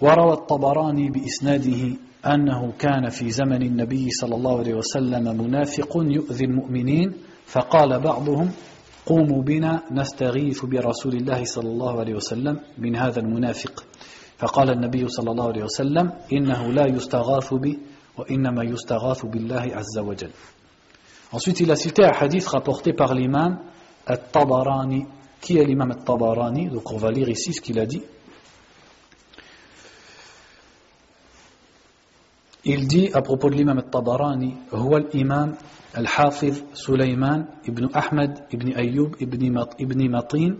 وروى 0.00 0.32
الطبراني 0.32 1.10
بإسناده 1.10 1.96
أنه 2.26 2.72
كان 2.78 3.08
في 3.08 3.30
زمن 3.30 3.62
النبي 3.62 4.10
صلى 4.10 4.34
الله 4.34 4.58
عليه 4.58 4.74
وسلم 4.74 5.40
منافق 5.40 5.96
يؤذي 5.96 6.44
المؤمنين 6.44 7.12
فقال 7.49 7.99
بعضهم 7.99 8.51
قوموا 9.05 9.41
بنا 9.41 9.83
نستغيث 9.91 10.65
برسول 10.65 11.13
الله 11.15 11.43
صلى 11.43 11.69
الله 11.69 11.99
عليه 11.99 12.13
وسلم 12.13 12.59
من 12.77 12.95
هذا 12.95 13.19
المنافق 13.19 13.85
فقال 14.37 14.69
النبي 14.69 15.07
صلى 15.07 15.31
الله 15.31 15.47
عليه 15.47 15.63
وسلم 15.63 16.11
إنه 16.33 16.71
لا 16.71 16.85
يستغاث 16.87 17.53
بي 17.53 17.79
وإنما 18.17 18.63
يستغاث 18.63 19.25
بالله 19.25 19.61
عز 19.73 19.97
وجل 19.97 20.31
Ensuite, 21.31 21.59
il 21.59 21.69
a 21.69 21.75
cité 21.75 22.03
un 22.03 22.11
hadith 22.11 22.47
rapporté 22.47 22.91
par 22.91 23.13
l'imam 23.13 23.59
At-Tabarani. 24.07 25.05
Qui 25.39 25.57
est 25.57 25.63
l'imam 25.63 25.91
At-Tabarani 25.91 26.69
Donc, 26.69 26.91
on 26.91 26.97
va 26.97 27.11
lire 27.11 27.29
ici 27.29 27.53
ce 27.53 27.61
qu'il 27.61 27.77
a 27.77 27.85
dit. 27.85 28.01
Il 32.65 32.87
dit 32.87 33.11
à 33.13 33.21
propos 33.21 33.49
de 33.51 33.55
l'imam 33.55 33.77
At-Tabarani 33.77 34.55
هو 34.73 34.97
الإمام 34.97 35.55
الحافظ 35.97 36.61
سليمان 36.73 37.45
ابن 37.69 37.89
أحمد 37.95 38.39
ابن 38.53 38.71
أيوب 38.71 39.15
ابن 39.21 39.53
مط 39.53 39.81
ابن 39.81 40.11
مطين 40.11 40.57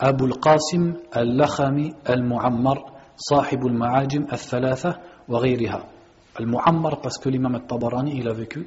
أبو 0.00 0.24
القاسم 0.24 0.94
اللخمي 1.16 1.94
المعمر 2.10 2.92
صاحب 3.16 3.66
المعاجم 3.66 4.26
الثلاثة 4.32 4.98
وغيرها. 5.28 5.88
المعمر 6.40 6.94
باسكو 6.94 7.28
الإمام 7.28 7.56
الطبراني 7.56 8.12
إلى 8.20 8.34
vécu 8.34 8.60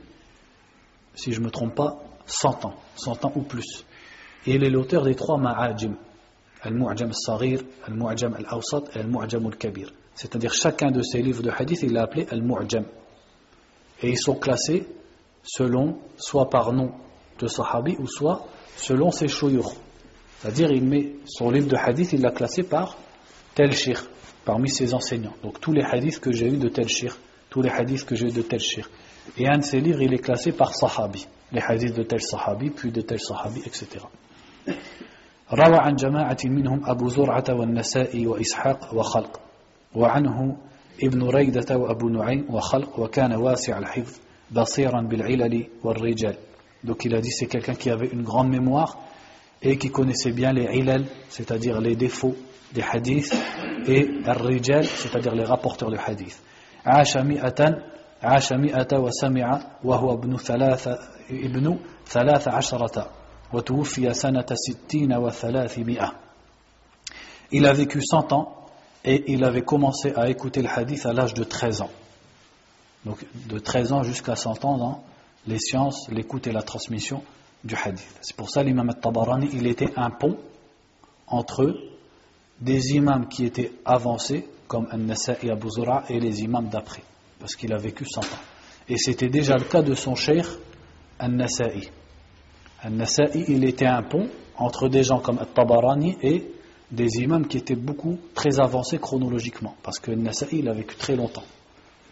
si 1.16 1.32
je 1.34 1.42
me 1.42 1.50
trompe 1.50 1.76
pas 1.76 2.00
100 2.26 2.66
ans 2.66 2.74
100 2.96 3.26
ans 3.26 3.32
ou 3.36 3.42
plus. 3.42 3.86
Et 4.48 4.56
il 4.56 4.64
est 4.64 4.70
l'auteur 4.70 5.04
des 5.04 5.16
trois 5.16 5.38
معاجم 5.38 5.94
المعجم 6.66 7.10
الصغير 7.10 7.66
المعجم 7.90 8.34
الأوسط 8.36 8.98
المعجم 8.98 9.48
الكبير 9.48 9.94
c'est-à-dire 10.16 10.54
chacun 10.54 10.92
de 10.92 11.02
ces 11.02 11.22
livres 11.22 11.44
de 11.44 11.52
hadith 11.52 11.84
il 11.84 11.94
l'a 11.94 12.04
appelé 12.04 12.26
al-mu'jam. 12.32 12.84
Et 14.02 14.10
ils 14.10 14.18
sont 14.18 14.36
classés 14.36 14.88
selon, 15.49 15.99
soit 16.17 16.49
par 16.51 16.73
nom 16.73 16.93
de 17.39 17.47
sahabi, 17.47 17.97
ou 17.99 18.07
soit 18.07 18.47
selon 18.77 19.11
ses 19.11 19.29
shuyur. 19.29 19.73
C'est-à-dire, 20.41 20.71
il 20.73 20.85
met 20.85 21.13
son 21.27 21.51
livre 21.51 21.69
de 21.69 21.77
hadith, 21.77 22.13
il 22.13 22.23
l'a 22.23 22.31
classé 22.31 22.63
par 22.63 22.97
tel 23.55 23.73
shir, 23.73 24.05
parmi 24.45 24.69
ses 24.69 24.95
enseignants. 24.95 25.35
Donc, 25.43 25.61
tous 25.61 25.73
les 25.73 25.83
hadiths 25.83 26.21
que 26.21 26.33
j'ai 26.33 26.49
eu 26.49 26.57
de 26.57 26.69
tel 26.69 26.89
shir, 26.89 27.17
tous 27.51 27.63
les 27.63 27.71
hadiths 27.71 28.05
que 28.05 28.15
j'ai 28.15 28.27
eu 28.27 28.33
de 28.33 28.43
tel 28.43 28.61
shir. 28.61 28.89
Et 29.39 29.49
un 29.49 29.59
de 29.59 29.65
ses 29.65 29.81
livres, 29.81 30.03
il 30.03 30.13
est 30.13 30.19
classé 30.19 30.53
par 30.53 30.75
sahabi. 30.75 31.27
Les 31.53 31.61
hadiths 31.61 31.95
de 31.95 32.03
tel 32.03 32.21
sahabi, 32.21 32.71
puis 32.71 32.91
de 32.91 33.01
tel 33.01 33.21
sahabi, 33.21 33.61
etc. 33.61 34.07
روى 35.53 35.77
عن 35.77 35.95
جماعة 35.95 36.39
منهم 36.45 36.83
أبو 36.87 37.09
زرعة 37.09 37.45
والنسائي 37.51 38.27
وإسحاق 38.27 38.95
وخلق 38.95 39.41
وعنه 39.95 40.57
ابن 41.03 41.29
ريدة 41.29 41.77
وأبو 41.77 42.09
نعيم 42.09 42.47
وخلق 42.51 42.99
وكان 42.99 43.33
واسع 43.33 43.79
الحفظ 43.79 44.21
basiran 44.51 45.03
bil 45.03 45.23
ilali 45.29 45.69
wal 45.83 46.01
rijal. 46.01 46.37
Donc 46.83 47.05
il 47.05 47.15
a 47.15 47.21
dit 47.21 47.31
c'est 47.31 47.47
quelqu'un 47.47 47.75
qui 47.75 47.91
avait 47.91 48.09
une 48.09 48.23
grande 48.23 48.51
mémoire 48.51 48.99
et 49.63 49.79
qui 49.79 49.91
connaissait 49.91 50.33
bien 50.33 50.53
les 50.53 50.77
ilal, 50.77 51.07
c'est-à-dire 51.29 51.81
les 51.81 51.97
défauts 51.97 52.37
des 52.73 52.83
hadiths, 52.83 53.35
et 53.87 54.09
al 54.27 54.43
rijal, 54.43 54.85
c'est-à-dire 54.85 55.35
les 55.35 55.45
rapporteurs 55.45 55.91
de 55.91 55.97
hadith. 55.97 56.41
Asha 56.85 57.23
mi'atan 57.23 57.95
عاش 58.25 58.53
مئة 58.53 58.99
وسمع 58.99 59.61
وهو 59.85 60.15
ابن 60.15 60.37
ثلاثة 60.37 60.99
ابن 61.31 61.79
ثلاث 62.07 62.49
عشرة 62.49 63.11
وتوفي 63.53 64.15
سنة 64.15 64.47
ستين 64.55 65.13
وثلاثمائة 65.13 66.13
Il 67.53 67.67
a 67.67 67.73
vécu 67.73 68.01
100 68.03 68.33
ans 68.33 68.57
et 69.05 69.33
il 69.33 69.45
avait 69.45 69.63
commencé 69.63 70.13
à 70.17 70.29
écouter 70.29 70.63
le 70.63 70.69
hadith 70.69 71.07
à 71.07 71.13
l'âge 71.13 71.35
de 71.35 71.45
13 71.45 71.83
ans. 71.83 71.91
Donc 73.06 73.26
de 73.48 73.60
13 73.60 73.94
ans 73.94 74.04
jusqu'à 74.04 74.36
100 74.36 74.66
ans 74.66 74.78
dans 74.78 75.04
les 75.48 75.60
sciences, 75.60 76.10
l'écoute 76.10 76.48
et 76.48 76.52
la 76.52 76.62
transmission 76.62 77.24
du 77.64 77.76
hadith. 77.76 78.20
C'est 78.22 78.36
pour 78.36 78.50
ça 78.50 78.64
l'imam 78.64 78.90
al-Tabarani, 78.90 79.50
il 79.54 79.68
était 79.68 79.94
un 79.96 80.10
pont 80.10 80.38
entre 81.28 81.76
des 82.60 82.94
imams 82.96 83.28
qui 83.28 83.46
étaient 83.46 83.72
avancés, 83.86 84.48
comme 84.68 84.88
An-Nasa'i 84.92 85.50
Abu 85.50 85.70
Zura, 85.70 86.04
et 86.10 86.20
les 86.20 86.42
imams 86.42 86.68
d'après, 86.68 87.04
parce 87.40 87.56
qu'il 87.56 87.74
a 87.74 87.78
vécu 87.78 88.06
100 88.06 88.22
ans. 88.22 88.26
Et 88.88 88.98
c'était 88.98 89.30
déjà 89.30 89.56
le 89.56 89.66
cas 89.66 89.82
de 89.82 89.94
son 89.94 90.16
cheikh 90.16 90.46
An-Nasa'i. 91.20 91.90
An-Nasa'i, 92.84 93.46
il 93.48 93.64
était 93.64 93.86
un 93.86 94.04
pont 94.04 94.28
entre 94.58 94.90
des 94.90 95.04
gens 95.04 95.20
comme 95.20 95.40
Al-Tabarani 95.40 96.18
et 96.22 96.52
des 96.92 97.10
imams 97.22 97.48
qui 97.48 97.58
étaient 97.58 97.76
beaucoup 97.76 98.18
très 98.34 98.60
avancés 98.60 99.00
chronologiquement, 99.00 99.76
parce 99.84 100.00
que 100.00 100.12
An-Nasa'i, 100.12 100.60
il 100.60 100.70
a 100.70 100.74
vécu 100.74 100.96
très 100.96 101.16
longtemps. 101.16 101.44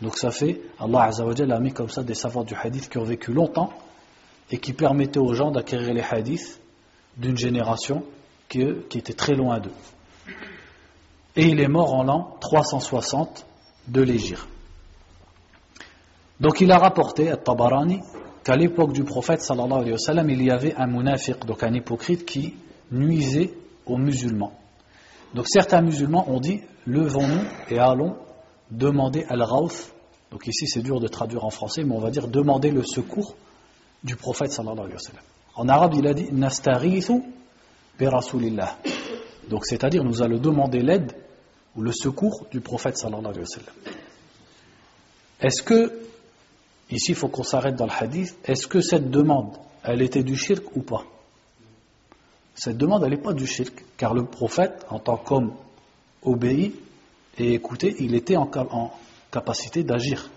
Donc 0.02 0.18
ça 0.18 0.32
fait, 0.32 0.62
Allah 0.80 1.10
a 1.10 1.60
mis 1.60 1.74
comme 1.74 1.90
ça 1.90 2.04
des 2.04 2.14
savants 2.14 2.44
du 2.44 2.54
hadith 2.54 2.90
qui 2.90 2.98
ont 2.98 3.04
vécu 3.04 3.34
longtemps 3.34 3.72
et 4.52 4.60
qui 4.60 4.74
permettaient 4.74 5.20
aux 5.20 5.34
gens 5.34 5.52
d'acquérir 5.52 5.94
les 5.94 6.04
hadiths 6.04 6.60
d'une 7.18 7.38
génération 7.38 8.04
qui, 8.48 8.62
était 8.62 9.14
très 9.14 9.34
loin 9.34 9.60
d'eux. 9.60 9.72
Et 11.36 11.48
il 11.48 11.60
est 11.60 11.68
mort 11.68 11.94
en 11.94 12.04
l'an 12.04 12.38
360 12.40 13.46
de 13.88 14.02
l'Égypte. 14.02 14.48
Donc 16.40 16.62
il 16.62 16.72
a 16.72 16.78
rapporté 16.78 17.32
à 17.32 17.38
Tabarani 17.38 18.02
qu'à 18.44 18.56
l'époque 18.56 18.94
du 18.94 19.04
prophète 19.04 19.42
sallallahu 19.42 19.82
alayhi 19.82 19.94
wa 19.94 20.24
il 20.24 20.44
y 20.44 20.52
avait 20.52 20.76
un 20.76 20.88
munafiq, 20.88 21.46
donc 21.46 21.64
un 21.64 21.74
hypocrite 21.74 22.26
qui 22.26 22.56
nuisait 22.92 23.52
aux 23.86 23.98
musulmans. 23.98 24.54
Donc 25.34 25.48
certains 25.48 25.82
musulmans 25.82 26.30
ont 26.30 26.40
dit 26.40 26.62
levons-nous 26.86 27.44
et 27.70 27.80
allons 27.80 28.16
demander 28.72 29.26
al-rawth. 29.30 29.94
Donc 30.32 30.46
ici 30.48 30.68
c'est 30.68 30.82
dur 30.82 31.00
de 31.00 31.08
traduire 31.08 31.46
en 31.46 31.50
français, 31.50 31.84
mais 31.84 31.96
on 31.96 32.00
va 32.00 32.10
dire 32.10 32.28
demander 32.28 32.72
le 32.72 32.84
secours 32.84 33.36
du 34.04 34.16
prophète 34.16 34.52
sallallahu 34.52 34.80
alayhi 34.80 34.94
wa. 34.94 35.22
En 35.56 35.70
arabe, 35.70 35.96
il 35.96 36.08
a 36.08 36.14
dit 36.14 36.28
nastarithu 36.32 37.24
bi 37.98 38.08
rasulillah. 38.08 38.78
Donc 39.50 39.66
c'est-à-dire 39.66 40.04
nous 40.04 40.22
allons 40.22 40.38
demander 40.38 40.82
l'aide 40.82 41.14
ou 41.76 41.82
le 41.82 41.92
secours 41.92 42.46
du 42.52 42.60
prophète 42.62 42.98
sallallahu 42.98 43.26
alayhi 43.26 43.40
wa. 43.40 43.94
Est-ce 45.40 45.64
que 45.64 46.00
ici 46.92 47.12
il 47.12 47.16
faut 47.16 47.28
qu'on 47.28 47.44
s'arrête 47.44 47.76
dans 47.76 47.86
le 47.86 47.92
hadith, 47.92 48.38
est-ce 48.44 48.68
que 48.68 48.82
cette 48.82 49.10
demande 49.10 49.56
elle 49.84 50.02
était 50.02 50.24
du 50.24 50.36
shirk 50.36 50.76
ou 50.76 50.82
pas? 50.82 51.06
Cette 52.56 52.78
demande 52.78 53.04
elle 53.04 53.12
n'est 53.12 53.18
pas 53.18 53.34
du 53.34 53.48
shirk 53.48 53.86
car 53.96 54.14
le 54.14 54.26
prophète 54.26 54.86
en 54.90 55.00
tant 55.00 55.18
qu'homme 55.18 55.54
obéi 56.24 56.76
et 57.38 57.54
écouté, 57.54 57.96
il 58.00 58.16
était 58.16 58.36
en, 58.36 58.50
capacité 59.32 59.84
d'agir 59.84 60.30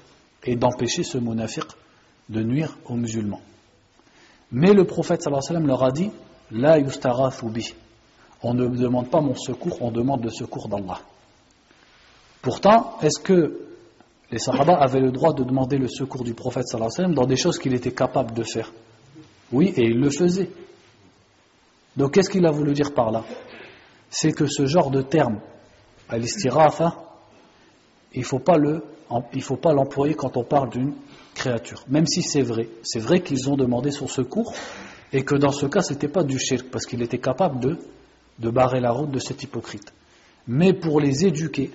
et 0.44 0.56
d'empêcher 0.56 1.02
ce 1.02 1.18
monafiq 1.18 1.64
de 2.28 2.42
nuire 2.42 2.76
aux 2.86 2.96
musulmans. 2.96 3.40
Mais 4.52 4.72
le 4.72 4.84
prophète 4.84 5.22
sallallahu 5.22 5.42
alayhi 5.50 5.66
leur 5.66 5.82
a 5.84 5.90
dit 5.90 6.10
La 6.50 6.80
bi. 6.80 7.74
On 8.42 8.54
ne 8.54 8.66
demande 8.66 9.10
pas 9.10 9.20
mon 9.20 9.34
secours, 9.34 9.80
on 9.80 9.90
demande 9.90 10.24
le 10.24 10.30
secours 10.30 10.68
d'Allah. 10.68 11.00
Pourtant, 12.42 12.96
est-ce 13.02 13.20
que 13.20 13.60
les 14.30 14.38
Sahaba 14.38 14.74
avaient 14.74 15.00
le 15.00 15.10
droit 15.10 15.34
de 15.34 15.44
demander 15.44 15.76
le 15.76 15.88
secours 15.88 16.24
du 16.24 16.34
prophète 16.34 16.66
sallallahu 16.66 16.90
alayhi 16.98 17.14
dans 17.14 17.26
des 17.26 17.36
choses 17.36 17.58
qu'il 17.58 17.74
était 17.74 17.92
capable 17.92 18.32
de 18.34 18.42
faire? 18.42 18.72
Oui, 19.52 19.72
et 19.76 19.84
il 19.84 19.98
le 19.98 20.10
faisait. 20.10 20.50
Donc 21.96 22.14
qu'est-ce 22.14 22.30
qu'il 22.30 22.46
a 22.46 22.50
voulu 22.50 22.72
dire 22.72 22.94
par 22.94 23.10
là? 23.10 23.24
C'est 24.08 24.32
que 24.32 24.46
ce 24.46 24.66
genre 24.66 24.90
de 24.90 25.02
terme, 25.02 25.40
al-istiratha, 26.10 26.96
il 28.14 28.20
ne 28.20 28.24
faut 28.24 29.56
pas 29.56 29.72
l'employer 29.72 30.14
quand 30.14 30.36
on 30.36 30.44
parle 30.44 30.70
d'une 30.70 30.92
créature. 31.34 31.84
Même 31.88 32.06
si 32.06 32.22
c'est 32.22 32.42
vrai. 32.42 32.68
C'est 32.82 32.98
vrai 32.98 33.20
qu'ils 33.20 33.48
ont 33.48 33.56
demandé 33.56 33.90
son 33.90 34.06
secours 34.06 34.52
et 35.12 35.24
que 35.24 35.34
dans 35.34 35.52
ce 35.52 35.66
cas, 35.66 35.80
ce 35.80 35.92
n'était 35.92 36.08
pas 36.08 36.22
du 36.24 36.38
shirk 36.38 36.66
parce 36.70 36.86
qu'il 36.86 37.02
était 37.02 37.18
capable 37.18 37.60
de, 37.60 37.78
de 38.38 38.50
barrer 38.50 38.80
la 38.80 38.90
route 38.90 39.10
de 39.10 39.18
cet 39.18 39.42
hypocrite. 39.42 39.92
Mais 40.46 40.72
pour 40.72 41.00
les 41.00 41.24
éduquer 41.26 41.70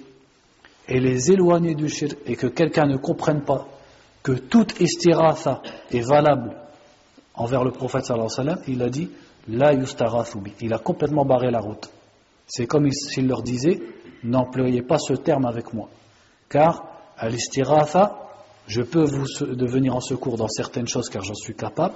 et 0.87 0.99
les 0.99 1.31
éloigner 1.31 1.73
du 1.73 1.89
shirk 1.89 2.17
et 2.25 2.35
que 2.35 2.47
quelqu'un 2.47 2.85
ne 2.85 2.97
comprenne 2.97 3.41
pas 3.41 3.67
que 4.21 4.33
toute 4.33 4.79
istiratha 4.79 5.61
est 5.91 6.01
valable 6.01 6.55
envers 7.35 7.63
le 7.63 7.71
prophète 7.71 8.05
sallallahu 8.05 8.29
alayhi 8.37 8.57
il 8.67 8.81
a 8.81 8.89
dit 8.89 9.09
La 9.47 9.73
yustarathubi. 9.73 10.53
Il 10.61 10.73
a 10.73 10.79
complètement 10.79 11.25
barré 11.25 11.51
la 11.51 11.59
route. 11.59 11.89
C'est 12.47 12.67
comme 12.67 12.89
s'il 12.91 13.27
leur 13.27 13.41
disait 13.41 13.79
N'employez 14.25 14.81
pas 14.81 14.97
ce 14.97 15.13
terme 15.13 15.45
avec 15.45 15.73
moi. 15.73 15.89
Car 16.49 16.83
à 17.17 17.29
je 18.67 18.81
peux 18.81 19.03
vous 19.03 19.25
devenir 19.55 19.95
en 19.95 20.01
secours 20.01 20.37
dans 20.37 20.47
certaines 20.47 20.87
choses 20.87 21.09
car 21.09 21.23
j'en 21.23 21.35
suis 21.35 21.55
capable, 21.55 21.93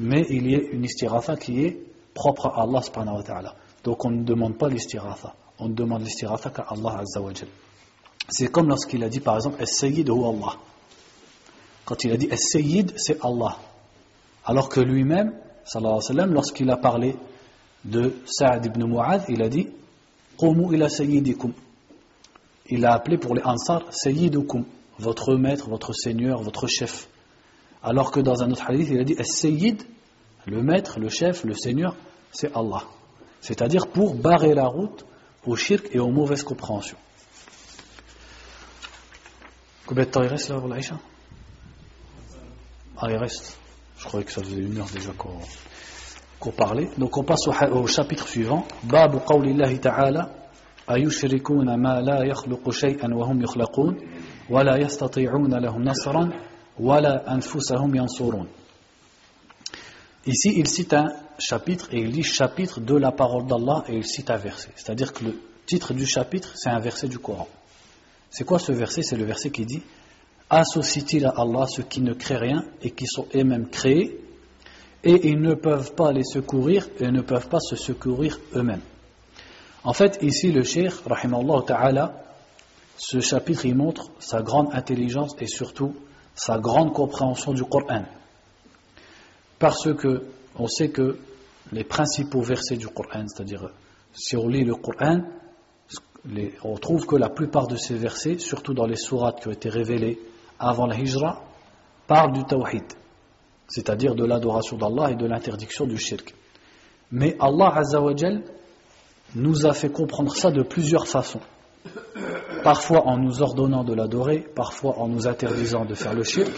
mais 0.00 0.26
il 0.30 0.50
y 0.50 0.56
a 0.56 0.58
une 0.58 0.84
istiratha 0.84 1.36
qui 1.36 1.64
est 1.64 1.78
propre 2.12 2.46
à 2.46 2.62
Allah 2.62 2.82
subhanahu 2.82 3.18
wa 3.18 3.22
ta'ala. 3.22 3.54
Donc 3.84 4.04
on 4.04 4.10
ne 4.10 4.24
demande 4.24 4.58
pas 4.58 4.68
l'istiratha, 4.68 5.34
on 5.60 5.68
demande 5.68 6.02
l'istiratha 6.02 6.50
qu'à 6.50 6.66
Allah 6.68 6.98
azza 7.00 7.20
wa 7.20 7.30
C'est 8.28 8.48
comme 8.48 8.68
lorsqu'il 8.68 9.04
a 9.04 9.08
dit 9.08 9.20
par 9.20 9.36
exemple 9.36 9.62
As-Sayyid 9.62 10.10
ou 10.10 10.28
Allah. 10.28 10.56
Quand 11.84 12.02
il 12.02 12.10
a 12.10 12.16
dit 12.16 12.28
As-Sayyid, 12.30 12.94
c'est 12.96 13.24
Allah. 13.24 13.56
Alors 14.44 14.68
que 14.68 14.80
lui-même, 14.80 15.34
sallallahu 15.64 16.32
lorsqu'il 16.32 16.68
a 16.70 16.76
parlé 16.76 17.14
de 17.84 18.16
Sa'ad 18.26 18.66
ibn 18.66 18.84
Mu'adh, 18.84 19.22
il 19.28 19.40
a 19.42 19.48
dit 19.48 19.68
Qumu 20.36 20.74
ila 20.74 20.88
Sayyidikum. 20.88 21.52
Il 22.68 22.84
a 22.84 22.92
appelé 22.92 23.18
pour 23.18 23.34
les 23.34 23.42
Ansar 23.42 23.82
Sayyidukum 23.90 24.64
votre 24.98 25.34
maître, 25.36 25.68
votre 25.68 25.92
seigneur, 25.92 26.42
votre 26.42 26.66
chef. 26.66 27.08
Alors 27.82 28.10
que 28.10 28.20
dans 28.20 28.42
un 28.42 28.50
autre 28.50 28.64
hadith, 28.68 28.88
il 28.90 28.98
a 28.98 29.04
dit 29.04 29.14
As-Sayyid, 29.18 29.82
le 30.46 30.62
maître, 30.62 30.98
le 30.98 31.08
chef, 31.08 31.44
le 31.44 31.54
seigneur, 31.54 31.94
c'est 32.32 32.54
Allah. 32.56 32.82
C'est-à-dire 33.40 33.86
pour 33.86 34.14
barrer 34.14 34.54
la 34.54 34.66
route 34.66 35.06
au 35.46 35.54
shirk 35.54 35.88
et 35.92 36.00
aux 36.00 36.10
mauvaises 36.10 36.42
compréhensions. 36.42 36.98
Combien 39.86 40.04
de 40.04 40.10
temps 40.10 40.22
il 40.22 40.28
reste 40.28 40.48
là 40.48 40.58
pour 40.58 40.68
l'Aïcha? 40.68 40.98
Ah, 42.98 43.06
il 43.08 43.16
reste. 43.16 43.58
Je 43.96 44.04
croyais 44.04 44.26
que 44.26 44.32
ça 44.32 44.42
faisait 44.42 44.60
une 44.60 44.76
heure 44.78 44.88
déjà 44.92 45.12
qu'on 45.12 46.50
parlait. 46.50 46.90
Donc 46.98 47.16
on 47.16 47.22
passe 47.22 47.46
au, 47.46 47.52
au 47.52 47.86
chapitre 47.86 48.26
suivant. 48.26 48.66
Babu 48.82 49.18
qawlillahi 49.26 49.78
ta'ala 49.78 50.30
ayushrikuna 50.88 51.76
ma 51.76 52.00
la 52.00 52.26
yakhluqu 52.26 52.72
shay'an 52.72 53.12
wa 53.12 53.26
hum 53.26 53.40
yukhlaqun 53.40 53.96
Ici, 60.26 60.52
il 60.56 60.68
cite 60.68 60.94
un 60.94 61.06
chapitre 61.38 61.88
et 61.92 62.00
il 62.00 62.12
dit 62.12 62.22
chapitre 62.22 62.80
de 62.80 62.94
la 62.96 63.12
parole 63.12 63.46
d'Allah 63.46 63.84
et 63.88 63.96
il 63.96 64.06
cite 64.06 64.30
un 64.30 64.36
verset. 64.38 64.70
C'est-à-dire 64.74 65.12
que 65.12 65.24
le 65.24 65.38
titre 65.66 65.92
du 65.92 66.06
chapitre, 66.06 66.52
c'est 66.56 66.70
un 66.70 66.78
verset 66.78 67.08
du 67.08 67.18
Coran. 67.18 67.48
C'est 68.30 68.44
quoi 68.44 68.58
ce 68.58 68.72
verset? 68.72 69.02
C'est 69.02 69.16
le 69.16 69.24
verset 69.24 69.50
qui 69.50 69.66
dit 69.66 69.82
Associe-t-il 70.48 71.26
à 71.26 71.34
Allah 71.36 71.66
ceux 71.66 71.82
qui 71.82 72.00
ne 72.00 72.14
créent 72.14 72.38
rien 72.38 72.64
et 72.82 72.92
qui 72.92 73.06
sont 73.06 73.26
eux-mêmes 73.34 73.68
créés 73.68 74.18
et 75.04 75.28
ils 75.28 75.40
ne 75.40 75.54
peuvent 75.54 75.94
pas 75.94 76.10
les 76.12 76.24
secourir 76.24 76.88
et 77.00 77.10
ne 77.10 77.20
peuvent 77.20 77.48
pas 77.48 77.60
se 77.60 77.76
secourir 77.76 78.40
eux-mêmes. 78.54 78.80
En 79.88 79.94
fait, 79.94 80.18
ici, 80.20 80.52
le 80.52 80.64
cheikh, 80.64 80.92
rahimallahu 81.06 81.64
ta'ala, 81.64 82.12
ce 82.98 83.20
chapitre 83.20 83.64
il 83.64 83.74
montre 83.74 84.10
sa 84.18 84.42
grande 84.42 84.68
intelligence 84.74 85.34
et 85.40 85.46
surtout 85.46 85.94
sa 86.34 86.58
grande 86.58 86.92
compréhension 86.92 87.54
du 87.54 87.64
Coran. 87.64 88.04
Parce 89.58 89.90
que 89.94 90.26
on 90.58 90.66
sait 90.66 90.90
que 90.90 91.16
les 91.72 91.84
principaux 91.84 92.42
versets 92.42 92.76
du 92.76 92.86
Coran, 92.88 93.24
c'est-à-dire 93.28 93.70
si 94.12 94.36
on 94.36 94.46
lit 94.46 94.62
le 94.62 94.74
Coran, 94.74 95.22
on 96.64 96.76
trouve 96.76 97.06
que 97.06 97.16
la 97.16 97.30
plupart 97.30 97.66
de 97.66 97.76
ces 97.76 97.94
versets, 97.94 98.36
surtout 98.36 98.74
dans 98.74 98.86
les 98.86 98.96
sourates 98.96 99.40
qui 99.40 99.48
ont 99.48 99.52
été 99.52 99.70
révélés 99.70 100.20
avant 100.58 100.84
la 100.84 100.96
hijra, 100.98 101.42
parlent 102.06 102.34
du 102.34 102.44
tawhid, 102.44 102.84
c'est-à-dire 103.68 104.14
de 104.14 104.26
l'adoration 104.26 104.76
d'Allah 104.76 105.12
et 105.12 105.16
de 105.16 105.24
l'interdiction 105.24 105.86
du 105.86 105.96
shirk. 105.96 106.34
Mais 107.10 107.38
Allah 107.40 107.72
Azzawajal 107.74 108.42
nous 109.34 109.66
a 109.66 109.72
fait 109.72 109.90
comprendre 109.90 110.34
ça 110.34 110.50
de 110.50 110.62
plusieurs 110.62 111.06
façons 111.06 111.40
parfois 112.62 113.06
en 113.06 113.18
nous 113.18 113.42
ordonnant 113.42 113.84
de 113.84 113.94
l'adorer, 113.94 114.40
parfois 114.54 114.98
en 114.98 115.08
nous 115.08 115.26
interdisant 115.26 115.84
de 115.84 115.94
faire 115.94 116.14
le 116.14 116.22
shirk. 116.22 116.52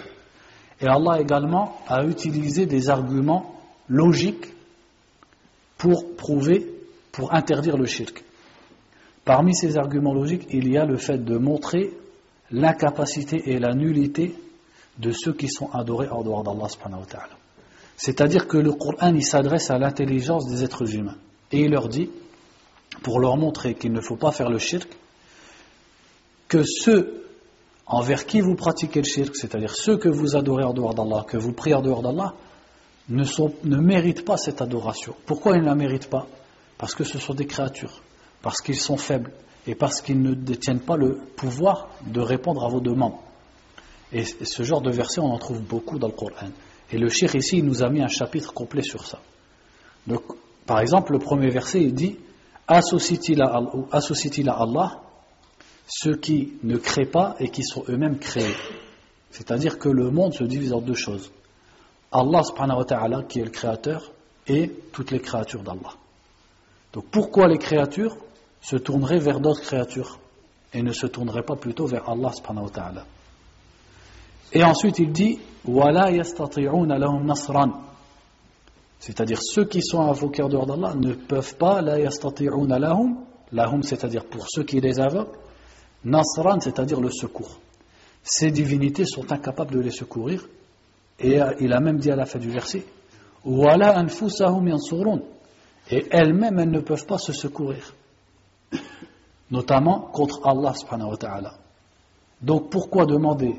Et 0.80 0.86
Allah 0.86 1.20
également 1.20 1.76
a 1.86 2.04
utilisé 2.04 2.66
des 2.66 2.88
arguments 2.88 3.54
logiques 3.88 4.46
pour 5.76 6.16
prouver, 6.16 6.66
pour 7.12 7.34
interdire 7.34 7.76
le 7.76 7.86
shirk. 7.86 8.24
Parmi 9.24 9.54
ces 9.54 9.76
arguments 9.76 10.14
logiques, 10.14 10.46
il 10.50 10.68
y 10.70 10.78
a 10.78 10.84
le 10.84 10.96
fait 10.96 11.18
de 11.18 11.36
montrer 11.36 11.92
l'incapacité 12.50 13.50
et 13.50 13.58
la 13.58 13.74
nullité 13.74 14.34
de 14.98 15.12
ceux 15.12 15.32
qui 15.32 15.48
sont 15.48 15.70
adorés 15.72 16.08
en 16.08 16.22
dehors 16.22 16.42
d'Allah. 16.42 16.66
C'est-à-dire 17.96 18.48
que 18.48 18.56
le 18.56 18.72
Coran 18.72 19.18
s'adresse 19.20 19.70
à 19.70 19.78
l'intelligence 19.78 20.48
des 20.48 20.64
êtres 20.64 20.94
humains 20.94 21.16
et 21.52 21.60
il 21.60 21.70
leur 21.70 21.88
dit, 21.88 22.10
pour 23.02 23.20
leur 23.20 23.36
montrer 23.36 23.74
qu'il 23.74 23.92
ne 23.92 24.00
faut 24.00 24.16
pas 24.16 24.32
faire 24.32 24.50
le 24.50 24.58
shirk, 24.58 24.88
que 26.48 26.64
ceux 26.64 27.24
envers 27.86 28.26
qui 28.26 28.40
vous 28.40 28.54
pratiquez 28.54 29.00
le 29.00 29.06
shirk, 29.06 29.36
c'est-à-dire 29.36 29.74
ceux 29.74 29.96
que 29.96 30.08
vous 30.08 30.36
adorez 30.36 30.64
en 30.64 30.72
dehors 30.72 30.94
d'Allah, 30.94 31.24
que 31.26 31.36
vous 31.36 31.52
priez 31.52 31.74
en 31.74 31.82
dehors 31.82 32.02
d'Allah, 32.02 32.34
ne, 33.08 33.24
ne 33.64 33.76
méritent 33.76 34.24
pas 34.24 34.36
cette 34.36 34.62
adoration. 34.62 35.14
Pourquoi 35.26 35.56
ils 35.56 35.62
ne 35.62 35.66
la 35.66 35.74
méritent 35.74 36.10
pas? 36.10 36.26
Parce 36.78 36.94
que 36.94 37.04
ce 37.04 37.18
sont 37.18 37.34
des 37.34 37.46
créatures, 37.46 38.02
parce 38.42 38.60
qu'ils 38.60 38.78
sont 38.78 38.96
faibles 38.96 39.32
et 39.66 39.74
parce 39.74 40.00
qu'ils 40.00 40.22
ne 40.22 40.34
détiennent 40.34 40.80
pas 40.80 40.96
le 40.96 41.16
pouvoir 41.36 41.88
de 42.06 42.20
répondre 42.20 42.64
à 42.64 42.68
vos 42.68 42.80
demandes. 42.80 43.16
Et 44.12 44.24
ce 44.24 44.62
genre 44.62 44.80
de 44.80 44.90
verset, 44.90 45.20
on 45.20 45.32
en 45.32 45.38
trouve 45.38 45.60
beaucoup 45.60 45.98
dans 45.98 46.08
le 46.08 46.12
Coran. 46.12 46.50
Et 46.90 46.98
le 46.98 47.08
shirk 47.08 47.34
ici, 47.34 47.58
il 47.58 47.64
nous 47.64 47.82
a 47.82 47.88
mis 47.90 48.02
un 48.02 48.08
chapitre 48.08 48.52
complet 48.52 48.82
sur 48.82 49.06
ça. 49.06 49.20
Donc, 50.06 50.22
par 50.66 50.80
exemple, 50.80 51.12
le 51.12 51.18
premier 51.18 51.50
verset, 51.50 51.82
il 51.82 51.94
dit 51.94 52.16
Associe-t-il 52.70 53.42
à, 53.42 54.56
Allah 54.56 55.00
ceux 55.88 56.14
qui 56.14 56.52
ne 56.62 56.76
créent 56.76 57.10
pas 57.10 57.34
et 57.40 57.48
qui 57.48 57.64
sont 57.64 57.82
eux-mêmes 57.88 58.18
créés? 58.18 58.54
C'est-à-dire 59.32 59.76
que 59.76 59.88
le 59.88 60.10
monde 60.10 60.34
se 60.34 60.44
divise 60.44 60.72
en 60.72 60.80
deux 60.80 60.94
choses. 60.94 61.32
Allah 62.12 62.44
subhanahu 62.44 62.78
wa 62.78 62.84
ta'ala 62.84 63.22
qui 63.24 63.40
est 63.40 63.44
le 63.44 63.50
créateur 63.50 64.12
et 64.46 64.70
toutes 64.92 65.10
les 65.10 65.18
créatures 65.18 65.64
d'Allah. 65.64 65.94
Donc 66.92 67.06
pourquoi 67.10 67.48
les 67.48 67.58
créatures 67.58 68.16
se 68.60 68.76
tourneraient 68.76 69.18
vers 69.18 69.40
d'autres 69.40 69.62
créatures 69.62 70.20
et 70.72 70.82
ne 70.82 70.92
se 70.92 71.08
tourneraient 71.08 71.42
pas 71.42 71.56
plutôt 71.56 71.86
vers 71.86 72.08
Allah 72.08 72.30
subhanahu 72.32 72.66
wa 72.66 72.70
ta'ala? 72.70 73.04
Et 74.52 74.62
ensuite 74.62 75.00
il 75.00 75.10
dit 75.10 75.40
wala 75.64 76.10
lahum 76.10 77.26
nasran. 77.26 77.89
C'est-à-dire 79.00 79.40
ceux 79.42 79.64
qui 79.64 79.82
sont 79.82 80.00
invoqués 80.00 80.44
dehors 80.48 80.66
d'Allah 80.66 80.94
ne 80.94 81.14
peuvent 81.14 81.56
pas 81.56 81.82
la 81.82 81.98
yastati'una 81.98 82.78
lahum 82.78 83.16
lahum 83.50 83.82
c'est-à-dire 83.82 84.24
pour 84.26 84.46
ceux 84.48 84.62
qui 84.62 84.80
les 84.80 85.00
invoquent 85.00 85.36
Nasran, 86.04 86.60
c'est-à-dire 86.60 87.00
le 87.00 87.10
secours. 87.10 87.58
Ces 88.22 88.50
divinités 88.50 89.04
sont 89.04 89.30
incapables 89.32 89.74
de 89.74 89.80
les 89.80 89.90
secourir. 89.90 90.46
Et 91.18 91.38
il 91.60 91.72
a 91.72 91.80
même 91.80 91.98
dit 91.98 92.10
à 92.10 92.16
la 92.16 92.24
fin 92.24 92.38
du 92.38 92.50
verset 92.50 92.84
Et 95.90 96.06
elles-mêmes, 96.10 96.58
elles 96.58 96.70
ne 96.70 96.80
peuvent 96.80 97.06
pas 97.06 97.18
se 97.18 97.32
secourir. 97.34 97.94
Notamment 99.50 100.00
contre 100.12 100.46
Allah 100.46 100.72
subhanahu 100.74 101.10
wa 101.10 101.16
ta'ala. 101.18 101.54
Donc 102.40 102.70
pourquoi 102.70 103.04
demander 103.04 103.54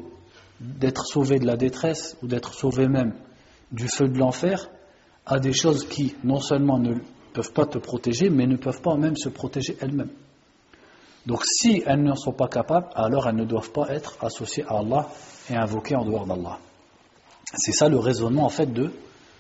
d'être 0.59 1.05
sauvé 1.05 1.37
de 1.37 1.45
la 1.45 1.57
détresse 1.57 2.17
ou 2.23 2.27
d'être 2.27 2.53
sauvé 2.53 2.87
même 2.87 3.13
du 3.71 3.87
feu 3.87 4.07
de 4.07 4.17
l'enfer 4.17 4.69
à 5.25 5.39
des 5.39 5.53
choses 5.53 5.87
qui 5.87 6.15
non 6.23 6.39
seulement 6.39 6.79
ne 6.79 6.95
peuvent 7.33 7.53
pas 7.53 7.65
te 7.65 7.77
protéger, 7.77 8.29
mais 8.29 8.47
ne 8.47 8.57
peuvent 8.57 8.81
pas 8.81 8.95
même 8.95 9.15
se 9.15 9.29
protéger 9.29 9.77
elles-mêmes 9.79 10.11
donc 11.25 11.43
si 11.45 11.83
elles 11.85 12.01
ne 12.01 12.15
sont 12.15 12.31
pas 12.31 12.47
capables, 12.47 12.87
alors 12.95 13.27
elles 13.27 13.35
ne 13.35 13.45
doivent 13.45 13.71
pas 13.71 13.89
être 13.89 14.17
associées 14.21 14.65
à 14.67 14.79
Allah 14.79 15.07
et 15.49 15.55
invoquées 15.55 15.95
en 15.95 16.05
dehors 16.05 16.25
d'Allah. 16.25 16.59
C'est 17.53 17.73
ça 17.73 17.89
le 17.89 17.99
raisonnement 17.99 18.45
en 18.45 18.49
fait 18.49 18.71
de 18.71 18.91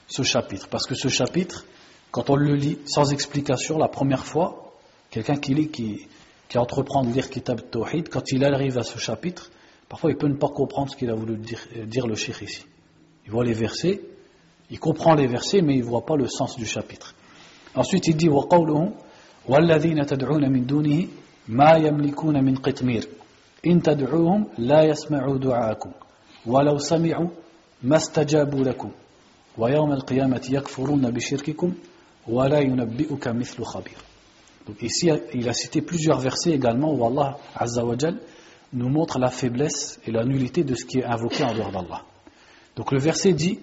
ce 0.07 0.23
chapitre. 0.23 0.67
Parce 0.69 0.85
que 0.85 0.95
ce 0.95 1.07
chapitre, 1.07 1.65
quand 2.11 2.29
on 2.29 2.35
le 2.35 2.55
lit 2.55 2.77
sans 2.85 3.11
explication 3.11 3.77
la 3.77 3.87
première 3.87 4.25
fois, 4.25 4.73
quelqu'un 5.09 5.37
qui 5.37 5.53
lit, 5.53 5.69
qui, 5.69 6.07
qui 6.49 6.57
entreprend 6.57 7.03
de 7.03 7.11
lire 7.11 7.29
Kitab 7.29 7.69
Tawhid, 7.71 8.09
quand 8.09 8.31
il 8.31 8.43
arrive 8.43 8.77
à 8.77 8.83
ce 8.83 8.99
chapitre, 8.99 9.49
parfois 9.89 10.11
il 10.11 10.17
peut 10.17 10.27
ne 10.27 10.35
pas 10.35 10.49
comprendre 10.49 10.91
ce 10.91 10.97
qu'il 10.97 11.09
a 11.09 11.15
voulu 11.15 11.37
dire, 11.37 11.65
dire 11.85 12.05
le 12.05 12.15
shir 12.15 12.43
ici. 12.43 12.65
Il 13.25 13.31
voit 13.31 13.45
les 13.45 13.53
versets, 13.53 14.01
il 14.70 14.80
comprend 14.80 15.14
les 15.14 15.26
versets, 15.26 15.62
mais 15.62 15.74
il 15.74 15.80
ne 15.80 15.84
voit 15.84 16.04
pas 16.04 16.16
le 16.16 16.28
sens 16.28 16.56
du 16.56 16.66
chapitre. 16.66 17.14
Ensuite 17.74 18.08
il 18.08 18.16
dit 18.16 18.28
وَقَوْلُهُ 18.28 18.92
وَالَّذِينَ 19.48 20.04
تَدْعُونَ 20.06 20.48
مِن 20.50 20.66
دُونِهِ 20.66 21.08
ما 21.48 21.76
يملكون 21.76 22.44
من 22.44 22.56
قطمير 22.56 23.08
إن 23.66 23.82
تدعوهم 23.82 24.46
لا 24.58 24.82
يسمعوا 24.82 25.38
دعاءكم 25.38 25.90
ولو 26.46 26.78
سمعوا 26.78 27.28
ما 27.82 27.96
استجابوا 27.96 28.64
لكم 28.64 28.90
ويوم 29.58 29.92
القيامة 29.92 30.42
يكفرون 30.50 31.10
بشرككم 31.10 31.72
ولا 32.28 32.58
ينبئك 32.58 33.28
مثل 33.28 33.64
خبير 33.64 33.96
Donc 34.66 34.82
ici, 34.82 35.08
il 35.32 35.48
a 35.48 35.52
cité 35.52 35.80
plusieurs 35.80 36.18
versets 36.18 36.50
également 36.50 36.92
où 36.92 37.06
Allah 37.06 37.38
Azza 37.54 37.84
wa 37.84 37.96
Jal 37.96 38.18
nous 38.72 38.88
montre 38.88 39.20
la 39.20 39.30
faiblesse 39.30 40.00
et 40.04 40.10
la 40.10 40.24
nullité 40.24 40.64
de 40.64 40.74
ce 40.74 40.84
qui 40.84 40.98
est 40.98 41.04
invoqué 41.04 41.44
en 41.44 41.54
dehors 41.54 41.70
d'Allah. 41.70 42.02
Donc 42.74 42.90
le 42.90 42.98
verset 42.98 43.32
dit 43.32 43.60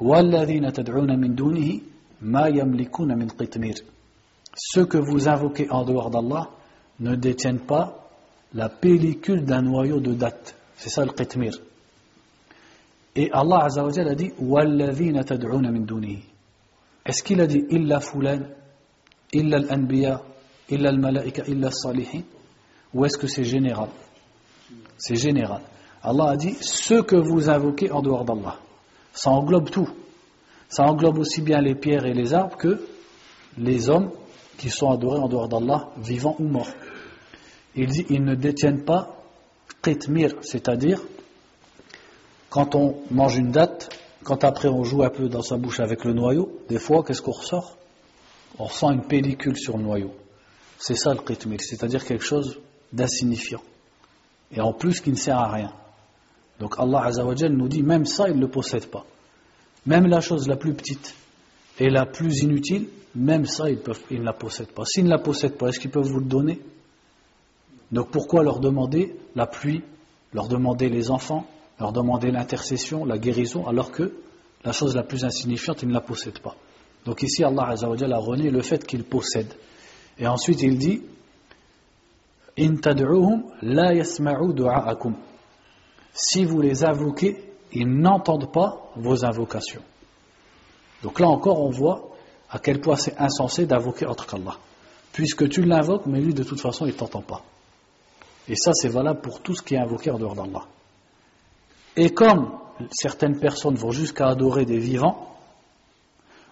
وَالَّذِينَ 0.00 0.72
تَدْعُونَ 0.72 1.18
مِن 1.18 1.34
دُونِهِ 1.34 1.80
مَا 2.22 2.46
يَمْلِكُونَ 2.48 3.16
مِن 3.18 3.28
قِطْمِيرٍ 3.28 3.74
Ceux 4.54 4.86
que 4.86 4.98
vous 4.98 5.28
invoquez 5.28 5.70
en 5.70 5.84
dehors 5.84 6.10
d'Allah 6.10 6.50
ne 7.00 7.14
détiennent 7.14 7.60
pas 7.60 8.08
la 8.54 8.68
pellicule 8.68 9.44
d'un 9.44 9.62
noyau 9.62 10.00
de 10.00 10.14
date. 10.14 10.54
C'est 10.76 10.90
ça 10.90 11.04
le 11.04 11.12
qitmir. 11.12 11.58
Et 13.14 13.30
Allah 13.32 13.64
Azza 13.64 13.84
wa 13.84 13.90
a 13.90 14.14
dit 14.14 14.32
وَالَّذِينَ 14.38 15.24
تَدْعُونَ 15.24 15.70
مِن 15.70 15.84
دُونِهِ 15.84 16.22
Est-ce 17.04 17.22
qu'il 17.22 17.40
a 17.40 17.46
dit 17.46 17.64
إِلَّا 17.70 17.98
فُلَانَ 18.00 18.50
إِلَّا 19.34 19.56
الْأَنْبِيَاء 19.56 20.22
إِلَّا 20.72 20.90
الْمَلَائِكَ 20.90 21.40
إِلَّا 21.48 21.68
الصَّالِحِينَ 21.68 22.24
Ou 22.94 23.04
est-ce 23.04 23.18
que 23.18 23.26
c'est 23.26 23.44
général 23.44 23.88
C'est 24.98 25.16
général. 25.16 25.62
Allah 26.02 26.30
a 26.30 26.36
dit 26.36 26.54
ceux 26.60 27.02
que 27.02 27.16
vous 27.16 27.48
invoquez 27.50 27.90
en 27.90 28.02
dehors 28.02 28.24
d'Allah. 28.24 28.58
Ça 29.13 29.31
englobe 29.31 29.69
tout. 29.69 29.89
Ça 30.69 30.83
englobe 30.83 31.19
aussi 31.19 31.41
bien 31.41 31.61
les 31.61 31.75
pierres 31.75 32.05
et 32.05 32.13
les 32.13 32.33
arbres 32.33 32.57
que 32.57 32.81
les 33.57 33.89
hommes 33.89 34.11
qui 34.57 34.69
sont 34.69 34.89
adorés 34.89 35.19
en 35.19 35.27
dehors 35.27 35.49
d'Allah, 35.49 35.89
vivants 35.97 36.35
ou 36.39 36.47
morts. 36.47 36.69
Il 37.75 37.87
dit 37.87 38.05
ils 38.09 38.23
ne 38.23 38.35
détiennent 38.35 38.83
pas 38.83 39.17
qitmir, 39.81 40.33
c'est-à-dire 40.41 41.01
quand 42.49 42.75
on 42.75 42.97
mange 43.09 43.37
une 43.37 43.51
date, 43.51 43.89
quand 44.23 44.43
après 44.43 44.67
on 44.67 44.83
joue 44.83 45.03
un 45.03 45.09
peu 45.09 45.29
dans 45.29 45.41
sa 45.41 45.57
bouche 45.57 45.79
avec 45.79 46.03
le 46.05 46.13
noyau, 46.13 46.59
des 46.69 46.79
fois 46.79 47.03
qu'est-ce 47.03 47.21
qu'on 47.21 47.31
ressort? 47.31 47.77
On 48.59 48.65
ressent 48.65 48.91
une 48.91 49.03
pellicule 49.03 49.57
sur 49.57 49.77
le 49.77 49.83
noyau. 49.83 50.13
C'est 50.77 50.95
ça 50.95 51.13
le 51.13 51.21
qitmir, 51.21 51.59
c'est-à-dire 51.61 52.05
quelque 52.05 52.23
chose 52.23 52.59
d'insignifiant. 52.91 53.61
Et 54.51 54.59
en 54.59 54.73
plus 54.73 54.99
qui 54.99 55.11
ne 55.11 55.15
sert 55.15 55.37
à 55.37 55.51
rien. 55.51 55.73
Donc 56.61 56.75
Allah 56.77 57.05
Azzawajal 57.05 57.53
nous 57.53 57.67
dit 57.67 57.81
même 57.81 58.05
ça 58.05 58.29
il 58.29 58.35
ne 58.35 58.41
le 58.41 58.47
possède 58.47 58.85
pas. 58.85 59.03
Même 59.87 60.05
la 60.05 60.21
chose 60.21 60.47
la 60.47 60.55
plus 60.55 60.75
petite 60.75 61.15
et 61.79 61.89
la 61.89 62.05
plus 62.05 62.43
inutile, 62.43 62.87
même 63.15 63.45
ça, 63.45 63.67
ils, 63.67 63.79
ne 64.11 64.23
la 64.23 64.33
possèdent 64.33 64.71
pas. 64.71 64.85
S'ils 64.85 65.05
ne 65.05 65.09
la 65.09 65.17
possèdent 65.17 65.57
pas, 65.57 65.69
est-ce 65.69 65.79
qu'ils 65.79 65.89
peuvent 65.89 66.07
vous 66.07 66.19
le 66.19 66.25
donner? 66.25 66.61
Donc 67.91 68.11
pourquoi 68.11 68.43
leur 68.43 68.59
demander 68.59 69.15
la 69.35 69.47
pluie, 69.47 69.81
leur 70.33 70.47
demander 70.47 70.87
les 70.87 71.09
enfants, 71.09 71.47
leur 71.79 71.91
demander 71.91 72.29
l'intercession, 72.29 73.05
la 73.05 73.17
guérison, 73.17 73.65
alors 73.65 73.91
que 73.91 74.13
la 74.63 74.71
chose 74.71 74.95
la 74.95 75.01
plus 75.01 75.25
insignifiante, 75.25 75.81
ils 75.81 75.89
ne 75.89 75.93
la 75.93 76.01
possèdent 76.01 76.39
pas? 76.39 76.55
Donc 77.05 77.23
ici, 77.23 77.43
Allah 77.43 77.69
a 77.73 78.17
renié 78.17 78.51
le 78.51 78.61
fait 78.61 78.85
qu'ils 78.85 79.03
possèdent. 79.03 79.55
Et 80.19 80.27
ensuite, 80.27 80.61
il 80.61 80.77
dit 80.77 81.01
In 82.59 82.75
la. 83.63 83.93
Si 86.13 86.45
vous 86.45 86.61
les 86.61 86.83
invoquez, 86.83 87.43
ils 87.71 87.87
n'entendent 87.87 88.51
pas 88.51 88.91
vos 88.95 89.25
invocations. 89.25 89.81
Donc 91.03 91.19
là 91.19 91.27
encore, 91.27 91.61
on 91.61 91.69
voit 91.69 92.09
à 92.49 92.59
quel 92.59 92.81
point 92.81 92.95
c'est 92.95 93.17
insensé 93.17 93.65
d'invoquer 93.65 94.05
autre 94.05 94.27
qu'Allah. 94.27 94.57
Puisque 95.13 95.47
tu 95.49 95.63
l'invoques, 95.63 96.05
mais 96.05 96.19
lui 96.19 96.33
de 96.33 96.43
toute 96.43 96.59
façon 96.59 96.85
il 96.85 96.93
ne 96.93 96.97
t'entend 96.97 97.21
pas. 97.21 97.43
Et 98.47 98.55
ça 98.55 98.73
c'est 98.73 98.89
valable 98.89 99.21
pour 99.21 99.41
tout 99.41 99.55
ce 99.55 99.61
qui 99.61 99.75
est 99.75 99.79
invoqué 99.79 100.11
en 100.11 100.19
dehors 100.19 100.35
d'Allah. 100.35 100.65
Et 101.95 102.09
comme 102.11 102.57
certaines 102.91 103.39
personnes 103.39 103.75
vont 103.75 103.91
jusqu'à 103.91 104.27
adorer 104.27 104.65
des 104.65 104.79
vivants, 104.79 105.27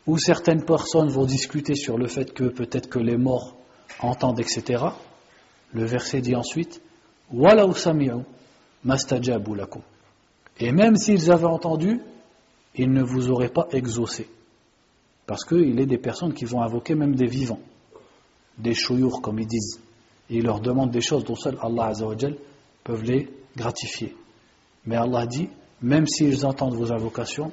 ou 0.08 0.18
certaines 0.18 0.64
personnes 0.64 1.10
vont 1.10 1.26
discuter 1.26 1.76
sur 1.76 1.98
le 1.98 2.08
fait 2.08 2.34
que 2.34 2.46
peut-être 2.46 2.90
que 2.90 3.00
les 3.00 3.18
morts 3.18 3.56
entendent, 4.00 4.40
etc., 4.40 4.86
le 5.74 5.86
verset 5.86 6.22
dit 6.22 6.36
ensuite 6.36 6.82
Et 10.60 10.72
même 10.72 10.96
s'ils 10.96 11.32
avaient 11.32 11.46
entendu, 11.46 12.00
ils 12.76 12.92
ne 12.92 13.04
vous 13.04 13.30
auraient 13.30 13.50
pas 13.50 13.68
exaucé. 13.72 14.30
Parce 15.26 15.46
qu'il 15.46 15.80
est 15.80 15.86
des 15.86 15.98
personnes 15.98 16.34
qui 16.34 16.46
vont 16.46 16.62
invoquer 16.62 16.96
même 16.96 17.16
des 17.16 17.28
vivants, 17.28 17.60
des 18.58 18.74
chouyours 18.74 19.22
comme 19.22 19.40
ils 19.40 19.48
disent. 19.48 19.80
Et 20.30 20.38
ils 20.38 20.44
leur 20.44 20.60
demandent 20.60 20.92
des 20.92 21.02
choses 21.02 21.24
dont 21.24 21.36
seul 21.36 21.58
Allah 21.62 21.88
Azzawajal 21.88 22.36
peuvent 22.84 23.04
les 23.04 23.30
gratifier. 23.56 24.16
Mais 24.86 24.96
Allah 24.96 25.26
dit, 25.26 25.50
même 25.82 26.08
s'ils 26.08 26.46
entendent 26.46 26.76
vos 26.76 26.92
invocations, 26.92 27.52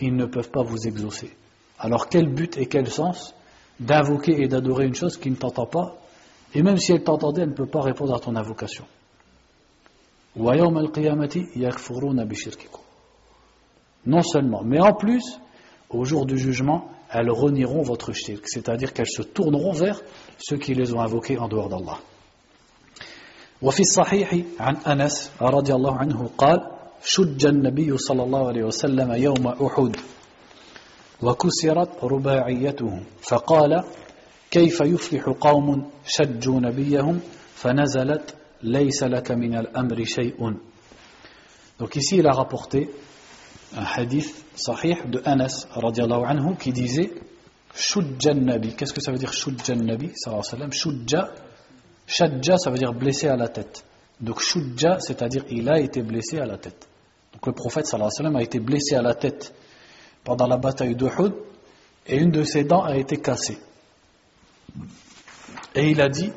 ils 0.00 0.14
ne 0.14 0.26
peuvent 0.26 0.50
pas 0.50 0.62
vous 0.62 0.86
exaucer. 0.86 1.30
Alors 1.78 2.08
quel 2.08 2.28
but 2.28 2.56
et 2.56 2.66
quel 2.66 2.88
sens 2.88 3.34
d'invoquer 3.80 4.42
et 4.42 4.48
d'adorer 4.48 4.86
une 4.86 4.94
chose 4.94 5.16
qui 5.16 5.30
ne 5.30 5.36
t'entend 5.36 5.66
pas, 5.66 5.96
et 6.54 6.62
même 6.62 6.78
si 6.78 6.92
elle 6.92 7.04
t'entendait, 7.04 7.42
elle 7.42 7.50
ne 7.50 7.54
peut 7.54 7.66
pas 7.66 7.80
répondre 7.80 8.14
à 8.14 8.18
ton 8.18 8.34
invocation. 8.34 8.84
Non 14.06 14.22
seulement, 14.22 14.62
mais 14.64 14.80
en 14.80 14.92
plus, 14.94 15.40
au 15.90 16.04
jour 16.04 16.26
du 16.26 16.38
jugement, 16.38 16.88
elles 17.10 17.30
renieront 17.30 17.82
votre 17.82 18.12
shirk, 18.12 18.44
c'est-à-dire 18.46 18.92
qu'elles 18.92 19.06
se 19.06 19.22
tourneront 19.22 19.72
vers 19.72 20.00
ceux 20.38 20.58
qui 20.58 20.74
les 20.74 20.94
ont 20.94 21.00
invoqués 21.00 21.38
en 21.38 21.48
dehors 21.48 21.68
d'Allah. 21.68 21.98
وفي 23.62 23.80
الصحيح 23.80 24.34
عن 24.60 24.76
أنس 24.86 25.30
رضي 25.42 25.74
الله 25.74 25.98
عنه 25.98 26.30
قال 26.38 26.70
شج 27.02 27.46
النبي 27.46 27.98
صلى 27.98 28.22
الله 28.22 28.48
عليه 28.48 28.64
وسلم 28.64 29.12
يوم 29.12 29.46
أحد 29.46 29.96
وكسرت 31.22 32.04
رباعيته 32.04 33.00
فقال 33.22 33.84
كيف 34.50 34.80
يفلح 34.80 35.28
قوم 35.40 35.90
شجوا 36.06 36.60
نبيهم 36.60 37.20
فنزلت 37.54 38.34
Donc 41.78 41.96
ici, 41.96 42.16
il 42.16 42.26
a 42.26 42.32
rapporté 42.32 42.90
un 43.76 43.84
hadith 43.84 44.44
sahih 44.56 44.96
de 45.06 45.20
Anas 45.24 45.66
radiallahu 45.70 46.24
anhu 46.24 46.56
qui 46.56 46.72
disait 46.72 47.12
Shudja 47.74 48.34
Nabi. 48.34 48.74
Qu'est-ce 48.74 48.92
que 48.92 49.00
ça 49.00 49.12
veut 49.12 49.18
dire 49.18 49.32
Shudja 49.32 49.74
Nabi 49.76 50.10
Shudja, 50.72 51.30
Shadja, 52.06 52.56
ça 52.56 52.70
veut 52.70 52.78
dire 52.78 52.92
blessé 52.92 53.28
à 53.28 53.36
la 53.36 53.48
tête. 53.48 53.84
Donc 54.20 54.40
Shudja, 54.40 54.98
c'est-à-dire 55.00 55.44
il 55.50 55.68
a 55.68 55.78
été 55.78 56.02
blessé 56.02 56.38
à 56.38 56.46
la 56.46 56.56
tête. 56.56 56.88
Donc 57.32 57.46
le 57.46 57.52
prophète 57.52 57.86
sallallahu 57.86 58.10
sallam 58.10 58.36
a 58.36 58.42
été 58.42 58.58
blessé 58.58 58.96
à 58.96 59.02
la 59.02 59.14
tête 59.14 59.54
pendant 60.24 60.46
la 60.46 60.56
bataille 60.56 60.96
d'Uhud 60.96 61.34
et 62.06 62.16
une 62.16 62.30
de 62.30 62.42
ses 62.42 62.64
dents 62.64 62.82
a 62.82 62.96
été 62.96 63.18
cassée. 63.18 63.58
Et 65.74 65.90
il 65.90 66.00
a 66.00 66.08
dit 66.08 66.32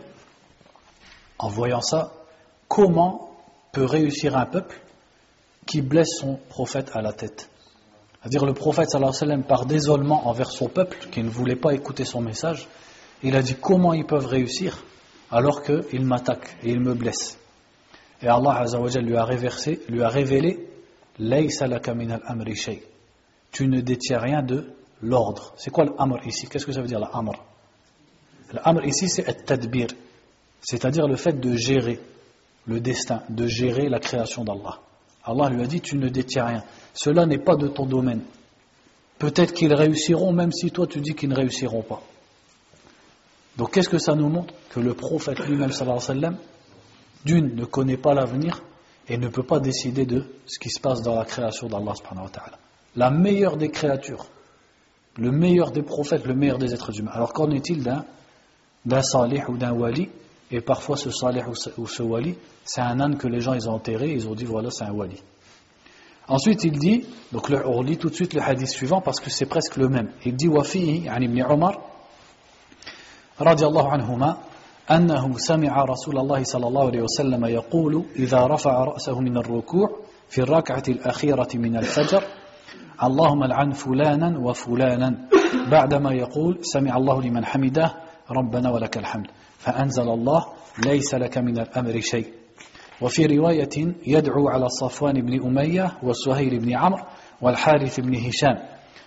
en 1.41 1.49
voyant 1.49 1.81
ça, 1.81 2.13
comment 2.67 3.31
peut 3.71 3.85
réussir 3.85 4.37
un 4.37 4.45
peuple 4.45 4.79
qui 5.65 5.81
blesse 5.81 6.17
son 6.19 6.39
prophète 6.49 6.91
à 6.93 7.01
la 7.01 7.13
tête? 7.13 7.49
C'est-à-dire 8.21 8.45
le 8.45 8.53
prophète 8.53 8.89
sallallahu 8.89 9.09
alayhi 9.09 9.23
wa 9.23 9.27
sallam, 9.27 9.43
par 9.43 9.65
désolement 9.65 10.27
envers 10.27 10.51
son 10.51 10.67
peuple 10.67 10.97
qui 11.11 11.23
ne 11.23 11.29
voulait 11.29 11.55
pas 11.55 11.73
écouter 11.73 12.05
son 12.05 12.21
message, 12.21 12.67
il 13.23 13.35
a 13.35 13.41
dit 13.41 13.55
comment 13.55 13.93
ils 13.93 14.05
peuvent 14.05 14.27
réussir 14.27 14.83
alors 15.31 15.63
qu'ils 15.63 16.05
m'attaquent 16.05 16.57
et 16.63 16.71
ils 16.71 16.79
me 16.79 16.93
blessent. 16.93 17.37
Et 18.21 18.27
Allah 18.27 18.63
lui 19.01 19.17
a, 19.17 19.25
réversé, 19.25 19.81
lui 19.89 20.03
a 20.03 20.09
révélé 20.09 20.67
tu 23.51 23.67
ne 23.67 23.81
détiens 23.81 24.19
rien 24.19 24.41
de 24.41 24.73
l'ordre. 25.01 25.53
C'est 25.57 25.71
quoi 25.71 25.85
l'amr 25.85 26.25
ici? 26.25 26.47
Qu'est-ce 26.47 26.65
que 26.65 26.71
ça 26.71 26.81
veut 26.81 26.87
dire 26.87 26.99
l'amr? 26.99 27.33
L'amr 28.53 28.85
ici 28.85 29.09
c'est 29.09 29.27
être 29.27 29.45
tadbir, 29.45 29.87
c'est-à-dire 30.61 31.07
le 31.07 31.15
fait 31.15 31.39
de 31.39 31.55
gérer 31.55 31.99
le 32.65 32.79
destin, 32.79 33.23
de 33.29 33.47
gérer 33.47 33.89
la 33.89 33.99
création 33.99 34.43
d'Allah. 34.43 34.79
Allah 35.23 35.49
lui 35.49 35.63
a 35.63 35.67
dit 35.67 35.81
tu 35.81 35.97
ne 35.97 36.09
détiens 36.09 36.45
rien. 36.45 36.63
Cela 36.93 37.25
n'est 37.25 37.37
pas 37.37 37.55
de 37.55 37.67
ton 37.67 37.85
domaine. 37.85 38.21
Peut-être 39.19 39.53
qu'ils 39.53 39.73
réussiront 39.73 40.31
même 40.31 40.51
si 40.51 40.71
toi 40.71 40.87
tu 40.87 40.99
dis 40.99 41.13
qu'ils 41.13 41.29
ne 41.29 41.35
réussiront 41.35 41.83
pas. 41.83 42.01
Donc 43.57 43.73
qu'est-ce 43.73 43.89
que 43.89 43.99
ça 43.99 44.15
nous 44.15 44.29
montre 44.29 44.53
Que 44.69 44.79
le 44.79 44.93
prophète 44.93 45.39
lui-même 45.47 45.71
d'une 47.25 47.55
ne 47.55 47.65
connaît 47.65 47.97
pas 47.97 48.13
l'avenir 48.13 48.63
et 49.07 49.17
ne 49.17 49.27
peut 49.27 49.43
pas 49.43 49.59
décider 49.59 50.05
de 50.05 50.25
ce 50.47 50.57
qui 50.57 50.69
se 50.69 50.79
passe 50.79 51.01
dans 51.01 51.15
la 51.15 51.25
création 51.25 51.67
d'Allah 51.67 51.93
la 52.95 53.09
meilleure 53.09 53.57
des 53.57 53.69
créatures, 53.69 54.25
le 55.17 55.31
meilleur 55.31 55.71
des 55.71 55.81
prophètes, 55.83 56.25
le 56.25 56.33
meilleur 56.33 56.57
des 56.57 56.73
êtres 56.73 56.97
humains. 56.97 57.11
Alors 57.13 57.33
qu'en 57.33 57.49
est-il 57.51 57.83
d'un 57.83 59.01
salih 59.01 59.43
ou 59.47 59.57
d'un 59.57 59.71
wali 59.71 60.09
Et 60.51 60.61
parfois 60.61 60.97
ce 60.97 61.11
salih 61.11 61.43
ou 61.77 61.87
ce, 61.87 62.03
wali, 62.03 62.35
c'est 62.65 62.81
un 62.81 62.99
âne 62.99 63.17
que 63.17 63.27
les 63.27 63.39
gens 63.39 63.53
ils 63.53 63.69
ont 63.69 63.73
enterré, 63.73 64.11
ils 64.11 64.27
ont 64.27 64.35
dit 64.35 64.45
voilà 64.45 64.69
c'est 64.69 64.83
un 64.83 64.91
wali. 64.91 65.21
Ensuite 66.27 66.63
il 66.63 66.77
dit, 66.77 67.05
donc 67.31 67.51
on 67.65 67.81
lit 67.81 67.97
tout 67.97 68.09
de 68.09 68.15
suite 68.15 68.33
le 68.33 68.41
hadith 68.41 68.67
suivant 68.67 69.01
parce 69.01 69.19
que 69.19 69.29
c'est 69.29 69.45
presque 69.45 69.77
le 69.77 69.87
même. 69.87 70.11
Il 70.25 70.35
dit 70.35 70.49
عن 71.07 71.23
ابن 71.23 71.41
عمر 71.41 71.81
رضي 73.41 73.65
الله 73.65 73.89
عنهما 73.89 74.37
أنه 74.91 75.37
سمع 75.37 75.83
رسول 75.83 76.17
الله 76.17 76.43
صلى 76.43 76.67
الله 76.67 76.87
عليه 76.87 77.01
وسلم 77.01 77.45
يقول 77.45 78.05
إذا 78.15 78.47
رفع 78.47 78.83
رأسه 78.83 79.19
من 79.19 79.37
الركوع 79.37 79.89
في 80.29 80.41
الركعة 80.41 80.83
الأخيرة 80.87 81.47
من 81.55 81.77
الفجر 81.77 82.23
اللهم 83.03 83.43
العن 83.43 83.71
فلانا 83.71 84.39
وفلانا 84.39 85.27
بعدما 85.71 86.13
يقول 86.13 86.57
سمع 86.61 86.97
الله 86.97 87.21
لمن 87.21 87.45
حمده 87.45 87.95
ربنا 88.31 88.71
ولك 88.71 88.97
الحمد 88.97 89.27
فأنزل 89.61 90.09
الله 90.09 90.45
ليس 90.85 91.13
لك 91.13 91.37
من 91.37 91.59
الأمر 91.59 91.99
شيء 91.99 92.33
وفي 93.01 93.25
رواية 93.25 93.95
يدعو 94.07 94.49
على 94.49 94.69
صفوان 94.69 95.21
بن 95.21 95.41
أمية 95.47 95.97
وسهيل 96.03 96.59
بن 96.59 96.75
عمرو 96.75 97.03
والحارث 97.41 97.99
بن 97.99 98.15
هشام 98.15 98.57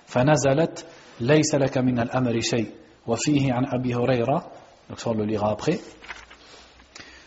فنزلت 0.06 0.86
ليس 1.20 1.54
لك 1.54 1.78
من 1.78 2.00
الأمر 2.00 2.40
شيء 2.40 2.70
وفيه 3.06 3.52
عن 3.52 3.66
أبي 3.66 3.94
هريرة 3.94 4.50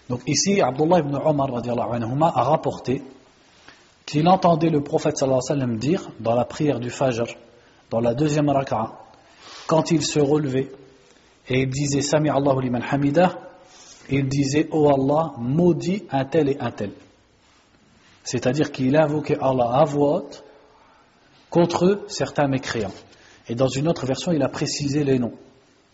Donc 0.09 0.21
ici, 0.27 0.61
Abdullah 0.61 0.99
ibn 0.99 1.15
Omar 1.15 1.49
a 2.37 2.43
rapporté 2.43 3.01
qu'il 4.05 4.27
entendait 4.27 4.69
le 4.69 4.81
prophète 4.83 5.17
sallallahu 5.17 5.39
alayhi 5.49 5.59
wa 5.61 5.65
sallam 5.65 5.77
dire 5.77 6.07
dans 6.19 6.35
la 6.35 6.45
prière 6.45 6.79
du 6.79 6.91
Fajr, 6.91 7.25
dans 7.89 7.99
la 7.99 8.13
deuxième 8.13 8.49
raka'a, 8.49 8.99
quand 9.65 9.89
il 9.91 10.03
se 10.03 10.19
relevait 10.19 10.71
et 11.49 11.61
il 11.61 11.69
disait 11.69 12.01
Sami 12.01 12.29
Allahu 12.29 12.61
liman 12.61 12.81
hamida, 12.81 13.39
il 14.09 14.27
disait 14.27 14.67
Oh 14.71 14.89
Allah, 14.89 15.33
maudit 15.37 16.03
un 16.11 16.25
tel 16.25 16.49
et 16.49 16.57
un 16.59 16.71
tel. 16.71 16.91
C'est-à-dire 18.23 18.71
qu'il 18.71 18.95
invoquait 18.97 19.37
Allah 19.39 19.71
à 19.73 19.85
voix 19.85 20.17
haute 20.17 20.43
contre 21.49 22.03
certains 22.07 22.47
mécréants. 22.47 22.93
Et 23.47 23.55
dans 23.55 23.69
une 23.69 23.87
autre 23.87 24.05
version, 24.05 24.33
il 24.33 24.43
a 24.43 24.49
précisé 24.49 25.03
les 25.03 25.17
noms. 25.17 25.33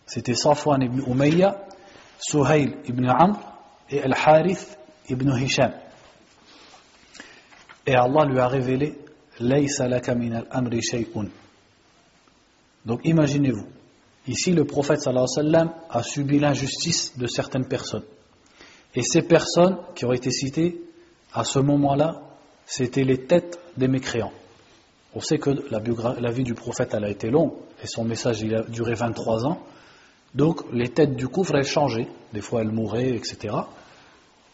C'était 0.06 0.34
Safwan 0.34 0.82
ibn 0.82 1.00
Umayya, 1.08 1.64
Suhail 2.18 2.76
ibn 2.86 3.06
Amr 3.06 3.38
et 3.90 4.02
Al-Harith 4.02 4.76
ibn 5.08 5.30
Hisham. 5.36 5.72
Et 7.86 7.94
Allah 7.94 8.24
lui 8.24 8.38
a 8.40 8.48
révélé 8.48 8.98
Donc 12.84 13.00
imaginez-vous, 13.04 13.66
ici 14.26 14.52
le 14.52 14.64
prophète 14.64 15.06
a 15.06 16.02
subi 16.02 16.38
l'injustice 16.38 17.16
de 17.16 17.26
certaines 17.26 17.66
personnes. 17.66 18.04
Et 18.94 19.02
ces 19.02 19.22
personnes 19.22 19.78
qui 19.94 20.04
ont 20.04 20.12
été 20.12 20.30
citées 20.30 20.80
à 21.32 21.44
ce 21.44 21.58
moment-là, 21.58 22.22
c'était 22.66 23.04
les 23.04 23.26
têtes 23.26 23.58
des 23.76 23.88
mécréants. 23.88 24.32
On 25.14 25.20
sait 25.20 25.38
que 25.38 25.50
la, 25.70 26.30
vie 26.30 26.42
du 26.42 26.54
prophète 26.54 26.94
a 26.94 27.08
été 27.08 27.30
longue 27.30 27.52
et 27.82 27.86
son 27.86 28.04
message 28.04 28.40
il 28.42 28.54
a 28.54 28.62
duré 28.62 28.94
23 28.94 29.46
ans. 29.46 29.60
Donc 30.34 30.62
les 30.72 30.88
têtes 30.88 31.14
du 31.14 31.28
couvre 31.28 31.56
elles 31.56 31.66
changeaient, 31.66 32.08
des 32.32 32.40
fois 32.40 32.62
elles 32.62 32.72
mouraient, 32.72 33.10
etc. 33.10 33.54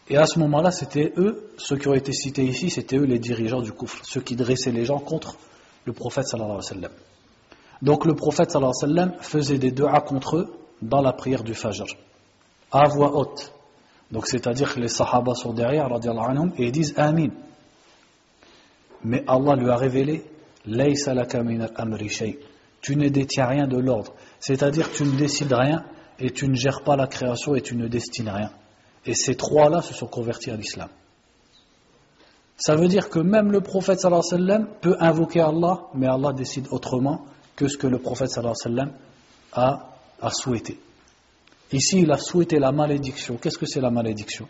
Et 0.09 0.17
à 0.17 0.25
ce 0.25 0.39
moment-là, 0.39 0.71
c'était 0.71 1.13
eux, 1.17 1.51
ceux 1.57 1.77
qui 1.77 1.87
ont 1.87 1.93
été 1.93 2.11
cités 2.11 2.43
ici, 2.43 2.69
c'était 2.69 2.97
eux 2.97 3.05
les 3.05 3.19
dirigeants 3.19 3.61
du 3.61 3.71
coufre, 3.71 4.03
ceux 4.03 4.21
qui 4.21 4.35
dressaient 4.35 4.71
les 4.71 4.85
gens 4.85 4.99
contre 4.99 5.37
le 5.85 5.93
prophète 5.93 6.25
sallallahu 6.25 6.57
alayhi 6.57 6.65
wa 6.65 6.89
sallam. 6.89 6.91
Donc 7.81 8.05
le 8.05 8.13
prophète 8.13 8.55
alayhi 8.55 8.71
wa 8.83 9.11
faisait 9.21 9.57
des 9.57 9.71
du'a 9.71 10.01
contre 10.01 10.37
eux 10.37 10.53
dans 10.81 11.01
la 11.01 11.13
prière 11.13 11.43
du 11.43 11.53
Fajr, 11.53 11.85
à 12.71 12.87
voix 12.87 13.15
haute. 13.15 13.53
Donc 14.11 14.27
c'est-à-dire 14.27 14.73
que 14.73 14.79
les 14.79 14.87
sahaba 14.87 15.35
sont 15.35 15.53
derrière, 15.53 15.85
anhum, 15.85 16.51
et 16.57 16.65
ils 16.65 16.71
disent 16.71 16.93
Amin. 16.97 17.29
Mais 19.03 19.23
Allah 19.27 19.55
lui 19.55 19.69
a 19.69 19.75
révélé 19.75 20.23
Tu 22.81 22.95
ne 22.95 23.09
détiens 23.09 23.45
rien 23.47 23.67
de 23.67 23.77
l'ordre. 23.77 24.13
C'est-à-dire 24.39 24.91
tu 24.91 25.03
ne 25.03 25.17
décides 25.17 25.53
rien 25.53 25.83
et 26.19 26.29
tu 26.29 26.47
ne 26.47 26.53
gères 26.53 26.83
pas 26.83 26.95
la 26.95 27.07
création 27.07 27.55
et 27.55 27.61
tu 27.61 27.75
ne 27.75 27.87
destines 27.87 28.29
rien. 28.29 28.51
Et 29.05 29.15
ces 29.15 29.35
trois-là 29.35 29.81
se 29.81 29.95
sont 29.95 30.05
convertis 30.05 30.51
à 30.51 30.55
l'islam. 30.55 30.89
Ça 32.57 32.75
veut 32.75 32.87
dire 32.87 33.09
que 33.09 33.17
même 33.17 33.51
le 33.51 33.61
prophète 33.61 33.99
sallallahu 33.99 34.21
alayhi 34.33 34.61
wa 34.61 34.67
peut 34.81 34.95
invoquer 34.99 35.41
Allah, 35.41 35.87
mais 35.95 36.05
Allah 36.05 36.31
décide 36.31 36.67
autrement 36.69 37.25
que 37.55 37.67
ce 37.67 37.77
que 37.77 37.87
le 37.87 37.99
prophète 37.99 38.29
sallallahu 38.29 38.55
alayhi 38.65 38.91
wa 39.55 39.89
a, 40.21 40.31
souhaité. 40.31 40.79
Ici, 41.71 42.01
il 42.01 42.11
a 42.11 42.17
souhaité 42.17 42.59
la 42.59 42.71
malédiction. 42.71 43.37
Qu'est-ce 43.37 43.57
que 43.57 43.65
c'est 43.65 43.81
la 43.81 43.91
malédiction? 43.91 44.47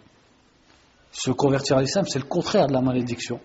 Se 1.11 1.31
convertir 1.31 1.77
à 1.77 1.81
l'islam, 1.81 2.05
c'est 2.07 2.19
le 2.19 2.25
contraire 2.25 2.67
de 2.67 2.73
la 2.73 2.81
malédiction. 2.81 3.39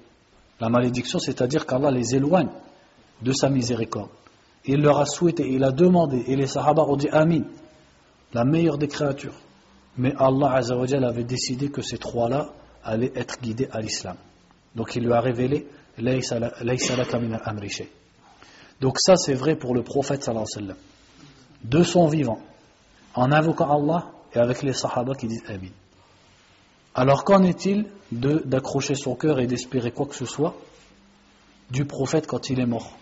La 0.61 0.69
malédiction, 0.69 1.19
c'est-à-dire 1.19 1.67
qu'Allah 1.67 1.91
les 1.91 2.15
éloigne 2.15 2.49
de 3.23 3.33
sa 3.33 3.51
miséricorde. 3.51 4.11
Il 4.65 4.81
leur 4.81 4.99
a 4.99 5.07
souhaité, 5.07 5.47
il 5.49 5.63
a 5.65 5.71
demandé, 5.71 6.25
et 6.27 6.37
les 6.37 6.47
sahaba 6.47 6.83
ont 6.85 6.97
dit 6.97 7.09
Amin, 7.11 7.43
la 8.33 8.45
meilleure 8.45 8.79
des 8.79 8.89
créatures. 8.89 9.35
Mais 9.99 10.15
Allah 10.19 10.61
avait 11.05 11.25
décidé 11.25 11.71
que 11.71 11.83
ces 11.83 11.99
trois-là 11.99 12.53
allaient 12.85 13.13
être 13.15 13.41
guidés 13.41 13.69
à 13.73 13.81
l'islam. 13.81 14.17
Donc 14.75 14.95
il 14.95 15.05
lui 15.05 15.13
a 15.13 15.21
révélé 15.21 15.67
Donc 18.81 18.99
ça 18.99 19.17
c'est 19.17 19.35
vrai 19.35 19.57
pour 19.57 19.75
le 19.75 19.83
prophète 19.83 20.23
sallallahu 20.23 20.47
alayhi 20.55 20.69
wa 20.69 20.75
sallam. 20.75 20.83
De 21.65 21.83
son 21.83 22.07
vivant, 22.09 22.39
en 23.15 23.33
invoquant 23.33 23.71
Allah 23.71 24.11
et 24.35 24.39
avec 24.39 24.63
les 24.63 24.73
sahaba 24.73 25.15
qui 25.15 25.27
disent 25.27 25.45
Amin. 25.49 25.71
Alors 26.95 27.25
qu'en 27.25 27.43
est-il 27.43 27.87
d'accrocher 28.13 28.95
son 28.95 29.15
cœur 29.17 29.41
et 29.41 29.47
d'espérer 29.47 29.91
quoi 29.91 30.07
que 30.07 30.15
ce 30.15 30.25
soit 30.27 30.55
du 31.71 31.85
prophète 31.85 32.27
quand 32.27 32.51
il 32.51 32.61
est 32.61 32.67
mort? 32.67 32.97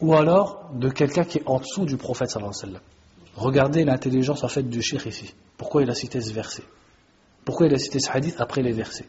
Ou 0.00 0.14
alors 0.14 0.70
de 0.74 0.88
quelqu'un 0.88 1.24
qui 1.24 1.38
est 1.38 1.42
en 1.46 1.58
dessous 1.58 1.84
du 1.84 1.96
prophète 1.96 2.30
sallallahu 2.30 2.54
alayhi 2.54 2.74
wa 2.74 2.80
sallam. 2.80 2.82
Regardez 3.36 3.84
l'intelligence 3.84 4.42
en 4.42 4.48
fait 4.48 4.62
du 4.62 4.82
shir 4.82 5.06
ici. 5.06 5.34
Pourquoi 5.56 5.82
il 5.82 5.90
a 5.90 5.94
cité 5.94 6.20
ce 6.20 6.32
verset? 6.32 6.64
Pourquoi 7.44 7.66
il 7.66 7.74
a 7.74 7.78
cité 7.78 8.00
ce 8.00 8.10
hadith 8.10 8.40
après 8.40 8.62
les 8.62 8.72
versets? 8.72 9.08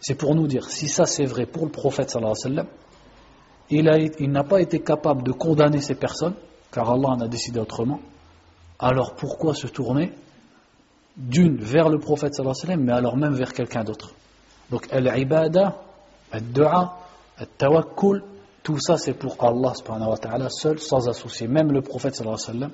C'est 0.00 0.14
pour 0.16 0.34
nous 0.34 0.46
dire, 0.46 0.68
si 0.68 0.88
ça 0.88 1.06
c'est 1.06 1.26
vrai 1.26 1.46
pour 1.46 1.64
le 1.64 1.70
prophète 1.70 2.10
sallallahu 2.10 2.34
alayhi 2.44 2.56
wa 2.56 2.64
sallam, 2.64 2.76
il 3.70 4.30
n'a 4.30 4.44
pas 4.44 4.60
été 4.60 4.80
capable 4.80 5.22
de 5.22 5.32
condamner 5.32 5.80
ces 5.80 5.94
personnes, 5.94 6.34
car 6.70 6.90
Allah 6.90 7.08
en 7.08 7.20
a 7.20 7.28
décidé 7.28 7.60
autrement, 7.60 8.00
alors 8.78 9.14
pourquoi 9.14 9.54
se 9.54 9.66
tourner 9.66 10.12
d'une 11.16 11.56
vers 11.56 11.88
le 11.88 11.98
prophète 11.98 12.34
sallallahu 12.34 12.54
alayhi 12.56 12.68
wa 12.68 12.74
sallam, 12.74 12.84
mais 12.84 12.92
alors 12.92 13.16
même 13.16 13.34
vers 13.34 13.52
quelqu'un 13.52 13.84
d'autre? 13.84 14.12
Donc, 14.70 14.88
al-ibada, 14.90 15.76
al-dua, 16.30 16.98
al-tawakkul, 17.38 18.24
tout 18.62 18.78
ça 18.80 18.96
c'est 18.96 19.14
pour 19.14 19.36
Allah 19.44 19.74
subhanahu 19.74 20.10
wa 20.10 20.50
seul, 20.50 20.78
sans 20.78 21.08
associer. 21.08 21.48
Même 21.48 21.72
le 21.72 21.82
prophète 21.82 22.14
sallallahu 22.14 22.40
alayhi 22.48 22.60
wa 22.60 22.68
sallam, 22.68 22.72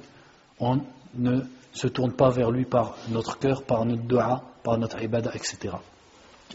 on 0.61 0.80
ne 1.16 1.41
se 1.72 1.89
tourne 1.89 2.12
pas 2.12 2.30
vers 2.30 2.51
lui 2.51 2.64
par 2.64 2.97
notre 3.11 3.39
cœur, 3.39 3.62
par 3.62 3.84
notre 3.84 4.03
dua, 4.03 4.43
par 4.62 4.78
notre 4.78 5.03
ibada, 5.03 5.30
etc. 5.34 5.74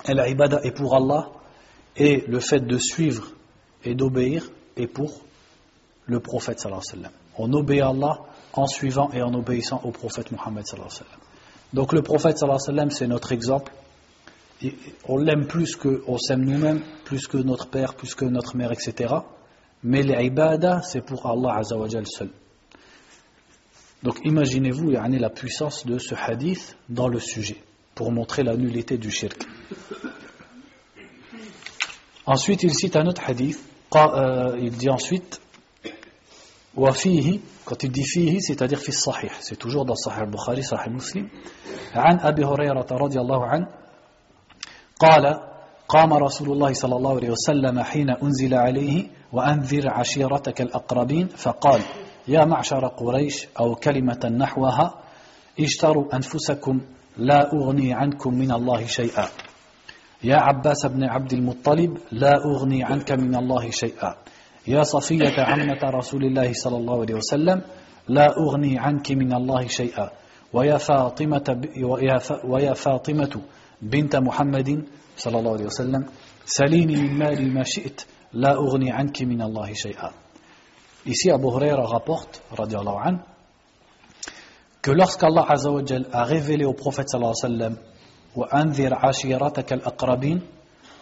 Et 0.08 0.14
la 0.14 0.30
ibada 0.30 0.60
est 0.64 0.72
pour 0.72 0.96
Allah 0.96 1.30
et 1.96 2.24
le 2.28 2.40
fait 2.40 2.62
de 2.62 2.78
suivre 2.78 3.28
et 3.86 3.96
d'obéir 3.96 4.50
est 4.78 4.88
pour 4.88 5.22
le 6.06 6.20
prophète 6.20 6.60
sallallahu 6.60 6.82
alayhi 6.88 7.04
wa 7.04 7.10
sallam. 7.10 7.20
On 7.38 7.54
obéit 7.54 7.82
à 7.82 7.90
Allah 7.90 8.20
en 8.54 8.68
suivant 8.68 9.10
et 9.14 9.22
en 9.22 9.34
obéissant 9.34 9.82
au 9.84 9.92
prophète 9.92 10.32
Muhammad 10.32 10.66
sallallahu 10.66 10.90
alayhi 10.90 11.02
wa 11.02 11.08
sallam. 11.08 11.20
Donc 11.74 11.94
le 11.94 12.02
prophète 12.02 12.38
sallallahu 12.38 12.60
alayhi 12.62 12.78
wa 12.78 12.84
sallam 12.84 12.92
c'est 12.92 13.08
notre 13.08 13.32
exemple. 13.32 13.72
on 15.08 15.18
l'aime 15.18 15.48
plus 15.48 15.76
qu'on 15.76 16.18
s'aime 16.18 16.46
nous-mêmes, 16.46 16.82
plus 17.06 17.28
que 17.28 17.38
notre 17.38 17.68
père, 17.68 17.96
plus 17.96 18.16
que 18.16 18.26
notre 18.26 18.56
mère, 18.56 18.72
etc. 18.72 19.14
Mais 19.84 20.02
l'ibada 20.02 20.82
c'est 20.82 21.02
pour 21.02 21.26
Allah 21.26 21.56
azawajal 21.58 22.06
seul. 22.08 22.30
Donc 24.04 24.20
imaginez-vous 24.26 24.92
la 24.92 25.30
puissance 25.30 25.86
de 25.86 25.98
ce 25.98 26.14
hadith 26.14 26.78
dans 26.90 27.08
le 27.08 27.20
sujet, 27.20 27.58
pour 27.96 28.12
montrer 28.12 28.44
la 28.44 28.56
nullité 28.56 28.98
du 28.98 29.10
shirk. 29.10 29.46
Ensuite, 32.26 32.64
il 32.64 32.74
cite 32.74 32.96
un 32.96 33.06
autre 33.06 33.22
hadith. 33.26 33.60
Euh, 33.96 34.58
il 34.60 34.72
dit 34.72 34.90
ensuite 34.90 35.40
وفيه 36.76 37.40
quand 37.66 37.84
il 37.84 37.92
dit 37.92 38.04
fihi 38.04 38.42
c'est-à-dire 38.42 38.80
في 38.80 38.90
الصحيح 38.90 39.32
c'est 39.42 39.56
toujours 39.56 39.86
dans 39.86 39.96
Sahih 39.96 40.22
al-Bukhari 40.22 40.64
Sahih 40.64 40.90
Muslim. 40.90 41.30
عن 41.96 42.20
أبي 42.20 42.46
هريرة 42.46 42.88
رضي 42.92 43.20
الله 43.20 43.46
عنه 43.46 43.68
قال 45.00 45.40
قام 45.88 46.14
رسول 46.14 46.52
الله 46.52 46.74
صلى 46.74 46.96
الله 46.96 47.16
عليه 47.16 47.30
وسلم 47.30 47.80
حين 47.80 48.10
أنزل 48.10 48.54
عليه 48.54 49.08
وأنذر 49.34 49.90
عشيرتك 49.90 50.62
الأقربين 50.62 51.28
فقال 51.28 51.82
يا 52.28 52.46
معشر 52.46 52.88
قريش 52.88 53.48
أو 53.60 53.76
كلمة 53.76 54.32
نحوها 54.38 54.94
اشتروا 55.60 56.16
أنفسكم 56.16 56.82
لا 57.18 57.54
أغني 57.54 57.94
عنكم 57.94 58.34
من 58.34 58.52
الله 58.52 58.86
شيئا 58.86 59.28
يا 60.24 60.36
عباس 60.36 60.86
بن 60.86 61.04
عبد 61.04 61.34
المطلب 61.34 61.98
لا 62.12 62.34
أغني 62.46 62.84
عنك 62.84 63.12
من 63.12 63.36
الله 63.36 63.70
شيئا. 63.70 64.16
يا 64.68 64.84
صفية 64.84 65.36
عمة 65.38 65.82
رسول 65.84 66.24
الله 66.26 66.54
صلى 66.54 66.78
الله 66.78 67.02
عليه 67.02 67.16
وسلم 67.16 67.62
لا 68.08 68.28
أغني 68.38 68.80
عنك 68.80 69.12
من 69.12 69.34
الله 69.34 69.68
شيئا. 69.68 70.10
ويا 70.54 70.78
فاطمة, 70.78 71.62
ويا 72.46 72.74
فاطمة 72.74 73.42
بنت 73.82 74.16
محمد 74.16 74.86
صلى 75.18 75.40
الله 75.40 75.54
عليه 75.54 75.66
وسلم 75.66 76.06
سليني 76.46 76.96
من 76.96 77.18
مالي 77.18 77.50
ما 77.50 77.64
شئت 77.64 78.02
لا 78.34 78.54
أغني 78.54 78.92
عنك 78.92 79.22
من 79.22 79.42
الله 79.42 79.74
شيئا. 79.74 80.12
Ici, 81.06 81.32
Abu 81.32 81.52
Huraira 81.52 81.86
rapporte, 81.86 82.42
radiallahu 82.58 82.98
an, 82.98 83.18
que 84.82 84.92
lorsqu'Allah 84.92 85.46
a 86.14 86.24
révélé 86.24 86.64
au 86.64 86.74
prophète 86.74 87.10
sallallahu 87.10 87.34
alayhi 87.44 87.60
wa 87.60 87.60
sallam, 87.60 87.78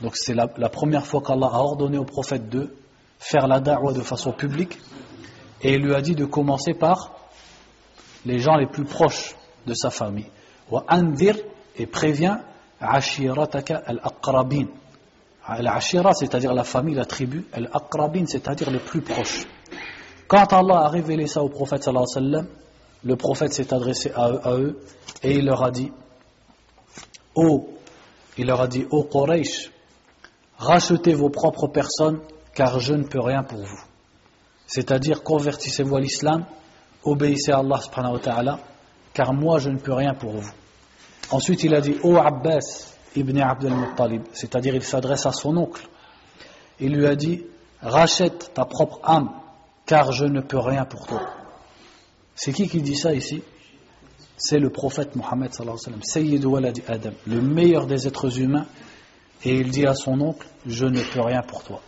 donc 0.01 0.15
c'est 0.15 0.33
la, 0.33 0.47
première 0.47 1.05
fois 1.05 1.21
qu'Allah 1.21 1.49
a 1.51 1.59
ordonné 1.59 1.97
au 1.97 2.03
prophète 2.03 2.49
de 2.49 2.75
faire 3.19 3.47
la 3.47 3.59
da'wah 3.59 3.93
de 3.93 4.01
façon 4.01 4.33
publique 4.33 4.77
et 5.61 5.75
il 5.75 5.81
lui 5.81 5.93
a 5.93 6.01
dit 6.01 6.15
de 6.15 6.25
commencer 6.25 6.73
par 6.73 7.13
les 8.25 8.39
gens 8.39 8.55
les 8.55 8.67
plus 8.67 8.83
proches 8.83 9.35
de 9.65 9.73
sa 9.73 9.89
famille. 9.89 10.29
Et 11.77 11.85
prévient 11.85 12.37
ashirataka 12.79 13.83
al-aqrabin. 13.85 14.67
Al-ashira, 15.45 16.13
c'est-à-dire 16.13 16.53
la 16.53 16.63
famille, 16.63 16.95
la 16.95 17.05
tribu, 17.05 17.45
c'est-à-dire 18.27 18.69
les 18.69 18.79
plus 18.79 19.01
proches. 19.01 19.47
Quand 20.27 20.51
Allah 20.53 20.81
a 20.81 20.87
révélé 20.87 21.27
ça 21.27 21.43
au 21.43 21.49
prophète 21.49 21.87
le 23.03 23.15
prophète 23.15 23.53
s'est 23.53 23.73
adressé 23.73 24.11
à 24.15 24.53
eux, 24.53 24.79
et 25.23 25.37
il 25.37 25.45
leur 25.45 25.63
a 25.63 25.71
dit 25.71 25.91
Oh, 27.35 27.69
il 28.37 28.47
leur 28.47 28.61
a 28.61 28.67
dit, 28.67 28.85
oh 28.91 29.03
Quraysh, 29.03 29.71
rachetez 30.57 31.13
vos 31.13 31.29
propres 31.29 31.67
personnes 31.67 32.19
car 32.53 32.79
je 32.79 32.93
ne 32.93 33.03
peux 33.03 33.21
rien 33.21 33.43
pour 33.43 33.59
vous. 33.59 33.79
C'est-à-dire, 34.67 35.23
convertissez-vous 35.23 35.95
à 35.95 36.01
l'islam, 36.01 36.45
obéissez 37.03 37.51
à 37.51 37.57
Allah 37.59 37.79
subhanahu 37.81 38.13
wa 38.13 38.19
ta'ala, 38.19 38.59
car 39.13 39.33
moi 39.33 39.59
je 39.59 39.69
ne 39.69 39.77
peux 39.77 39.93
rien 39.93 40.13
pour 40.13 40.31
vous. 40.31 40.51
Ensuite, 41.29 41.63
il 41.63 41.75
a 41.75 41.81
dit, 41.81 41.95
Ô 42.03 42.17
Abbas 42.17 42.95
ibn 43.15 43.37
Abdel 43.39 43.73
Muttalib, 43.73 44.23
c'est-à-dire 44.33 44.75
il 44.75 44.83
s'adresse 44.83 45.25
à 45.25 45.31
son 45.31 45.57
oncle. 45.57 45.87
Il 46.79 46.93
lui 46.95 47.05
a 47.05 47.15
dit, 47.15 47.45
rachète 47.81 48.53
ta 48.53 48.65
propre 48.65 48.99
âme, 49.03 49.31
car 49.85 50.11
je 50.11 50.25
ne 50.25 50.41
peux 50.41 50.59
rien 50.59 50.85
pour 50.85 51.05
toi. 51.05 51.21
C'est 52.35 52.53
qui 52.53 52.67
qui 52.67 52.81
dit 52.81 52.95
ça 52.95 53.13
ici? 53.13 53.43
C'est 54.43 54.59
le 54.59 54.71
prophète 54.71 55.15
Mohammed 55.15 55.53
sallallahu 55.53 56.55
alayhi 56.57 56.83
Adam, 56.87 57.11
le 57.27 57.41
meilleur 57.41 57.85
des 57.85 58.07
êtres 58.07 58.39
humains, 58.39 58.65
et 59.43 59.55
il 59.55 59.69
dit 59.69 59.85
à 59.85 59.93
son 59.93 60.19
oncle, 60.19 60.47
je 60.65 60.85
ne 60.85 60.99
peux 60.99 61.21
rien 61.21 61.41
pour 61.41 61.63
toi 61.63 61.81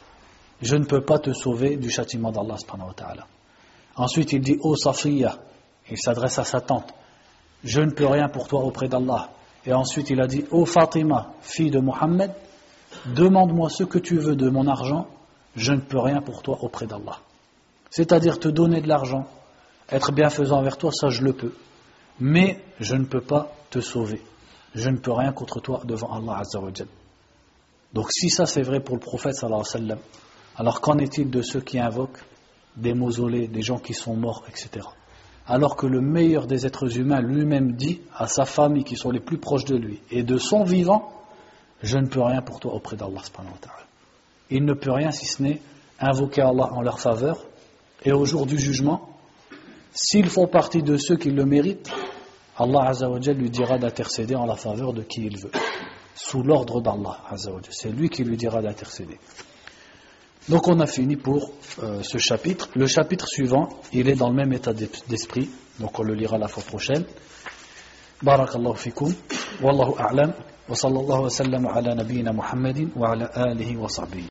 je 0.63 0.75
ne 0.75 0.85
peux 0.85 1.01
pas 1.01 1.19
te 1.19 1.33
sauver 1.33 1.75
du 1.75 1.89
châtiment 1.89 2.31
d'Allah 2.31 2.55
Ensuite 3.95 4.33
il 4.33 4.41
dit 4.41 4.57
Oh 4.61 4.75
Safiya, 4.75 5.37
il 5.91 5.97
s'adresse 5.97 6.39
à 6.39 6.43
sa 6.43 6.61
tante, 6.61 6.93
je 7.63 7.81
ne 7.81 7.91
peux 7.91 8.07
rien 8.07 8.29
pour 8.29 8.47
toi 8.47 8.63
auprès 8.63 8.87
d'Allah. 8.87 9.29
Et 9.65 9.73
ensuite 9.73 10.09
il 10.09 10.21
a 10.21 10.27
dit 10.27 10.45
Oh 10.51 10.65
Fatima, 10.65 11.33
fille 11.41 11.69
de 11.69 11.79
Mohammed, 11.79 12.31
demande-moi 13.13 13.69
ce 13.69 13.83
que 13.83 13.99
tu 13.99 14.17
veux 14.17 14.35
de 14.35 14.49
mon 14.49 14.67
argent, 14.67 15.07
je 15.55 15.73
ne 15.73 15.81
peux 15.81 15.99
rien 15.99 16.21
pour 16.21 16.41
toi 16.41 16.57
auprès 16.61 16.87
d'Allah. 16.87 17.19
C'est-à-dire 17.89 18.39
te 18.39 18.47
donner 18.47 18.81
de 18.81 18.87
l'argent, 18.87 19.27
être 19.91 20.11
bienfaisant 20.11 20.59
envers 20.59 20.77
toi, 20.77 20.91
ça 20.91 21.09
je 21.09 21.21
le 21.21 21.33
peux. 21.33 21.53
Mais 22.19 22.59
je 22.79 22.95
ne 22.95 23.05
peux 23.05 23.21
pas 23.21 23.53
te 23.69 23.79
sauver. 23.79 24.21
Je 24.75 24.89
ne 24.89 24.97
peux 24.97 25.11
rien 25.11 25.31
contre 25.31 25.59
toi 25.59 25.81
devant 25.85 26.11
Allah 26.11 26.41
Donc 27.93 28.11
si 28.11 28.29
ça 28.29 28.45
c'est 28.45 28.61
vrai 28.61 28.79
pour 28.79 28.95
le 28.95 29.01
prophète 29.01 29.35
alors 30.55 30.81
qu'en 30.81 30.97
est-il 30.97 31.29
de 31.29 31.41
ceux 31.41 31.61
qui 31.61 31.79
invoquent 31.79 32.23
des 32.75 32.93
mausolées, 32.93 33.47
des 33.47 33.61
gens 33.61 33.77
qui 33.77 33.93
sont 33.93 34.15
morts, 34.15 34.43
etc. 34.47 34.87
Alors 35.45 35.75
que 35.75 35.85
le 35.85 36.01
meilleur 36.01 36.47
des 36.47 36.65
êtres 36.65 36.97
humains 36.97 37.21
lui-même 37.21 37.73
dit 37.73 38.01
à 38.15 38.27
sa 38.27 38.45
famille 38.45 38.83
qui 38.83 38.95
sont 38.95 39.11
les 39.11 39.19
plus 39.19 39.37
proches 39.37 39.65
de 39.65 39.75
lui 39.75 40.01
et 40.09 40.23
de 40.23 40.37
son 40.37 40.63
vivant, 40.63 41.11
je 41.81 41.97
ne 41.97 42.07
peux 42.07 42.21
rien 42.21 42.41
pour 42.41 42.59
toi 42.59 42.73
auprès 42.73 42.95
d'Allah. 42.95 43.21
Il 44.49 44.65
ne 44.65 44.73
peut 44.73 44.91
rien 44.91 45.11
si 45.11 45.25
ce 45.25 45.43
n'est 45.43 45.61
invoquer 45.99 46.41
Allah 46.41 46.69
en 46.71 46.81
leur 46.81 46.99
faveur 46.99 47.45
et 48.05 48.11
au 48.11 48.25
jour 48.25 48.45
du 48.45 48.57
jugement, 48.57 49.09
s'ils 49.93 50.29
font 50.29 50.47
partie 50.47 50.81
de 50.81 50.97
ceux 50.97 51.17
qui 51.17 51.31
le 51.31 51.45
méritent, 51.45 51.89
Allah 52.57 52.91
lui 53.35 53.49
dira 53.49 53.77
d'intercéder 53.77 54.35
en 54.35 54.45
la 54.45 54.55
faveur 54.55 54.93
de 54.93 55.01
qui 55.01 55.25
il 55.25 55.37
veut, 55.39 55.51
sous 56.15 56.43
l'ordre 56.43 56.81
d'Allah 56.81 57.21
C'est 57.69 57.89
lui 57.89 58.09
qui 58.09 58.23
lui 58.23 58.37
dira 58.37 58.61
d'intercéder. 58.61 59.17
Donc 60.49 60.67
on 60.67 60.79
a 60.81 60.87
fini 60.87 61.15
pour 61.15 61.51
euh, 61.81 62.03
ce 62.03 62.17
chapitre. 62.17 62.69
Le 62.75 62.85
chapitre 62.85 63.25
suivant, 63.27 63.69
il 63.93 64.09
est 64.09 64.15
dans 64.15 64.29
le 64.29 64.35
même 64.35 64.51
état 64.51 64.73
d'esprit, 64.73 65.49
donc 65.79 65.97
on 65.99 66.03
le 66.03 66.13
lira 66.15 66.37
la 66.37 66.47
fois 66.47 66.63
prochaine. 66.63 67.05
Barakallahu 68.21 68.75
fikum, 68.75 69.13
wallahu 69.61 69.93
a'lam, 69.97 70.33
wa 70.67 70.75
sallallahu 70.75 71.23
wa 71.23 71.29
sallam 71.29 71.65
ala 71.65 71.95
nabiyyina 71.95 72.33
Muhammadin 72.33 72.89
wa 72.95 73.11
ala 73.11 73.25
alihi 73.25 73.77
wa 73.77 73.87
sahbihi. 73.87 74.21